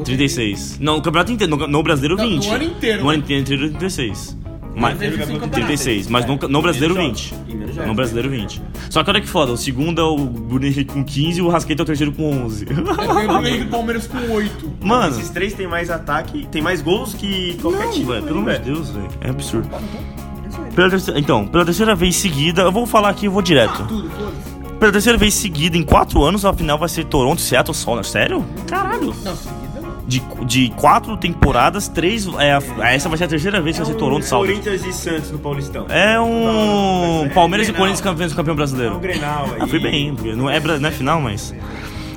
[0.05, 0.79] 36.
[0.81, 1.57] Não, no campeonato inteiro.
[1.57, 2.49] No, no brasileiro, Não, no 20.
[2.51, 3.39] ano inteiro, No ano né?
[3.39, 4.37] inteiro, 36.
[4.77, 5.57] Mas, vezes cinco campeonatos.
[5.81, 6.09] 36.
[6.09, 7.31] Mas no, no brasileiro, Menos 20.
[7.31, 7.45] jogos.
[7.49, 7.89] E menos jogos.
[7.89, 8.63] No brasileiro, 20.
[8.91, 9.53] Só que olha que foda.
[9.53, 12.31] O segundo é o Bruno Henrique com 15 e o Rasqueta é o terceiro com
[12.45, 12.67] 11.
[12.69, 14.73] Eu ganhei do Palmeiras com 8.
[14.83, 15.17] Mano.
[15.17, 18.05] Esses três tem mais ataque, tem mais gols que qualquer Não, time.
[18.07, 19.09] velho, pelo amor de Deus, velho.
[19.21, 19.69] É absurdo.
[19.75, 23.85] É Pela terceira, então, pela terceira vez seguida, eu vou falar aqui, eu vou direto.
[23.87, 24.55] Tudo, foda-se.
[24.79, 28.09] Pela terceira vez seguida, em quatro anos, a final vai ser Toronto, Seattle, Sounders.
[28.11, 28.45] Sério?
[28.67, 29.15] Caralho.
[29.25, 29.64] Não.
[30.07, 32.27] De, de quatro temporadas, três.
[32.39, 34.59] É, a- essa vai ser a terceira vez que vai ser Toronto, Sounders.
[34.59, 35.87] Corinthians e Santos no Paulistão.
[35.89, 37.25] É um.
[37.25, 37.79] É Palmeiras e Grenal.
[37.87, 38.97] Corinthians campeões do campeão É brasileiro.
[38.97, 39.59] um Grenal aí.
[39.61, 41.55] Ah, foi bem, porque não é, não é final, mas.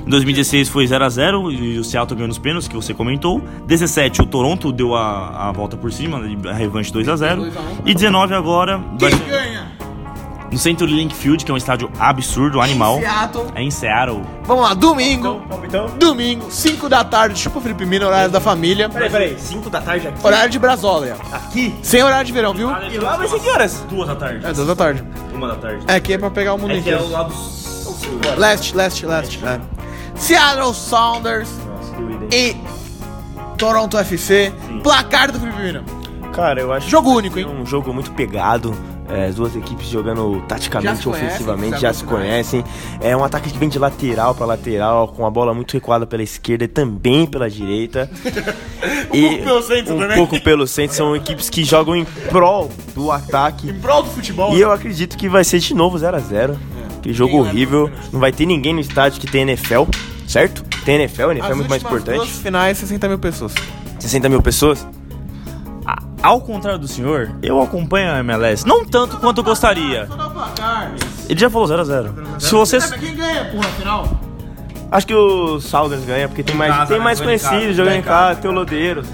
[0.06, 3.42] Em 2016 foi 0x0 e o Seattle ganhou nos pênaltis, que você comentou.
[3.66, 6.18] 17, o Toronto deu a, a volta por cima,
[6.48, 7.52] a revanche 2x0.
[7.84, 9.77] E 19 agora, vai Quem ser ganha?
[10.50, 12.98] No Centro Link Field, que é um estádio absurdo, animal.
[13.00, 13.46] Seattle.
[13.54, 14.22] É em Seattle.
[14.44, 15.28] Vamos lá, domingo.
[15.28, 15.86] Então, palpitão?
[15.98, 18.88] Domingo, 5 da tarde, chupa Felipe Mina, horário da família.
[18.88, 19.36] Peraí, peraí.
[19.38, 20.26] 5 da tarde aqui?
[20.26, 21.16] Horário de Brasólia.
[21.32, 21.74] Aqui?
[21.82, 22.70] Sem horário de verão, viu?
[22.90, 23.84] E lá vai ser que horas?
[23.90, 24.46] Duas da tarde.
[24.46, 25.04] É, 2 da tarde.
[25.34, 25.84] Uma da tarde.
[25.86, 27.04] É, aqui é pra pegar o mundo É que é inteiro.
[27.04, 27.34] o lado.
[28.38, 29.40] Leste, leste, leste.
[29.44, 29.60] É.
[30.14, 32.56] Seattle Sounders Nossa, e
[33.56, 34.52] Toronto FC.
[34.82, 35.84] Placar do Felipe Mina.
[36.32, 37.46] Cara, eu acho Jogo que único, hein?
[37.46, 38.74] Um jogo muito pegado.
[39.08, 42.64] É, as duas equipes jogando Já taticamente, conhecem, ofensivamente, já se conhecem.
[43.00, 46.22] É um ataque que vem de lateral pra lateral, com a bola muito recuada pela
[46.22, 48.10] esquerda e também pela direita.
[49.12, 50.16] e pouco pelo centro um também.
[50.16, 50.96] pouco pelo centro.
[50.96, 53.70] São equipes que jogam em prol do ataque.
[53.70, 54.54] Em prol do futebol.
[54.54, 56.56] E eu acredito que vai ser de novo 0x0.
[57.02, 57.90] Que jogo Quem horrível.
[58.12, 59.84] Não vai ter ninguém no estádio que tem NFL,
[60.26, 60.62] certo?
[60.84, 62.16] Tem NFL, NFL As é muito mais importante.
[62.16, 63.54] duas finais, 60 mil pessoas.
[64.00, 64.86] 60 mil pessoas.
[66.22, 68.66] Ao contrário do senhor, eu acompanho a MLS.
[68.66, 70.08] Não tanto quanto eu gostaria.
[71.28, 72.40] Ele já falou 0x0.
[72.40, 72.78] Se você.
[72.98, 74.20] Quem ganha, porra, final?
[74.90, 77.04] Acho que o Sounders ganha, porque tem mais, casa, tem né?
[77.04, 79.06] mais conhecidos jogando em casa, tem o Lodeiros.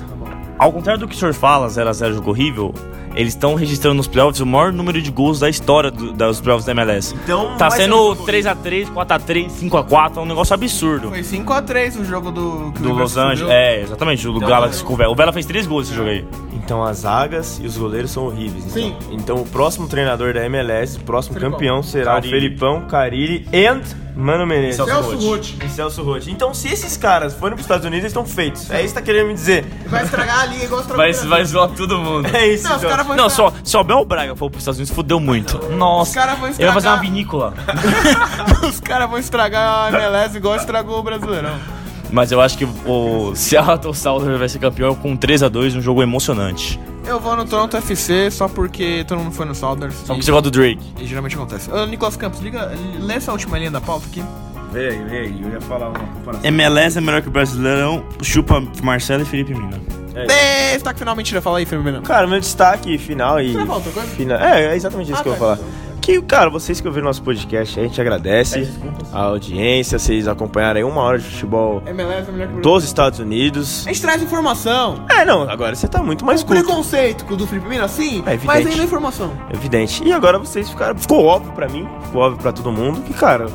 [0.57, 2.73] Ao contrário do que o senhor fala, 0x0 jogo horrível,
[3.17, 6.65] eles estão registrando nos playoffs o maior número de gols da história do- dos playoffs
[6.65, 7.13] da MLS.
[7.25, 11.09] Então, Tá sendo jogo 3x3, 4x3, 5x4, é um negócio absurdo.
[11.09, 12.71] Foi 5x3 o jogo do...
[12.71, 13.53] Do Los Angeles.
[13.53, 15.13] É, exatamente, o Galaxy com o Vela.
[15.13, 16.25] O Vela fez 3 gols nesse jogo aí.
[16.65, 18.65] Então as zagas e os goleiros são horríveis.
[18.65, 18.97] Então, Sim.
[19.13, 21.53] então o próximo treinador da MLS, o próximo Felipão.
[21.53, 22.37] campeão será Carille.
[22.37, 23.83] o Felipão, Carilli and
[24.17, 24.77] Mano Menezes.
[24.77, 25.25] Celso Celso Roth.
[25.27, 25.65] Roth.
[25.65, 26.27] E Celso Roth.
[26.29, 28.71] Então se esses caras forem pros Estados Unidos, eles estão feitos.
[28.71, 29.67] É isso que tá querendo me dizer.
[29.89, 32.29] Vai estragar a liga igual os Vai, vai zoar todo mundo.
[32.35, 32.91] É isso, Não, os então.
[32.91, 35.59] caras vão Não, estragar- só, se o Abel Braga for pros Estados Unidos, fudeu muito.
[35.73, 37.01] Nossa, Os caras vão ele vai fazer uma estragar.
[37.03, 37.55] vinícola.
[38.69, 41.59] Os caras vão estragar a MLS igual estragou o Brasileirão.
[42.15, 46.79] Mas eu acho que o Seattle Sounders vai ser campeão com 3x2, um jogo emocionante.
[47.05, 49.95] Eu vou no Toronto FC só porque todo mundo foi no Sounders.
[49.97, 50.81] Só porque você gosta do Drake.
[51.01, 51.71] E geralmente acontece.
[51.73, 54.23] Ô, Nicolas Campos, liga, lê essa última linha da pauta aqui.
[54.73, 55.43] Vê aí, vê aí.
[55.43, 56.45] Eu ia falar uma comparação.
[56.45, 59.81] MLS é melhor que o Brasileirão, chupa Marcelo e Felipe Mina.
[60.15, 62.01] É, destaque final, mentira, fala aí, Firmino.
[62.03, 63.49] Cara, meu destaque final e.
[63.51, 64.09] Você vai falar outra coisa?
[64.11, 64.35] Fina...
[64.57, 65.39] É, é exatamente isso Ah, que eu tá.
[65.39, 65.69] vou falar.
[66.05, 68.71] Que, cara, vocês que ouviram nosso podcast, a gente agradece
[69.11, 73.19] a audiência, vocês acompanharam uma hora de futebol MLS é melhor que o dos Estados
[73.21, 73.87] Unidos.
[73.87, 75.07] A gente traz informação.
[75.09, 76.63] É, não, agora você tá muito mais o culto.
[76.63, 78.47] preconceito com o do Felipe Mina, sim, É evidente.
[78.47, 79.33] mas ainda é informação.
[79.51, 80.05] Evidente.
[80.05, 80.95] E agora vocês ficaram.
[80.99, 83.47] Ficou óbvio pra mim, ficou óbvio pra todo mundo que, cara,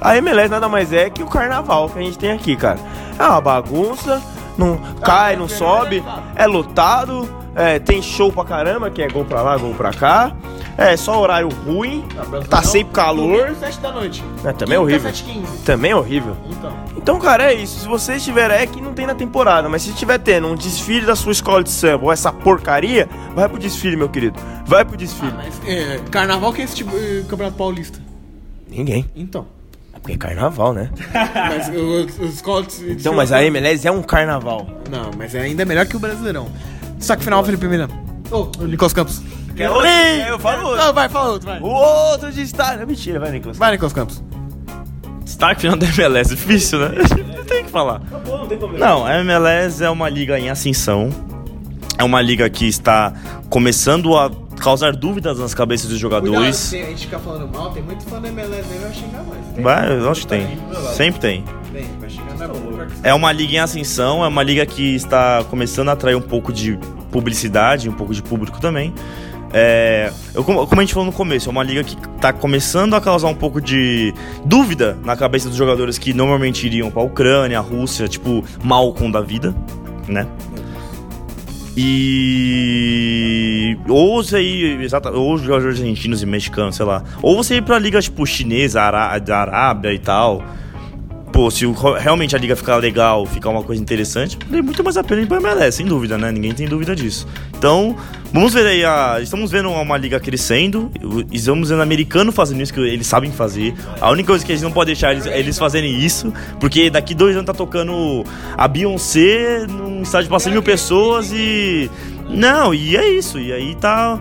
[0.00, 2.80] a MLS nada mais é que o carnaval que a gente tem aqui, cara.
[3.16, 4.20] É uma bagunça,
[4.56, 6.02] não cai, não sobe,
[6.36, 10.34] é lotado, é, tem show pra caramba, que é gol pra lá, gol pra cá.
[10.76, 12.04] É só horário ruim,
[12.50, 13.42] tá sempre calor.
[13.42, 14.24] Domingo, 7 da noite.
[14.44, 15.08] É, também é horrível.
[15.08, 15.64] 7h15.
[15.64, 16.36] Também é horrível.
[16.50, 16.72] Então.
[16.96, 17.80] Então, cara, é isso.
[17.80, 21.06] Se você estiver é que não tem na temporada, mas se estiver tendo um desfile
[21.06, 24.36] da sua escola de samba ou essa porcaria, vai pro desfile, meu querido.
[24.66, 25.32] Vai pro desfile.
[25.36, 28.00] Mas, é, carnaval que é esse tipo eh, Campeonato Paulista.
[28.68, 29.08] Ninguém.
[29.14, 29.46] Então.
[30.04, 30.90] É porque é carnaval, né?
[31.34, 34.66] Mas os, de- Então, mas a MLS é um carnaval.
[34.90, 36.46] Não, mas é ainda melhor que o Brasileirão.
[36.98, 37.88] Destaque final, Felipe Mina.
[38.30, 39.22] Ô, Nicolas Campos.
[39.56, 39.88] Quer outro?
[39.88, 40.84] Eu falo outro.
[40.84, 41.60] Não, vai, fala outro, vai.
[41.60, 42.80] O outro destaque.
[42.80, 43.56] Não, mentira, vai, Nicolas.
[43.56, 44.22] Vai, Nicolas Campos.
[45.24, 46.90] Destaque final da MLS, difícil, né?
[47.48, 48.02] Tem que falar.
[48.26, 48.84] não tem problema.
[48.86, 51.08] Não, a MLS é uma liga em ascensão.
[51.96, 53.12] É uma liga que está
[53.48, 54.30] começando a
[54.60, 56.56] causar dúvidas nas cabeças dos jogadores.
[56.56, 59.62] se a gente ficar falando mal, tem muito fã da MLS aí, vai xingar mais.
[59.62, 60.58] Vai, eu acho que tem.
[60.94, 61.44] Sempre tem.
[61.72, 62.44] Tem, vai xingar na.
[63.02, 66.52] É uma liga em ascensão, é uma liga que está começando a atrair um pouco
[66.52, 66.78] de
[67.10, 68.92] publicidade, um pouco de público também.
[69.56, 72.94] É, eu, como como a gente falou no começo, é uma liga que está começando
[72.94, 74.12] a causar um pouco de
[74.44, 79.12] dúvida na cabeça dos jogadores que normalmente iriam para a Ucrânia, a Rússia, tipo Malcolm
[79.12, 79.54] da vida,
[80.08, 80.26] né?
[81.76, 87.62] E ou você ir, exata, ou jogadores argentinos e mexicanos, sei lá, ou você ir
[87.62, 90.42] pra liga tipo chinesa, Ará- da Arábia e tal.
[91.34, 94.96] Pô, se o- realmente a liga ficar legal, ficar uma coisa interessante, vale muito mais
[94.96, 96.30] a pena ir pra MLS, sem dúvida, né?
[96.30, 97.26] Ninguém tem dúvida disso.
[97.58, 97.96] Então,
[98.32, 99.18] vamos ver aí a.
[99.20, 100.92] Estamos vendo uma liga crescendo,
[101.32, 103.74] estamos vendo americano fazendo isso que eles sabem fazer.
[104.00, 107.16] A única coisa que a gente não pode deixar eles, eles fazerem isso, porque daqui
[107.16, 108.22] dois anos tá tocando
[108.56, 111.90] a Beyoncé num estádio pra 100 mil pessoas e.
[112.30, 113.40] Não, e é isso.
[113.40, 114.20] E aí tá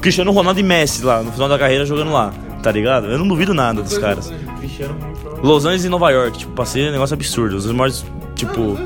[0.00, 2.32] Cristiano Ronaldo e Messi lá, no final da carreira jogando lá,
[2.62, 3.06] tá ligado?
[3.08, 4.32] Eu não duvido nada dos caras.
[5.42, 7.56] Los Angeles e Nova York, tipo, passei um negócio absurdo.
[7.56, 8.76] Os maiores, tipo.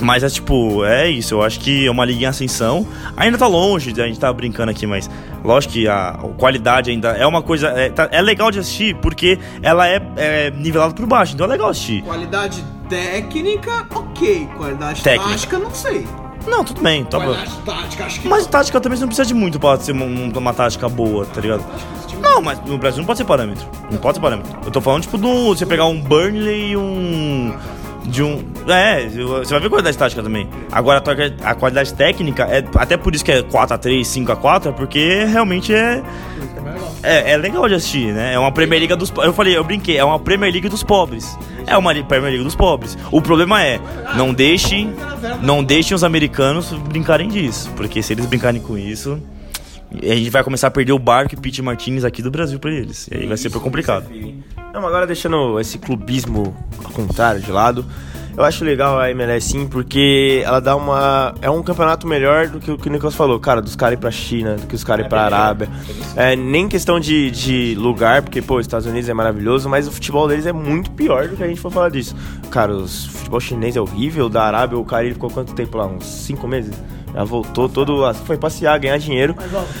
[0.00, 2.86] Mas é tipo, é isso, eu acho que é uma liga em ascensão.
[3.16, 5.08] Ainda tá longe, a gente tá brincando aqui, mas
[5.44, 7.68] lógico que a, qualidade ainda é uma coisa.
[7.68, 11.48] É, tá- é legal de assistir porque ela é, é nivelada por baixo, então é
[11.50, 12.02] legal assistir.
[12.02, 14.48] Qualidade técnica, ok.
[14.56, 15.30] Qualidade Técnica.
[15.30, 16.04] tática, não sei.
[16.46, 17.26] Não, tudo bem, tá bom.
[17.26, 20.04] Qualidade tática, acho que Mas tática também você não precisa de muito pra ser uma,
[20.04, 21.64] uma tática boa, tá ligado?
[22.24, 23.66] Não, mas no Brasil não pode ser parâmetro.
[23.90, 24.58] Não pode ser parâmetro.
[24.64, 25.54] Eu tô falando, tipo, do.
[25.54, 27.54] Você pegar um Burnley e um.
[28.04, 28.44] De um.
[28.66, 30.48] É, você vai ver qualidade tática também.
[30.72, 31.02] Agora,
[31.42, 36.02] a qualidade técnica, é até por isso que é 4x3, 5x4, é porque realmente é.
[37.02, 38.32] É, é legal de assistir, né?
[38.32, 39.12] É uma Premier League dos.
[39.18, 41.38] Eu falei, eu brinquei, é uma Premier League dos pobres.
[41.66, 42.96] É uma Premier League dos pobres.
[43.10, 43.78] O problema é,
[44.16, 44.94] não deixem,
[45.42, 49.20] não deixem os americanos brincarem disso, porque se eles brincarem com isso,
[49.92, 52.70] a gente vai começar a perder o barco e Pete Martinez aqui do Brasil pra
[52.70, 53.08] eles.
[53.10, 54.06] E aí vai ser super complicado.
[54.10, 57.84] Não, mas agora deixando esse clubismo ao contrário de lado,
[58.36, 61.34] eu acho legal a MLS sim, porque ela dá uma.
[61.40, 64.00] É um campeonato melhor do que o que o Nicolas falou, cara, dos caras ir
[64.00, 65.68] pra China, do que os caras ir pra Arábia.
[66.16, 69.92] É, nem questão de, de lugar, porque, pô, os Estados Unidos é maravilhoso, mas o
[69.92, 72.16] futebol deles é muito pior do que a gente for falar disso.
[72.50, 75.86] Cara, o futebol chinês é horrível, da Arábia, o cara ele ficou quanto tempo lá?
[75.86, 76.74] Uns 5 meses?
[77.14, 78.12] Já voltou todo.
[78.24, 79.36] Foi passear, ganhar dinheiro.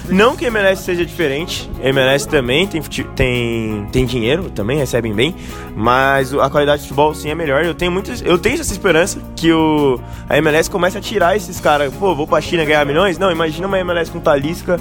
[0.08, 1.68] Não que a MLS seja diferente.
[1.82, 5.34] A MLS também tem, tem, tem dinheiro, também recebem bem.
[5.74, 7.64] Mas a qualidade de futebol sim é melhor.
[7.64, 8.22] Eu tenho muitas.
[8.22, 11.92] Eu tenho essa esperança que o, a MLS comece a tirar esses caras.
[11.94, 13.18] Pô, vou pra China ganhar milhões?
[13.18, 14.78] Não, imagina uma MLS com Talisca.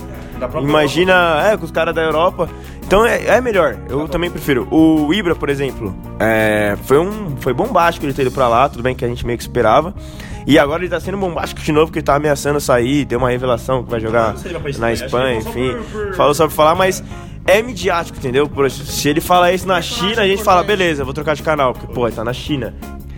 [0.61, 2.49] Imagina, é, com os caras da Europa.
[2.85, 4.67] Então é, é melhor, eu também prefiro.
[4.69, 8.83] O Ibra, por exemplo, é, foi um foi bombástico ele ter ido pra lá, tudo
[8.83, 9.95] bem que a gente meio que esperava.
[10.45, 13.29] E agora ele tá sendo bombástico de novo, porque ele tá ameaçando sair, deu uma
[13.29, 15.71] revelação que vai jogar sei vai na Espanha, enfim.
[15.71, 17.03] falou só por- por- Falou só pra falar, mas
[17.45, 18.47] é midiático, entendeu?
[18.49, 21.73] Por- se ele fala isso na China, a gente fala, beleza, vou trocar de canal,
[21.73, 22.73] porque, pô, ele tá na China.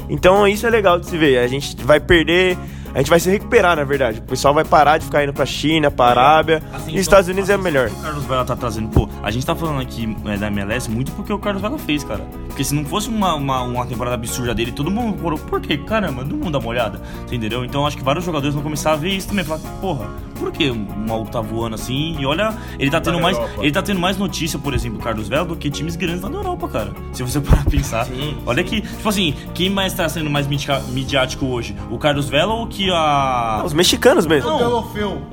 [0.10, 1.40] Então isso é legal de se ver.
[1.40, 2.58] A gente vai perder.
[2.96, 4.20] A gente vai se recuperar, na verdade.
[4.20, 6.64] O pessoal vai parar de ficar indo pra China, pra Arábia.
[6.74, 7.90] Assim, e Estados Unidos é assim, melhor.
[7.90, 8.88] O Carlos Vela tá trazendo.
[8.88, 12.06] Pô, a gente tá falando aqui é, da MLS muito porque o Carlos Vela fez,
[12.06, 12.26] cara.
[12.48, 15.78] Porque se não fosse uma, uma, uma temporada absurda dele, todo mundo falou, por quê?
[15.78, 17.02] Caramba, todo mundo dá uma olhada.
[17.28, 17.66] Você entendeu?
[17.66, 19.44] Então acho que vários jogadores vão começar a ver isso também.
[19.44, 22.16] Falar, porra, por que o maluco tá voando assim?
[22.18, 23.38] E olha, ele tá tendo na mais.
[23.58, 26.30] Ele tá tendo mais notícia, por exemplo, do Carlos Vela, do que times grandes lá
[26.30, 26.94] na Europa, cara.
[27.12, 28.08] Se você parar pra pensar.
[28.46, 31.76] olha que, tipo assim, quem mais tá sendo mais midiático hoje?
[31.92, 33.62] O Carlos Vela ou que a.
[33.66, 34.50] Os mexicanos mesmo.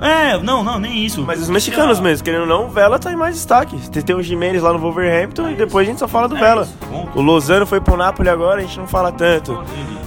[0.00, 1.22] É, não, não, nem isso.
[1.26, 3.76] Mas os mexicanos mesmo, querendo ou não, o Vela tá em mais destaque.
[3.90, 6.40] Tem, tem o Jimenez lá no Wolverhampton e depois a gente só fala do É
[6.40, 6.62] Vela.
[6.62, 6.78] isso.
[7.14, 9.52] O Lozano foi pro Napoli agora, a gente não fala tanto.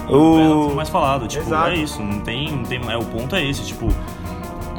[0.08, 1.70] O O- Vela foi mais falado, tipo, Exato.
[1.70, 3.88] é isso, não tem, não tem, é o ponto é esse, tipo,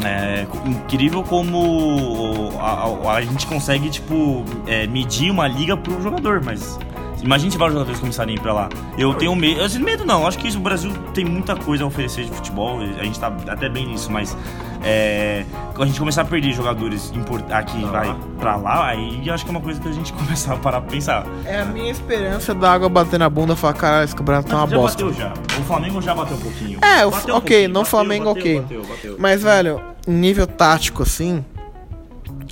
[0.03, 6.41] é incrível como a, a- a gente consegue, tipo, é, medir uma liga pro jogador,
[6.43, 6.77] mas
[7.23, 8.69] imagine se vários jogadores começarem a ir pra lá.
[8.97, 11.87] Eu tenho medo, assim, medo não, acho que isso, o Brasil tem muita coisa a
[11.87, 14.35] oferecer de futebol, a gente tá até bem nisso, mas
[14.83, 15.43] é,
[15.73, 17.11] quando a gente começar a perder jogadores
[17.51, 20.57] aqui, vai pra lá, aí acho que é uma coisa que a gente começar a
[20.57, 21.25] parar pra pensar.
[21.45, 24.57] É a minha esperança da água bater na bunda e falar, caralho, esse campeonato tá
[24.57, 25.03] uma já bosta.
[25.05, 25.33] bateu já.
[25.59, 26.79] O Flamengo já bateu um pouquinho.
[26.83, 28.61] É, o- Bateu um ok, pouquinho, no Flamengo, bateu, ok.
[28.61, 29.15] bateu, bateu.
[29.19, 31.43] Mas, velho, nível tático, assim,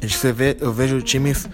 [0.02, 1.48] a gente você vê, eu vejo times,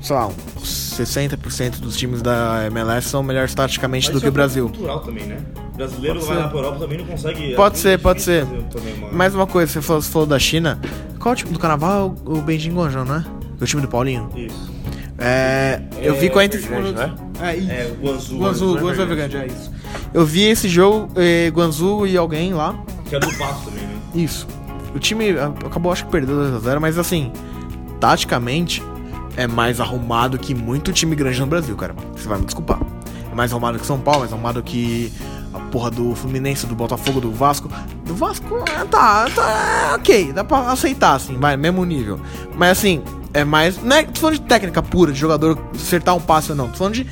[0.00, 4.68] sei lá, uns 60% dos times da MLS são melhores taticamente do que o Brasil.
[4.68, 5.38] cultural também, né?
[5.76, 6.42] Brasileiro Pode vai ser.
[6.42, 7.54] lá pra Europa também não consegue.
[7.54, 8.44] Pode é ser, pode ser.
[8.44, 10.78] uma- Mais uma coisa, você falou, você falou da China.
[11.18, 12.14] Qual é o time do carnaval?
[12.24, 13.24] O Beijing Guangzhou, né?
[13.60, 14.28] O time do Paulinho.
[14.36, 14.70] Isso.
[15.18, 15.80] É.
[16.00, 17.40] Eu vi 45 Evergrande, minutos.
[17.42, 17.70] É, isso.
[17.70, 18.38] É, o Guangzhou.
[18.38, 19.70] Guangzhou, Guangzhou Evergrande, é isso.
[20.14, 22.74] Eu vi esse jogo, eh, Guangzhou e alguém lá.
[23.06, 23.94] Que é do Pato também, né?
[24.14, 24.46] Isso.
[24.94, 25.30] O time
[25.66, 27.32] acabou, acho que perdeu 2x0, mas assim,
[28.00, 28.82] taticamente,
[29.36, 31.94] é mais arrumado que muito time grande no Brasil, cara.
[32.14, 32.80] Você vai me desculpar.
[33.30, 35.12] É mais arrumado que São Paulo, mais arrumado que
[35.52, 37.70] a porra do Fluminense, do Botafogo, do Vasco.
[38.04, 42.20] Do Vasco, é, tá, tá, é, ok, dá pra aceitar, assim, vai, mesmo nível.
[42.56, 43.02] Mas assim,
[43.32, 43.82] é mais.
[43.82, 46.68] Não é tô falando de técnica pura, de jogador acertar um passe ou não.
[46.68, 47.06] Tô falando de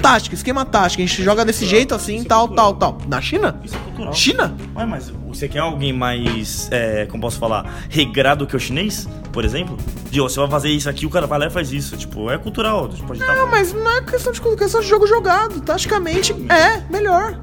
[0.00, 1.02] tática, esquema tático.
[1.02, 2.98] A gente joga desse jeito, assim, tal, tal, tal.
[3.08, 3.60] Na China?
[3.64, 4.12] Isso é cultural.
[4.12, 4.54] China?
[4.76, 9.44] Ué, mas você quer alguém mais, é, como posso falar, regrado que o chinês, por
[9.44, 9.76] exemplo?
[10.10, 11.96] De, ó, você vai fazer isso aqui, o cara vai lá e faz isso.
[11.96, 12.88] Tipo, é cultural.
[12.88, 15.60] Tipo, tá Não, mas não é questão de questão de jogo jogado.
[15.60, 17.38] Taticamente é melhor.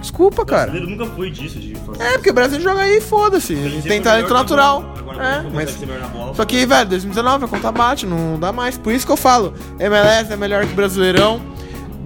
[0.00, 0.70] Desculpa, O cara.
[0.70, 3.54] brasileiro nunca foi disso, de fazer É, porque o Brasil joga aí, foda-se.
[3.86, 4.94] Tem talento natural.
[4.98, 5.76] Agora, É, mas.
[5.76, 8.78] bola, Só que, velho, 2019 a conta bate, não dá mais.
[8.78, 11.40] Por isso que eu falo, MLS é melhor que o Brasileirão.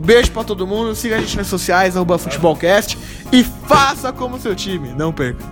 [0.04, 2.98] Beijo pra todo mundo, siga a gente nas sociais, arroba futebolcast.
[3.32, 5.42] E faça como seu time, não perca.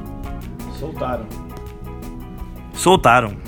[0.79, 1.27] Soltaram.
[2.75, 3.42] Soltaram.